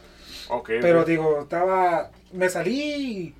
Ok. 0.49 0.71
Pero 0.81 1.05
digo, 1.05 1.43
estaba. 1.43 2.11
Me 2.33 2.49
salí. 2.49 3.35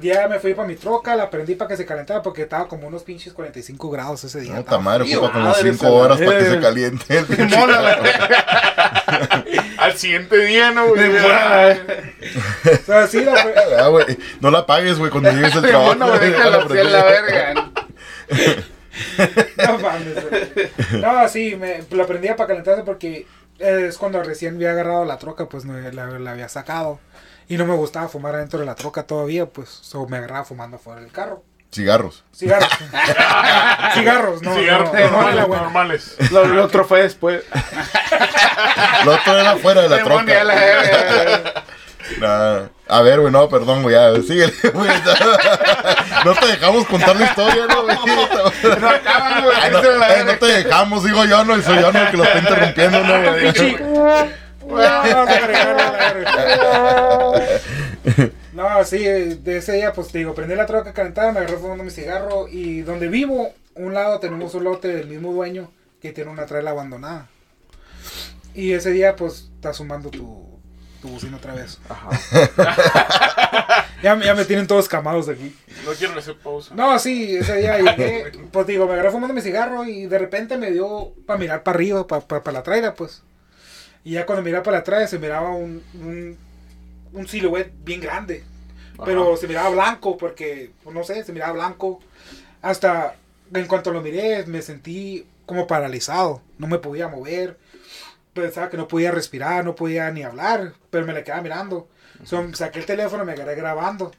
Ya 0.00 0.28
me 0.28 0.38
fui 0.40 0.52
para 0.52 0.68
mi 0.68 0.74
troca, 0.74 1.16
la 1.16 1.30
prendí 1.30 1.54
para 1.54 1.68
que 1.68 1.76
se 1.76 1.86
calentara 1.86 2.20
porque 2.22 2.42
estaba 2.42 2.68
como 2.68 2.86
unos 2.86 3.02
pinches 3.02 3.32
45 3.32 3.90
grados 3.90 4.24
ese 4.24 4.40
día. 4.40 4.62
No, 4.68 4.80
madre, 4.80 5.04
ocupa 5.16 5.32
como 5.32 5.44
madre, 5.46 5.72
5 5.72 5.74
esa 5.74 5.90
horas 5.90 6.20
para 6.20 6.38
que 6.38 6.44
se 6.44 6.60
caliente 6.60 7.18
el 7.18 7.24
pinche 7.26 7.56
Mola, 7.56 7.80
la 7.80 9.44
Al 9.78 9.96
siguiente 9.96 10.36
día, 10.44 10.72
¿no, 10.72 10.88
güey? 10.88 11.08
O 11.08 12.84
sea, 12.84 13.06
sí, 13.06 13.24
la, 13.24 13.32
Ah, 13.78 13.90
No 14.40 14.50
la 14.50 14.66
pagues, 14.66 14.98
güey, 14.98 15.10
cuando 15.10 15.30
llegues 15.30 15.54
al 15.56 15.62
trabajo. 15.62 15.94
Me 15.94 16.06
güey, 16.06 16.30
déjala 16.30 16.58
la 16.58 16.82
la 16.82 17.04
verga. 17.04 17.70
no 19.66 19.78
mames, 19.78 20.30
güey. 20.30 21.00
No, 21.00 21.28
sí, 21.28 21.56
me, 21.56 21.84
la 21.90 22.06
prendía 22.06 22.36
para 22.36 22.48
calentarse 22.48 22.82
porque 22.82 23.26
es 23.58 23.98
cuando 23.98 24.22
recién 24.22 24.56
había 24.56 24.70
agarrado 24.70 25.04
la 25.04 25.18
troca, 25.18 25.48
pues 25.48 25.64
no, 25.64 25.78
la, 25.78 26.06
la 26.06 26.30
había 26.30 26.48
sacado. 26.48 26.98
Y 27.48 27.56
no 27.56 27.64
me 27.64 27.74
gustaba 27.74 28.08
fumar 28.08 28.34
adentro 28.34 28.58
de 28.58 28.66
la 28.66 28.74
troca 28.74 29.04
todavía, 29.04 29.46
pues 29.46 29.68
so, 29.68 30.06
me 30.08 30.16
agarraba 30.16 30.44
fumando 30.44 30.78
fuera 30.78 31.00
del 31.00 31.12
carro. 31.12 31.42
Cigarros. 31.72 32.24
Cigarros. 32.34 32.68
Cigarros, 33.94 34.42
no. 34.42 34.54
Cigarros 34.54 34.92
no, 34.92 34.98
no, 34.98 35.10
normales, 35.10 35.48
normales. 35.48 36.16
Lo, 36.32 36.46
lo 36.46 36.64
otro 36.64 36.84
fue 36.84 37.02
después. 37.02 37.44
Lo 39.04 39.14
otro 39.14 39.38
era 39.38 39.56
fuera 39.56 39.82
de 39.82 39.88
la 39.88 40.02
troca. 40.02 41.64
Nah. 42.20 42.68
A 42.88 43.02
ver, 43.02 43.20
güey, 43.20 43.32
no, 43.32 43.48
perdón, 43.48 43.82
güey, 43.82 43.96
síguele, 44.22 44.52
güey. 44.72 44.88
No 46.26 46.34
te 46.34 46.46
dejamos 46.46 46.84
contar 46.86 47.14
la 47.14 47.26
historia, 47.26 47.68
¿no? 47.68 47.86
No 48.80 48.88
acaban, 48.88 49.44
güey. 49.44 49.56
Ay, 49.62 49.70
no, 49.70 49.78
eh, 49.80 50.24
no 50.24 50.36
te 50.38 50.46
dejamos, 50.46 51.04
digo 51.04 51.24
yo, 51.24 51.44
no, 51.44 51.56
y 51.56 51.62
soy 51.62 51.80
yo 51.80 51.92
no 51.92 52.00
el 52.00 52.10
que 52.10 52.16
lo 52.16 52.24
está 52.24 52.40
interrumpiendo, 52.40 53.04
¿no, 53.04 53.22
güey? 54.66 54.82
No, 58.54 58.84
sí, 58.84 59.04
de 59.04 59.58
ese 59.58 59.74
día, 59.74 59.92
pues 59.92 60.08
te 60.08 60.18
digo, 60.18 60.34
prendí 60.34 60.56
la 60.56 60.66
troca 60.66 60.92
calentada, 60.92 61.30
me 61.30 61.38
agarré 61.38 61.58
fumando 61.58 61.84
mi 61.84 61.90
cigarro 61.90 62.48
y 62.48 62.80
donde 62.80 63.06
vivo, 63.06 63.52
un 63.76 63.94
lado 63.94 64.18
tenemos 64.18 64.52
un 64.54 64.64
lote 64.64 64.88
del 64.88 65.06
mismo 65.06 65.32
dueño 65.32 65.70
que 66.02 66.10
tiene 66.10 66.32
una 66.32 66.46
traila 66.46 66.72
abandonada. 66.72 67.28
Y 68.52 68.72
ese 68.72 68.90
día, 68.90 69.14
pues, 69.14 69.52
está 69.54 69.72
sumando 69.72 70.10
tu, 70.10 70.44
tu 71.06 71.12
bocina 71.12 71.36
otra 71.36 71.54
vez. 71.54 71.78
ya, 74.02 74.20
ya 74.20 74.34
me 74.34 74.44
tienen 74.44 74.66
todos 74.66 74.88
camados 74.88 75.26
de 75.26 75.34
aquí. 75.34 75.56
No 75.84 75.92
quiero 75.92 76.18
hacer 76.18 76.36
pausa. 76.36 76.74
No, 76.74 76.98
sí, 76.98 77.36
ese 77.36 77.56
día 77.56 77.78
llegué, 77.78 78.32
pues 78.50 78.66
digo, 78.66 78.86
me 78.86 78.94
agarré 78.94 79.10
fumando 79.10 79.34
mi 79.34 79.40
cigarro 79.40 79.84
y 79.84 80.06
de 80.06 80.18
repente 80.18 80.56
me 80.56 80.70
dio 80.70 81.12
para 81.26 81.38
mirar 81.38 81.62
para 81.62 81.76
arriba, 81.76 82.06
para 82.06 82.52
la 82.52 82.62
traila, 82.62 82.94
pues. 82.94 83.22
Y 84.04 84.12
ya 84.12 84.26
cuando 84.26 84.42
miraba 84.42 84.62
para 84.62 84.78
atrás 84.78 85.10
se 85.10 85.18
miraba 85.18 85.50
un, 85.50 85.82
un, 85.94 86.36
un 87.12 87.28
silhouette 87.28 87.72
bien 87.84 88.00
grande. 88.00 88.44
Pero 89.04 89.36
se 89.36 89.46
miraba 89.46 89.68
blanco 89.70 90.16
porque, 90.16 90.70
pues, 90.82 90.94
no 90.94 91.04
sé, 91.04 91.22
se 91.22 91.32
miraba 91.32 91.52
blanco. 91.52 92.00
Hasta 92.62 93.14
en 93.52 93.66
cuanto 93.66 93.92
lo 93.92 94.00
miré 94.00 94.46
me 94.46 94.62
sentí 94.62 95.26
como 95.44 95.66
paralizado. 95.66 96.40
No 96.58 96.66
me 96.66 96.78
podía 96.78 97.08
mover. 97.08 97.58
Pensaba 98.42 98.70
que 98.70 98.76
no 98.76 98.86
podía 98.86 99.10
respirar, 99.10 99.64
no 99.64 99.74
podía 99.74 100.10
ni 100.10 100.22
hablar. 100.22 100.72
Pero 100.90 101.06
me 101.06 101.12
le 101.12 101.24
quedaba 101.24 101.42
mirando. 101.42 101.88
saqué 102.52 102.78
el 102.78 102.86
teléfono 102.86 103.24
y 103.24 103.26
me 103.26 103.34
quedé 103.34 103.54
grabando. 103.54 104.12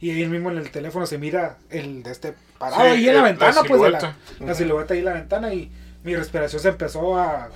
Y 0.00 0.10
ahí 0.10 0.26
mismo 0.26 0.50
en 0.50 0.58
el 0.58 0.70
teléfono 0.70 1.06
se 1.06 1.16
mira 1.16 1.58
el 1.70 2.02
de 2.02 2.10
este 2.10 2.34
parado 2.58 2.82
ahí 2.82 3.08
en 3.08 3.14
la 3.14 3.22
ventana, 3.22 3.62
pues 3.66 3.80
de 3.80 3.90
la, 3.90 4.16
la 4.40 4.54
silueta 4.54 4.94
ahí 4.94 4.98
en 4.98 5.04
la 5.06 5.12
ventana. 5.14 5.54
Y 5.54 5.70
mi 6.02 6.16
respiración 6.16 6.60
se 6.60 6.68
empezó 6.68 7.16
a 7.16 7.48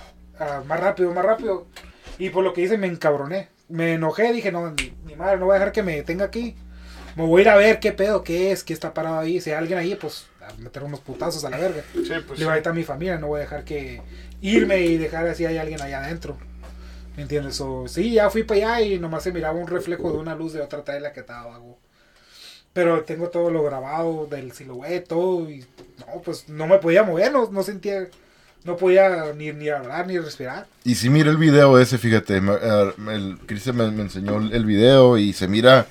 más 0.67 0.81
rápido, 0.81 1.13
más 1.13 1.25
rápido. 1.25 1.67
Y 2.19 2.31
por 2.31 2.45
lo 2.45 2.53
que 2.53 2.63
hice 2.63 2.79
me 2.79 2.87
encabroné. 2.87 3.49
Me 3.69 3.95
enojé, 3.95 4.33
dije, 4.33 4.53
no, 4.53 4.73
mi, 5.05 5.17
madre, 5.17 5.39
no 5.39 5.47
voy 5.47 5.57
a 5.57 5.59
dejar 5.59 5.73
que 5.73 5.83
me 5.83 5.97
detenga 5.97 6.27
aquí. 6.27 6.57
Me 7.17 7.25
voy 7.25 7.41
a 7.41 7.43
ir 7.43 7.49
a 7.49 7.57
ver 7.57 7.81
qué 7.81 7.93
pedo, 7.93 8.23
qué 8.23 8.53
es, 8.53 8.63
qué 8.63 8.73
está 8.73 8.95
parado 8.95 9.19
ahí. 9.19 9.41
Si 9.41 9.51
hay 9.51 9.57
alguien 9.57 9.79
ahí, 9.79 9.95
pues 9.97 10.27
a 10.49 10.53
meter 10.59 10.83
unos 10.83 11.01
putazos 11.01 11.45
a 11.45 11.51
la 11.51 11.59
verga. 11.59 11.83
Sí, 11.93 12.13
pues, 12.27 12.39
Le 12.39 12.45
voy 12.45 12.55
a 12.55 12.57
estar 12.59 12.73
a 12.73 12.75
mi 12.75 12.85
familia, 12.85 13.19
no 13.19 13.29
voy 13.29 13.39
a 13.39 13.45
dejar 13.45 13.65
que 13.65 14.03
irme 14.41 14.81
y 14.81 14.97
dejar 14.97 15.27
así 15.27 15.45
hay 15.45 15.59
alguien 15.59 15.81
allá 15.81 16.05
adentro. 16.05 16.37
¿Me 17.17 17.23
entiendes? 17.23 17.61
O, 17.61 17.89
sí, 17.89 18.13
ya 18.13 18.31
fui 18.31 18.43
para 18.43 18.77
allá 18.77 18.87
y 18.87 18.99
nomás 18.99 19.23
se 19.23 19.33
miraba 19.33 19.59
un 19.59 19.67
reflejo 19.67 20.13
de 20.13 20.19
una 20.19 20.35
luz 20.35 20.53
de 20.53 20.61
otra 20.61 20.85
tela 20.85 21.13
que 21.13 21.21
estaba 21.21 21.43
abajo. 21.43 21.79
Pero 22.73 23.05
tengo 23.05 23.29
todo 23.31 23.51
lo 23.51 23.65
grabado 23.65 24.27
del 24.27 24.53
silueta, 24.53 25.09
todo. 25.09 25.51
Y 25.51 25.65
no, 25.99 26.21
pues 26.23 26.49
no 26.49 26.67
me 26.67 26.79
podía 26.79 27.03
mover, 27.03 27.33
no, 27.33 27.51
no 27.51 27.63
sentía 27.63 28.07
no 28.67 28.77
podía 28.77 29.33
ni, 29.35 29.53
ni 29.53 29.69
hablar 29.69 30.07
ni 30.07 30.19
respirar. 30.19 30.67
Y 30.85 30.97
si 30.97 31.09
mira 31.09 31.31
el 31.31 31.37
video 31.37 31.79
ese, 31.79 31.99
fíjate, 31.99 32.39
eh, 32.39 32.93
el, 33.13 33.39
Cristian 33.47 33.77
me, 33.77 34.03
enseñó 34.03 34.39
el 34.39 34.67
video 34.67 35.17
y 35.17 35.33
se 35.33 35.47
mira, 35.47 35.87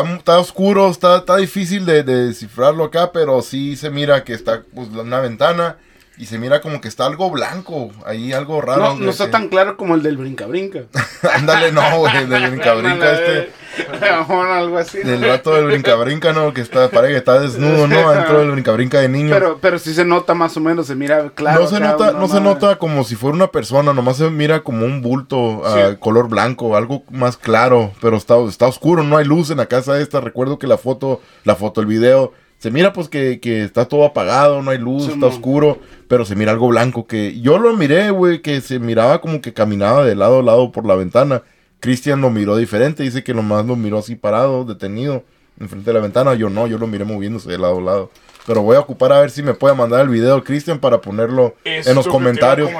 está, 0.00 0.38
oscuro, 0.38 0.88
está, 0.88 1.18
está 1.18 1.36
difícil 1.36 1.84
de, 1.84 2.02
de, 2.02 2.26
descifrarlo 2.28 2.84
acá, 2.84 3.12
pero 3.12 3.42
sí 3.42 3.76
se 3.76 3.90
mira 3.90 4.24
que 4.24 4.32
está 4.32 4.62
pues, 4.74 4.88
una 4.88 5.20
ventana 5.20 5.76
y 6.22 6.26
se 6.26 6.38
mira 6.38 6.60
como 6.60 6.80
que 6.80 6.86
está 6.86 7.06
algo 7.06 7.32
blanco, 7.32 7.90
ahí 8.06 8.32
algo 8.32 8.60
raro. 8.60 8.94
No, 8.94 8.94
no 8.94 9.10
está 9.10 9.28
tan 9.32 9.48
claro 9.48 9.76
como 9.76 9.96
el 9.96 10.04
del 10.04 10.16
brinca-brinca. 10.16 10.84
Ándale, 11.34 11.72
no, 11.72 11.98
güey, 11.98 12.16
el 12.16 12.28
del 12.28 12.48
brinca-brinca 12.48 13.12
este. 13.12 13.50
algo 14.28 14.78
así. 14.78 14.98
Del 14.98 15.20
rato 15.20 15.52
del 15.52 15.64
brinca-brinca, 15.64 16.32
¿no? 16.32 16.54
Que 16.54 16.60
está, 16.60 16.88
parece 16.90 17.14
que 17.14 17.18
está 17.18 17.40
desnudo, 17.40 17.88
¿no? 17.88 18.08
Adentro 18.08 18.38
del 18.38 18.52
brinca-brinca 18.52 19.00
de 19.00 19.08
niño. 19.08 19.34
Pero, 19.34 19.58
pero 19.60 19.80
sí 19.80 19.94
se 19.94 20.04
nota 20.04 20.32
más 20.34 20.56
o 20.56 20.60
menos, 20.60 20.86
se 20.86 20.94
mira 20.94 21.30
claro. 21.30 21.62
No 21.62 21.66
se 21.66 21.80
nota, 21.80 22.12
no 22.12 22.28
se 22.28 22.40
nota 22.40 22.76
como 22.76 23.02
si 23.02 23.16
fuera 23.16 23.34
una 23.34 23.48
persona, 23.48 23.92
nomás 23.92 24.18
se 24.18 24.30
mira 24.30 24.60
como 24.60 24.86
un 24.86 25.02
bulto 25.02 25.66
a 25.66 25.96
color 25.96 26.28
blanco, 26.28 26.76
algo 26.76 27.02
más 27.10 27.36
claro, 27.36 27.90
pero 28.00 28.16
está, 28.16 28.36
está 28.48 28.68
oscuro, 28.68 29.02
no 29.02 29.16
hay 29.16 29.24
luz 29.24 29.50
en 29.50 29.56
la 29.56 29.66
casa 29.66 29.98
esta. 29.98 30.20
Recuerdo 30.20 30.60
que 30.60 30.68
la 30.68 30.78
foto, 30.78 31.20
la 31.42 31.56
foto, 31.56 31.80
el 31.80 31.88
video 31.88 32.32
se 32.62 32.70
mira 32.70 32.92
pues 32.92 33.08
que, 33.08 33.40
está 33.42 33.86
todo 33.86 34.04
apagado, 34.04 34.62
no 34.62 34.70
hay 34.70 34.78
luz, 34.78 35.08
está 35.08 35.26
oscuro, 35.26 35.80
pero 36.06 36.24
se 36.24 36.36
mira 36.36 36.52
algo 36.52 36.68
blanco 36.68 37.08
que 37.08 37.40
yo 37.40 37.58
lo 37.58 37.76
miré, 37.76 38.10
güey, 38.10 38.40
que 38.40 38.60
se 38.60 38.78
miraba 38.78 39.20
como 39.20 39.40
que 39.40 39.52
caminaba 39.52 40.04
de 40.04 40.14
lado 40.14 40.38
a 40.38 40.42
lado 40.44 40.70
por 40.70 40.86
la 40.86 40.94
ventana. 40.94 41.42
Cristian 41.80 42.20
lo 42.20 42.30
miró 42.30 42.56
diferente, 42.56 43.02
dice 43.02 43.24
que 43.24 43.34
nomás 43.34 43.66
lo 43.66 43.74
miró 43.74 43.98
así 43.98 44.14
parado, 44.14 44.64
detenido, 44.64 45.24
enfrente 45.58 45.90
de 45.90 45.94
la 45.94 45.98
ventana. 45.98 46.34
Yo 46.34 46.50
no, 46.50 46.68
yo 46.68 46.78
lo 46.78 46.86
miré 46.86 47.04
moviéndose 47.04 47.50
de 47.50 47.58
lado 47.58 47.78
a 47.78 47.82
lado. 47.82 48.10
Pero 48.46 48.62
voy 48.62 48.76
a 48.76 48.80
ocupar 48.80 49.12
a 49.12 49.20
ver 49.20 49.32
si 49.32 49.42
me 49.42 49.54
puede 49.54 49.74
mandar 49.74 50.02
el 50.02 50.08
video, 50.08 50.44
Cristian, 50.44 50.78
para 50.78 51.00
ponerlo 51.00 51.56
en 51.64 51.96
los 51.96 52.06
comentarios. 52.06 52.70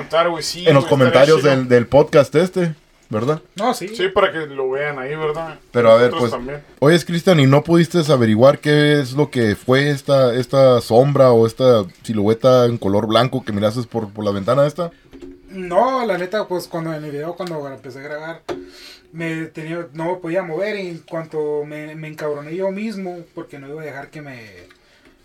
en 0.55 0.75
los 0.75 0.87
comentarios 0.87 1.43
del, 1.43 1.67
del 1.67 1.89
podcast 1.89 2.33
este. 2.37 2.77
¿Verdad? 3.13 3.43
No, 3.57 3.75
sí. 3.75 3.89
Sí, 3.89 4.09
para 4.09 4.33
que 4.33 4.47
lo 4.47 4.71
vean 4.71 4.99
ahí, 4.99 5.15
¿verdad? 5.15 5.61
Pero 5.71 5.93
a 5.93 5.97
ver, 5.97 6.11
pues. 6.11 6.33
Oye, 6.81 7.05
Cristian, 7.05 7.39
¿y 7.39 7.47
no 7.47 7.63
pudiste 7.63 8.01
averiguar 8.11 8.59
qué 8.59 9.01
es 9.01 9.13
lo 9.13 9.31
que 9.31 9.55
fue 9.55 9.91
esta, 9.91 10.35
esta 10.35 10.81
sombra 10.81 11.31
o 11.31 11.47
esta 11.47 11.85
silueta 12.03 12.65
en 12.65 12.79
color 12.79 13.07
blanco 13.07 13.45
que 13.45 13.53
miraste 13.53 13.83
por, 13.83 14.09
por 14.09 14.25
la 14.25 14.33
ventana 14.33 14.67
esta? 14.67 14.91
No, 15.51 16.05
la 16.07 16.17
neta, 16.17 16.49
pues 16.49 16.67
cuando 16.67 16.95
en 16.95 17.05
el 17.05 17.11
video, 17.11 17.35
cuando 17.37 17.69
empecé 17.69 17.99
a 17.99 18.03
grabar, 18.03 18.43
me 19.13 19.47
tenía, 19.47 19.87
no 19.93 20.13
me 20.13 20.17
podía 20.17 20.43
mover 20.43 20.81
y 20.81 20.89
en 20.89 20.99
cuanto 20.99 21.65
me, 21.67 21.95
me 21.95 22.09
encabroné 22.09 22.57
yo 22.57 22.71
mismo, 22.71 23.19
porque 23.35 23.59
no 23.59 23.69
iba 23.69 23.83
a 23.83 23.85
dejar 23.85 24.09
que 24.09 24.23
me 24.23 24.72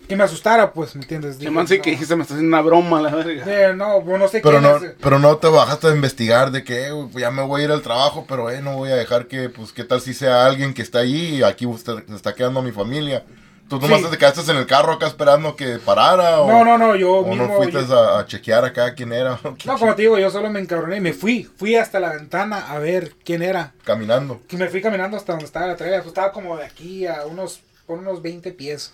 que 0.07 0.15
me 0.15 0.23
asustara, 0.23 0.71
pues, 0.71 0.95
¿me 0.95 1.01
entiendes? 1.01 1.37
Dije, 1.37 1.51
man, 1.51 1.67
sí 1.67 1.79
que 1.79 1.91
dijiste, 1.91 2.15
me 2.15 2.21
está 2.21 2.33
haciendo 2.33 2.55
una 2.55 2.65
broma, 2.65 3.01
la 3.01 3.13
verga. 3.13 3.43
Eh, 3.45 3.73
no, 3.73 4.01
no 4.01 4.27
sé 4.27 4.39
pero 4.41 4.61
no, 4.61 4.79
Pero 5.01 5.19
no 5.19 5.37
te 5.37 5.47
bajaste 5.47 5.87
a 5.87 5.91
investigar 5.91 6.51
de 6.51 6.63
que, 6.63 6.87
eh, 6.87 6.91
ya 7.15 7.29
me 7.29 7.43
voy 7.43 7.61
a 7.61 7.65
ir 7.65 7.71
al 7.71 7.81
trabajo, 7.81 8.25
pero, 8.27 8.49
eh, 8.49 8.61
no 8.61 8.75
voy 8.75 8.89
a 8.91 8.95
dejar 8.95 9.27
que, 9.27 9.49
pues, 9.49 9.73
qué 9.73 9.83
tal 9.83 9.99
si 9.99 10.13
sea 10.13 10.45
alguien 10.45 10.73
que 10.73 10.81
está 10.81 10.99
allí 10.99 11.37
y 11.37 11.43
aquí 11.43 11.67
se 11.77 12.15
está 12.15 12.33
quedando 12.33 12.61
mi 12.61 12.71
familia. 12.71 13.25
¿Tú 13.69 13.81
nomás 13.81 14.09
te 14.09 14.17
quedaste 14.17 14.49
en 14.49 14.57
el 14.57 14.65
carro 14.65 14.93
acá 14.93 15.07
esperando 15.07 15.57
que 15.57 15.77
parara? 15.77 16.39
O, 16.39 16.49
no, 16.49 16.63
no, 16.63 16.77
no, 16.77 16.95
yo 16.95 17.17
o 17.17 17.35
no 17.35 17.49
fuiste 17.49 17.79
a, 17.79 18.25
chequear 18.25 18.63
acá 18.63 18.93
quién 18.93 19.11
era? 19.11 19.41
no, 19.65 19.77
como 19.77 19.93
te 19.93 20.03
digo, 20.03 20.17
yo 20.17 20.29
solo 20.29 20.49
me 20.49 20.61
encabroné 20.61 20.97
y 20.97 21.01
me 21.01 21.11
fui. 21.11 21.43
Fui 21.57 21.75
hasta 21.75 21.99
la 21.99 22.13
ventana 22.13 22.71
a 22.71 22.79
ver 22.79 23.11
quién 23.25 23.41
era. 23.41 23.73
Caminando. 23.83 24.39
Y 24.49 24.55
me 24.55 24.69
fui 24.69 24.81
caminando 24.81 25.17
hasta 25.17 25.33
donde 25.33 25.45
estaba 25.45 25.67
la 25.67 25.75
traila. 25.75 25.97
Pues, 25.97 26.07
estaba 26.07 26.31
como 26.31 26.55
de 26.55 26.63
aquí 26.63 27.05
a 27.07 27.25
unos, 27.25 27.59
por 27.85 27.99
unos 27.99 28.21
20 28.21 28.53
pies 28.53 28.93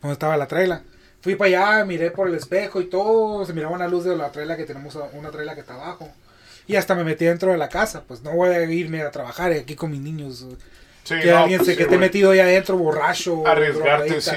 donde 0.00 0.12
estaba 0.12 0.36
la 0.36 0.46
traila. 0.46 0.82
Fui 1.20 1.34
para 1.34 1.48
allá, 1.48 1.84
miré 1.84 2.10
por 2.10 2.28
el 2.28 2.34
espejo 2.34 2.80
y 2.80 2.86
todo, 2.86 3.44
se 3.44 3.52
miraba 3.52 3.74
una 3.74 3.88
luz 3.88 4.04
de 4.04 4.16
la 4.16 4.32
traila 4.32 4.56
que 4.56 4.64
tenemos, 4.64 4.96
una 5.12 5.30
traila 5.30 5.54
que 5.54 5.60
está 5.60 5.74
abajo. 5.74 6.10
Y 6.66 6.76
hasta 6.76 6.94
me 6.94 7.04
metí 7.04 7.26
dentro 7.26 7.52
de 7.52 7.58
la 7.58 7.68
casa, 7.68 8.04
pues 8.06 8.22
no 8.22 8.32
voy 8.32 8.50
a 8.50 8.62
irme 8.62 9.02
a 9.02 9.10
trabajar 9.10 9.52
aquí 9.52 9.74
con 9.74 9.90
mis 9.90 10.00
niños. 10.00 10.46
que 11.04 11.30
alguien 11.30 11.58
pues 11.58 11.68
se 11.68 11.76
que 11.76 11.82
esté 11.82 11.98
metido 11.98 12.30
ahí 12.30 12.38
adentro 12.38 12.78
borracho. 12.78 13.46
Arriesgarte, 13.46 14.20
sí. 14.20 14.30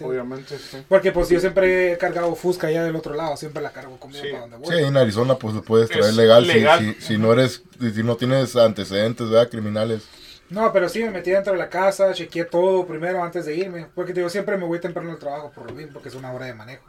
Obviamente, 0.00 0.58
sí. 0.58 0.78
Porque 0.88 1.12
pues 1.12 1.28
yo 1.28 1.38
siempre 1.38 1.92
he 1.92 1.98
cargado 1.98 2.34
Fusca 2.34 2.66
allá 2.66 2.82
del 2.82 2.96
otro 2.96 3.14
lado, 3.14 3.36
siempre 3.36 3.62
la 3.62 3.70
cargo 3.70 3.96
conmigo 3.98 4.24
para 4.30 4.40
donde 4.40 4.56
voy. 4.56 4.76
Sí, 4.76 4.82
en 4.82 4.96
Arizona 4.96 5.36
pues 5.36 5.54
lo 5.54 5.62
puedes 5.62 5.88
traer 5.88 6.14
legal, 6.14 6.46
Si, 6.46 6.94
si, 6.94 7.00
si, 7.00 7.18
no 7.18 7.32
eres, 7.32 7.62
si 7.78 8.02
no 8.02 8.16
tienes 8.16 8.56
antecedentes, 8.56 9.28
¿verdad? 9.28 9.50
Criminales. 9.50 10.02
No, 10.50 10.72
pero 10.72 10.88
sí 10.88 11.02
me 11.02 11.10
metí 11.10 11.30
dentro 11.30 11.52
de 11.52 11.58
la 11.58 11.68
casa, 11.68 12.12
chequeé 12.12 12.44
todo 12.44 12.86
primero 12.86 13.22
antes 13.22 13.44
de 13.44 13.54
irme. 13.54 13.86
Porque 13.94 14.12
digo, 14.12 14.28
siempre 14.30 14.56
me 14.56 14.64
voy 14.64 14.80
temprano 14.80 15.10
al 15.10 15.18
trabajo 15.18 15.50
por 15.50 15.66
lo 15.66 15.74
mismo, 15.74 15.94
porque 15.94 16.08
es 16.08 16.14
una 16.14 16.32
hora 16.32 16.46
de 16.46 16.54
manejo. 16.54 16.84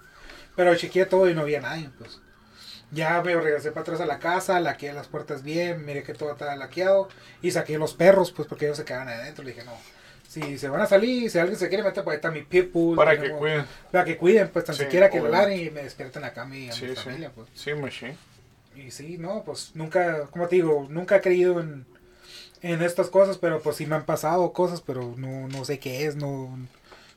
Pero 0.56 0.76
chequeé 0.76 1.06
todo 1.06 1.30
y 1.30 1.34
no 1.34 1.41
había 1.41 1.62
nadie, 1.62 1.89
pues. 1.98 2.22
Ya 2.91 3.22
me 3.22 3.36
regresé 3.36 3.72
para 3.72 3.82
atrás 3.82 4.02
a 4.02 4.06
la 4.06 4.17
casa, 4.17 4.60
laqueé 4.60 4.94
las 4.94 5.08
puertas 5.08 5.44
bien, 5.44 5.86
miré 5.86 6.04
que 6.04 6.13
todo 6.13 6.31
estaba 6.31 6.56
laqueado 6.56 7.08
y 7.42 7.52
saqué 7.52 7.77
los 7.77 7.94
perros, 7.94 8.31
pues 8.31 8.48
porque 8.48 8.65
ellos 8.65 8.77
se 8.77 8.86
quedaban 8.86 9.10
adentro. 9.10 9.44
Le 9.44 9.52
dije, 9.52 9.63
no, 9.63 9.73
si 10.27 10.58
se 10.58 10.69
van 10.69 10.81
a 10.81 10.88
salir, 10.88 11.29
si 11.29 11.38
alguien 11.38 11.58
se 11.58 11.69
quiere 11.69 11.83
meter, 11.83 12.04
pues 12.04 12.13
ahí 12.13 12.17
está 12.17 12.31
mi 12.31 12.42
pitbull. 12.42 12.96
Para 12.96 13.19
que 13.19 13.29
cuiden. 13.31 13.65
Para 13.92 14.06
que 14.06 14.17
cuiden, 14.17 14.48
pues 14.50 14.65
tan 14.65 14.75
siquiera 14.75 15.10
que 15.10 15.17
y 15.17 15.69
me 15.69 15.83
despierten 15.83 16.23
acá 16.23 16.44
a 16.44 16.46
mi, 16.46 16.69
a 16.69 16.75
mi 16.75 16.96
familia, 16.96 17.31
pues. 17.33 17.48
Sí, 17.54 17.71
sí. 17.92 18.08
Y 18.75 18.92
sí, 18.92 19.17
no, 19.17 19.44
pues 19.44 19.71
nunca, 19.75 20.27
como 20.27 20.48
te 20.48 20.56
digo, 20.56 20.88
nunca 20.90 21.17
he 21.17 21.21
creído 21.21 21.60
en 21.60 21.86
en 22.62 22.81
estas 22.81 23.10
cosas, 23.10 23.37
pero 23.37 23.62
pues 23.62 23.77
sí 23.77 23.85
me 23.85 23.95
han 23.95 24.05
pasado 24.05 24.51
cosas, 24.53 24.81
pero 24.81 25.13
no, 25.17 25.47
no 25.47 25.65
sé 25.65 25.79
qué 25.79 26.05
es, 26.05 26.15
no, 26.15 26.57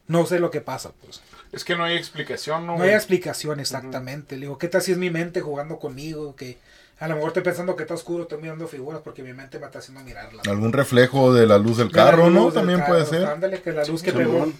no 0.08 0.26
sé 0.26 0.38
lo 0.38 0.50
que 0.50 0.60
pasa, 0.60 0.92
pues. 1.04 1.20
Es 1.52 1.64
que 1.64 1.76
no 1.76 1.84
hay 1.84 1.96
explicación, 1.96 2.66
¿no? 2.66 2.78
No 2.78 2.84
hay 2.84 2.90
explicación, 2.90 3.60
exactamente. 3.60 4.36
Le 4.36 4.42
digo, 4.42 4.58
¿qué 4.58 4.68
tal 4.68 4.82
si 4.82 4.92
es 4.92 4.98
mi 4.98 5.10
mente 5.10 5.40
jugando 5.40 5.78
conmigo? 5.78 6.34
Que 6.34 6.58
a 6.98 7.08
lo 7.08 7.14
mejor 7.16 7.30
estoy 7.30 7.42
pensando 7.42 7.76
que 7.76 7.82
está 7.82 7.94
oscuro, 7.94 8.22
estoy 8.22 8.40
mirando 8.40 8.66
figuras 8.68 9.00
porque 9.02 9.22
mi 9.22 9.32
mente 9.32 9.58
me 9.58 9.66
está 9.66 9.80
haciendo 9.80 10.02
mirarla. 10.02 10.42
Algún 10.48 10.72
reflejo 10.72 11.34
de 11.34 11.46
la 11.46 11.58
luz 11.58 11.76
del 11.76 11.90
carro, 11.90 12.30
¿no? 12.30 12.52
También 12.52 12.84
puede 12.86 13.04
ser. 13.04 13.26
Ándale, 13.26 13.60
que 13.60 13.72
la 13.72 13.84
luz 13.84 14.02
que 14.02 14.12
pegó. 14.12 14.50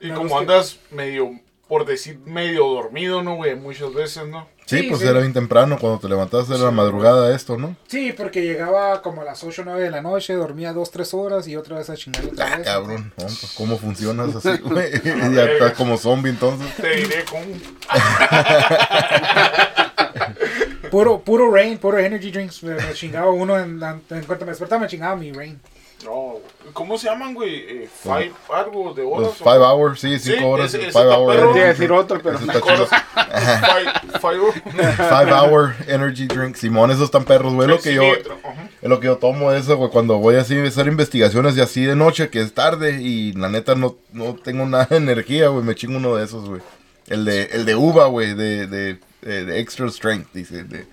Y 0.00 0.10
como 0.10 0.38
andas 0.38 0.78
medio, 0.90 1.38
por 1.70 1.86
decir, 1.86 2.18
medio 2.26 2.66
dormido, 2.66 3.22
¿no, 3.22 3.36
güey? 3.36 3.54
Muchas 3.54 3.94
veces, 3.94 4.26
¿no? 4.26 4.48
Sí, 4.66 4.82
pues 4.82 5.02
era 5.02 5.20
bien 5.20 5.32
temprano 5.32 5.78
cuando 5.78 6.00
te 6.00 6.08
levantaste 6.08 6.54
de 6.54 6.58
la 6.58 6.72
madrugada 6.72 7.32
esto, 7.32 7.56
¿no? 7.56 7.76
Sí, 7.86 8.12
porque 8.12 8.42
llegaba 8.42 9.00
como 9.02 9.22
a 9.22 9.24
las 9.24 9.44
8 9.44 9.62
o 9.62 9.64
9 9.66 9.84
de 9.84 9.90
la 9.92 10.02
noche, 10.02 10.34
dormía 10.34 10.72
2, 10.72 10.90
3 10.90 11.14
horas 11.14 11.46
y 11.46 11.54
otra 11.54 11.78
vez 11.78 11.88
a 11.88 11.94
chingar 11.94 12.24
otra 12.24 12.54
ah, 12.54 12.62
cabrón, 12.64 13.12
pues, 13.14 13.54
¿cómo 13.56 13.78
funcionas 13.78 14.34
así, 14.34 14.58
güey? 14.64 14.90
ya 15.32 15.44
estás 15.44 15.74
como 15.74 15.96
zombie 15.96 16.30
entonces. 16.30 16.74
Te 16.74 16.96
diré 16.96 17.24
cómo. 17.30 17.46
puro, 20.90 21.20
puro 21.20 21.52
rain, 21.52 21.78
puro 21.78 22.00
energy 22.00 22.32
drinks. 22.32 22.64
Me, 22.64 22.76
chingaba 22.94 23.30
uno, 23.30 23.56
en, 23.56 23.80
en, 23.80 24.24
cuanto 24.24 24.44
me 24.44 24.50
despertaba 24.50 24.80
me 24.80 24.88
chingaba 24.88 25.14
mi 25.14 25.30
rain. 25.30 25.60
No, 26.04 26.36
¿cómo 26.72 26.96
se 26.96 27.08
llaman, 27.08 27.34
güey? 27.34 27.56
Eh, 27.56 27.88
five, 28.02 28.32
algo 28.54 28.94
de 28.94 29.02
horas. 29.02 29.28
Los 29.28 29.40
o- 29.42 29.44
five 29.44 29.58
hours, 29.64 30.00
sí, 30.00 30.18
Sí, 30.18 30.32
cinco 30.32 30.48
horas. 30.48 30.72
ese- 30.72 30.88
ese 30.88 30.92
five 30.98 31.14
hour 31.14 31.34
energy 31.36 31.58
decir 31.60 31.92
otro, 31.92 32.20
pero 32.22 32.38
está 32.38 32.54
chido. 32.60 32.86
Five, 32.86 33.92
five, 34.20 34.52
Five 34.96 35.32
hour 35.32 35.74
energy 35.86 36.26
drink. 36.26 36.56
Simón, 36.56 36.90
esos 36.90 37.04
están 37.04 37.24
perros, 37.24 37.52
güey. 37.52 37.68
Lo 37.68 37.78
que 37.80 37.94
yo, 37.94 38.02
es 38.14 38.88
lo 38.88 38.98
que 38.98 39.06
yo 39.08 39.18
tomo 39.18 39.52
eso, 39.52 39.76
güey. 39.76 39.90
Cuando 39.90 40.18
voy 40.18 40.36
así 40.36 40.56
a 40.58 40.64
hacer 40.64 40.86
investigaciones 40.86 41.56
y 41.56 41.60
así 41.60 41.84
de 41.84 41.96
noche, 41.96 42.30
que 42.30 42.40
es 42.40 42.54
tarde 42.54 43.00
y 43.02 43.32
la 43.34 43.48
neta 43.50 43.74
no, 43.74 43.96
no 44.12 44.34
tengo 44.36 44.64
nada 44.66 44.86
de 44.90 44.96
energía, 44.96 45.48
güey. 45.48 45.64
Me 45.64 45.74
chingo 45.74 45.98
uno 45.98 46.16
de 46.16 46.24
esos, 46.24 46.48
güey. 46.48 46.62
El 47.08 47.24
de, 47.24 47.42
el 47.52 47.66
de 47.66 47.74
uva, 47.74 48.06
güey, 48.06 48.34
de, 48.34 48.66
de, 48.66 48.98
de- 49.22 49.44
de 49.44 49.60
extra 49.60 49.90
strength, 49.90 50.28
dice. 50.32 50.64
de- 50.64 50.86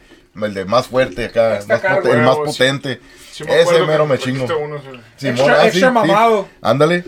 el 0.44 0.54
de 0.54 0.66
más 0.66 0.88
fuerte 0.88 1.26
acá, 1.26 1.60
más 1.68 1.82
pote- 1.82 2.12
el 2.12 2.22
más 2.22 2.38
potente. 2.38 3.00
Sí 3.32 3.44
me 3.44 3.62
Ese 3.62 3.84
mero 3.84 4.06
me 4.08 4.18
chingo. 4.18 4.46
uno, 4.58 4.80
sí. 4.80 5.00
Simón, 5.18 5.36
Extra- 5.38 5.62
ah, 5.62 5.66
extra 5.68 5.88
sí. 5.90 5.94
mamado. 5.94 6.48
Ándale. 6.62 7.04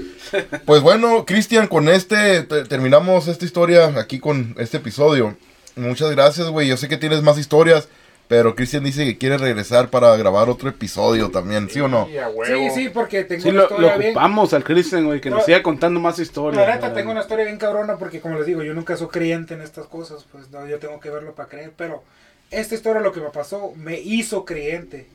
Pues 0.66 0.82
bueno, 0.82 1.26
Cristian, 1.26 1.68
con 1.68 1.90
este 1.90 2.44
te- 2.44 2.66
terminamos 2.66 3.28
esta 3.28 3.46
historia 3.46 3.88
aquí 4.00 4.20
con 4.20 4.56
este 4.60 4.78
episodio. 4.78 5.36
Muchas 5.76 6.12
gracias, 6.12 6.48
güey. 6.50 6.68
Yo 6.68 6.78
sé 6.78 6.88
que 6.88 6.98
tienes 6.98 7.24
más 7.24 7.38
historias, 7.40 7.88
pero 8.28 8.54
Cristian 8.54 8.84
dice 8.84 9.06
que 9.06 9.18
quiere 9.18 9.40
regresar 9.40 9.90
para 9.90 10.16
grabar 10.18 10.50
otro 10.50 10.70
episodio 10.70 11.32
también, 11.32 11.68
¿sí 11.70 11.80
o 11.80 11.88
no? 11.88 12.08
Sí, 12.46 12.70
sí, 12.76 12.90
porque 12.90 13.24
tengo 13.24 13.42
Sí, 13.42 13.50
una 13.50 13.58
lo, 13.60 13.64
historia 13.64 13.94
lo 13.94 13.98
bien. 14.00 14.14
al 14.54 14.64
Christian, 14.64 15.06
güey, 15.06 15.22
que 15.22 15.32
nos 15.32 15.40
No. 15.40 15.46
siga 15.46 15.64
contando 15.64 16.00
más 16.00 16.20
historias. 16.20 16.64
La 16.68 16.76
neta, 16.76 16.94
tengo 16.94 17.10
una 17.12 17.22
historia 17.22 17.46
bien 17.46 17.58
cabrona 17.58 17.98
porque, 17.98 18.20
como 18.20 18.38
les 18.38 18.46
digo, 18.46 18.62
yo 18.62 18.76
nunca 18.76 18.96
soy 18.98 19.08
creyente 19.08 19.56
en 19.56 19.62
estas 19.62 19.88
cosas. 19.88 20.26
Pues 20.32 20.52
no, 20.52 20.68
yo 20.68 20.78
tengo 20.78 21.00
que 21.00 21.10
verlo 21.10 21.34
para 21.34 21.50
creer. 21.50 21.72
Pero 21.76 22.04
esta 22.52 22.76
historia, 22.76 23.02
lo 23.02 23.12
que 23.12 23.22
me 23.22 23.30
pasó, 23.30 23.74
me 23.76 24.00
hizo 24.00 24.46
creyente. 24.46 25.08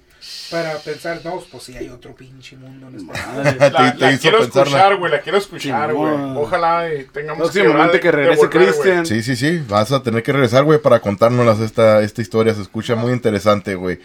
Para 0.51 0.79
pensar, 0.79 1.21
no, 1.23 1.39
pues 1.53 1.65
sí 1.65 1.77
hay 1.77 1.91
otro 1.91 2.15
pinche 2.15 2.57
mundo 2.57 2.89
en 2.89 2.95
este 2.95 3.07
Madre. 3.13 3.57
La, 3.71 3.93
te 3.95 3.99
la 4.01 4.13
hizo 4.13 4.23
quiero 4.23 4.39
pensarla. 4.39 4.63
escuchar, 4.63 4.97
güey, 4.97 5.13
la 5.13 5.21
quiero 5.21 5.37
escuchar, 5.39 5.93
güey. 5.93 6.13
Ojalá 6.37 6.89
eh, 6.89 7.07
tengamos 7.13 7.51
Próximamente 7.51 8.01
que 8.01 8.11
regrese. 8.11 8.49
Cristian. 8.49 9.05
Sí, 9.05 9.23
sí, 9.23 9.37
sí. 9.37 9.63
Vas 9.69 9.93
a 9.93 10.03
tener 10.03 10.23
que 10.23 10.33
regresar, 10.33 10.65
güey, 10.65 10.79
para 10.79 11.01
contárnoslas 11.01 11.61
esta, 11.61 12.01
esta 12.01 12.23
historia. 12.23 12.55
Se 12.55 12.63
escucha 12.63 12.95
muy 12.95 13.13
interesante, 13.13 13.75
güey. 13.75 13.99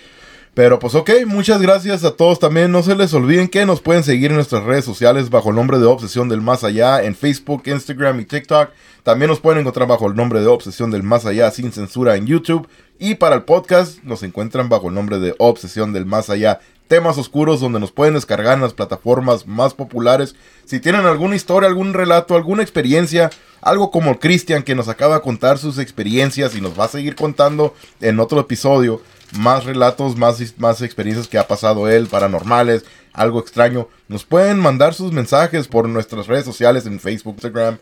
Pero 0.53 0.79
pues 0.79 0.95
ok, 0.95 1.11
muchas 1.25 1.61
gracias 1.61 2.03
a 2.03 2.11
todos 2.11 2.39
también. 2.39 2.71
No 2.71 2.83
se 2.83 2.95
les 2.95 3.13
olviden 3.13 3.47
que 3.47 3.65
nos 3.65 3.81
pueden 3.81 4.03
seguir 4.03 4.31
en 4.31 4.35
nuestras 4.35 4.63
redes 4.63 4.83
sociales 4.83 5.29
bajo 5.29 5.49
el 5.49 5.55
nombre 5.55 5.79
de 5.79 5.85
Obsesión 5.85 6.27
del 6.27 6.41
Más 6.41 6.63
Allá 6.63 7.03
en 7.03 7.15
Facebook, 7.15 7.63
Instagram 7.65 8.19
y 8.19 8.25
TikTok. 8.25 8.69
También 9.03 9.29
nos 9.29 9.39
pueden 9.39 9.61
encontrar 9.61 9.87
bajo 9.87 10.07
el 10.07 10.15
nombre 10.15 10.41
de 10.41 10.47
Obsesión 10.47 10.91
del 10.91 11.03
Más 11.03 11.25
Allá 11.25 11.51
sin 11.51 11.71
censura 11.71 12.15
en 12.15 12.25
YouTube. 12.25 12.67
Y 12.97 13.15
para 13.15 13.35
el 13.35 13.43
podcast 13.43 14.03
nos 14.03 14.23
encuentran 14.23 14.67
bajo 14.67 14.89
el 14.89 14.95
nombre 14.95 15.19
de 15.19 15.35
Obsesión 15.37 15.93
del 15.93 16.05
Más 16.05 16.29
Allá. 16.29 16.59
Temas 16.89 17.17
oscuros 17.19 17.61
donde 17.61 17.79
nos 17.79 17.91
pueden 17.91 18.15
descargar 18.15 18.55
en 18.55 18.63
las 18.63 18.73
plataformas 18.73 19.47
más 19.47 19.75
populares. 19.75 20.35
Si 20.65 20.79
tienen 20.79 21.05
alguna 21.05 21.35
historia, 21.35 21.69
algún 21.69 21.93
relato, 21.93 22.35
alguna 22.35 22.63
experiencia, 22.63 23.29
algo 23.61 23.91
como 23.91 24.19
Cristian 24.19 24.63
que 24.63 24.75
nos 24.75 24.89
acaba 24.89 25.15
de 25.15 25.21
contar 25.21 25.59
sus 25.59 25.77
experiencias 25.77 26.55
y 26.55 26.61
nos 26.61 26.77
va 26.77 26.85
a 26.85 26.89
seguir 26.89 27.15
contando 27.15 27.75
en 28.01 28.19
otro 28.19 28.39
episodio 28.39 29.01
más 29.33 29.65
relatos, 29.65 30.15
más, 30.17 30.39
más 30.57 30.81
experiencias 30.81 31.27
que 31.27 31.37
ha 31.37 31.47
pasado 31.47 31.87
él, 31.87 32.07
paranormales, 32.07 32.85
algo 33.13 33.39
extraño, 33.39 33.87
nos 34.07 34.23
pueden 34.23 34.59
mandar 34.59 34.93
sus 34.93 35.11
mensajes 35.11 35.67
por 35.67 35.87
nuestras 35.89 36.27
redes 36.27 36.45
sociales 36.45 36.85
en 36.85 36.99
Facebook, 36.99 37.35
Instagram, 37.35 37.77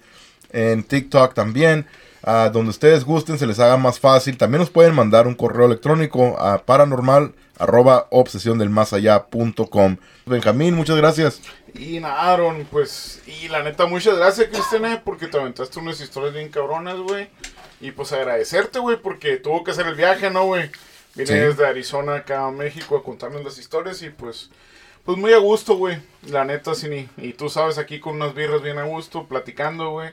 en 0.51 0.83
TikTok 0.83 1.33
también. 1.33 1.85
a 2.23 2.49
donde 2.49 2.71
ustedes 2.71 3.05
gusten, 3.05 3.39
se 3.39 3.47
les 3.47 3.59
haga 3.59 3.77
más 3.77 3.99
fácil. 3.99 4.37
También 4.37 4.59
nos 4.59 4.69
pueden 4.69 4.93
mandar 4.93 5.27
un 5.27 5.35
correo 5.35 5.65
electrónico 5.65 6.37
a 6.39 6.63
paranormal 6.63 7.33
arroba 7.57 8.07
obsesión 8.11 8.57
del 8.57 8.69
más 8.69 8.91
allá 8.91 9.27
punto 9.27 9.67
com. 9.67 9.95
Benjamín, 10.25 10.75
muchas 10.75 10.97
gracias. 10.97 11.41
Y 11.73 11.99
nada, 11.99 12.33
Aaron, 12.33 12.67
pues, 12.69 13.21
y 13.27 13.47
la 13.47 13.63
neta, 13.63 13.85
muchas 13.85 14.17
gracias, 14.17 14.47
Cristian, 14.49 14.85
eh, 14.85 15.01
porque 15.03 15.27
te 15.27 15.39
aventaste 15.39 15.79
unas 15.79 16.01
historias 16.01 16.33
bien 16.33 16.49
cabronas, 16.49 16.97
güey. 16.97 17.29
Y 17.79 17.91
pues 17.91 18.11
agradecerte, 18.11 18.79
güey, 18.79 18.97
porque 18.97 19.37
tuvo 19.37 19.63
que 19.63 19.71
hacer 19.71 19.87
el 19.87 19.95
viaje, 19.95 20.29
¿no, 20.29 20.45
güey? 20.45 20.69
Vine 21.17 21.27
Sí. 21.27 21.33
desde 21.33 21.65
Arizona 21.65 22.15
acá 22.15 22.45
a 22.45 22.51
México 22.51 22.95
a 22.97 23.03
contarnos 23.03 23.43
las 23.43 23.57
historias 23.57 24.01
y 24.03 24.09
pues, 24.09 24.49
pues 25.03 25.17
muy 25.17 25.33
a 25.33 25.37
gusto, 25.37 25.75
güey. 25.75 25.97
La 26.29 26.45
neta, 26.45 26.75
sí, 26.75 26.87
ni- 26.89 27.09
y 27.17 27.33
tú 27.33 27.49
sabes, 27.49 27.77
aquí 27.77 27.99
con 27.99 28.15
unas 28.15 28.33
birras 28.35 28.61
bien 28.61 28.77
a 28.77 28.83
gusto, 28.83 29.25
platicando, 29.25 29.89
güey. 29.91 30.09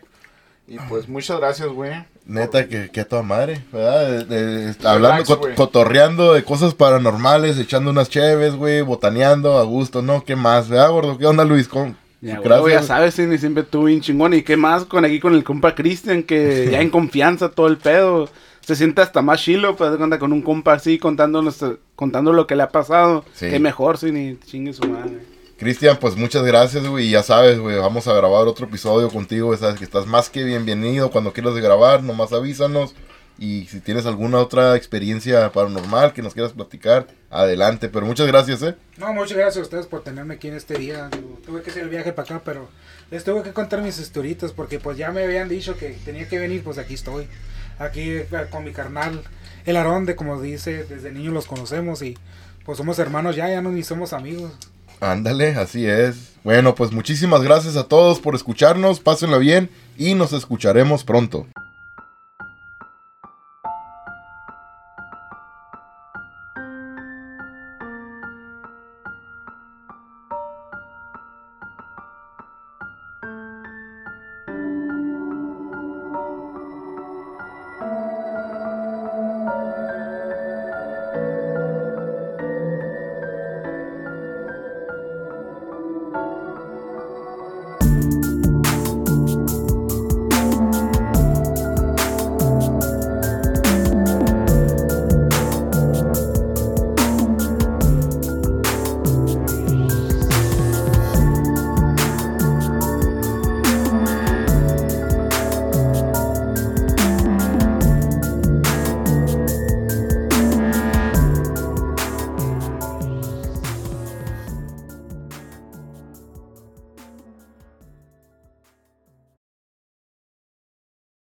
Y 0.67 0.79
pues 0.89 1.09
muchas 1.09 1.39
gracias, 1.41 1.69
güey. 1.69 1.93
Neta, 2.25 2.67
que, 2.69 2.91
que 2.91 3.01
a 3.01 3.05
toda 3.07 3.23
madre, 3.23 3.61
¿verdad? 3.71 4.25
De- 4.25 4.25
de- 4.25 4.89
hablando, 4.89 5.09
Relax, 5.19 5.29
co- 5.29 5.37
güey. 5.37 5.55
cotorreando 5.55 6.33
de 6.33 6.43
cosas 6.43 6.73
paranormales, 6.75 7.59
echando 7.59 7.91
unas 7.91 8.09
cheves, 8.09 8.55
güey, 8.55 8.81
botaneando 8.81 9.59
a 9.59 9.65
gusto, 9.65 10.01
¿no? 10.01 10.25
¿Qué 10.25 10.37
más, 10.37 10.71
verdad, 10.71 10.91
gordo? 10.91 11.19
¿Qué 11.19 11.27
onda, 11.27 11.45
Luis? 11.45 11.69
¿Cómo? 11.69 11.95
Ya, 12.23 12.37
Gracias. 12.41 12.61
güey, 12.63 12.75
ya 12.75 12.83
sabes, 12.83 13.13
Sidney, 13.15 13.37
siempre 13.37 13.63
tú 13.65 13.85
bien 13.85 14.01
chingón. 14.01 14.33
¿Y 14.33 14.43
qué 14.43 14.57
más 14.57 14.87
con 14.87 15.05
aquí 15.05 15.21
con 15.21 15.35
el 15.35 15.45
compa 15.45 15.75
Cristian? 15.75 16.23
Que 16.23 16.69
ya 16.73 16.81
en 16.81 16.89
confianza 16.89 17.51
todo 17.51 17.67
el 17.67 17.77
pedo. 17.77 18.31
Se 18.65 18.75
siente 18.77 19.03
hasta 19.03 19.21
más 19.21 19.43
chilo, 19.43 19.77
pues, 19.77 19.91
de 19.93 19.99
cuenta 19.99 20.19
con 20.19 20.33
un 20.33 20.41
compa 20.41 20.73
así 20.73 20.99
contando, 20.99 21.43
nuestro- 21.43 21.79
contando 21.97 22.33
lo 22.33 22.47
que 22.47 22.57
le 22.57 22.63
ha 22.63 22.69
pasado. 22.71 23.25
Sí. 23.35 23.51
Qué 23.51 23.59
mejor, 23.59 23.99
Sidney, 23.99 24.39
chingue 24.47 24.73
su 24.73 24.89
madre. 24.89 25.19
Cristian, 25.59 25.99
pues 26.01 26.17
muchas 26.17 26.43
gracias, 26.45 26.87
güey. 26.87 27.11
Ya 27.11 27.23
sabes, 27.23 27.59
güey, 27.59 27.79
vamos 27.79 28.09
a 28.09 28.15
grabar 28.15 28.47
otro 28.49 28.67
episodio 28.67 29.09
contigo. 29.11 29.55
Sabes 29.57 29.79
que 29.79 29.85
estás 29.85 30.07
más 30.07 30.31
que 30.31 30.45
bienvenido. 30.45 31.11
Cuando 31.11 31.33
quieras 31.33 31.55
grabar, 31.57 32.03
nomás 32.03 32.33
avísanos. 32.33 32.95
Y 33.39 33.67
si 33.67 33.81
tienes 33.81 34.07
alguna 34.07 34.39
otra 34.39 34.77
experiencia 34.77 35.51
paranormal 35.53 36.13
que 36.13 36.23
nos 36.23 36.35
quieras 36.35 36.53
platicar, 36.53 37.07
adelante. 37.31 37.89
Pero 37.89 38.07
muchas 38.07 38.27
gracias, 38.29 38.63
¿eh? 38.63 38.77
No, 38.97 39.13
muchas 39.13 39.37
gracias 39.37 39.59
a 39.59 39.63
ustedes 39.63 39.87
por 39.87 40.03
tenerme 40.03 40.35
aquí 40.35 40.49
en 40.49 40.55
este 40.55 40.79
día. 40.79 41.09
Digo, 41.13 41.39
tuve 41.45 41.63
que 41.63 41.71
hacer 41.71 41.83
el 41.83 41.89
viaje 41.91 42.13
para 42.13 42.37
acá, 42.37 42.43
pero 42.45 42.69
les 43.11 43.25
tuve 43.25 43.43
que 43.43 43.53
contar 43.53 43.83
mis 43.83 43.99
historitas 43.99 44.53
porque 44.53 44.79
pues 44.81 44.97
ya 44.97 45.11
me 45.13 45.25
habían 45.25 45.49
dicho 45.49 45.77
que 45.77 45.91
tenía 46.05 46.29
que 46.29 46.39
venir, 46.39 46.63
pues 46.65 46.79
aquí 46.79 46.95
estoy. 46.95 47.27
Aquí 47.79 48.11
eh, 48.11 48.29
con 48.51 48.65
mi 48.65 48.73
carnal, 48.73 49.23
el 49.65 49.77
Aarón, 49.77 50.07
de 50.07 50.17
como 50.17 50.41
dice, 50.41 50.85
desde 50.85 51.13
niños 51.13 51.33
los 51.33 51.47
conocemos 51.47 52.03
y 52.03 52.17
pues 52.65 52.79
somos 52.79 52.99
hermanos 52.99 53.37
ya, 53.37 53.49
ya 53.49 53.61
no 53.61 53.71
ni 53.71 53.83
somos 53.83 54.13
amigos. 54.13 54.53
Ándale, 55.01 55.55
así 55.57 55.87
es. 55.87 56.33
Bueno, 56.45 56.75
pues 56.75 56.93
muchísimas 56.93 57.43
gracias 57.43 57.77
a 57.77 57.89
todos 57.89 58.21
por 58.21 58.35
escucharnos. 58.35 59.01
Pásenla 59.01 59.39
bien 59.39 59.71
y 59.97 60.15
nos 60.15 60.33
escucharemos 60.33 61.05
pronto. 61.05 61.47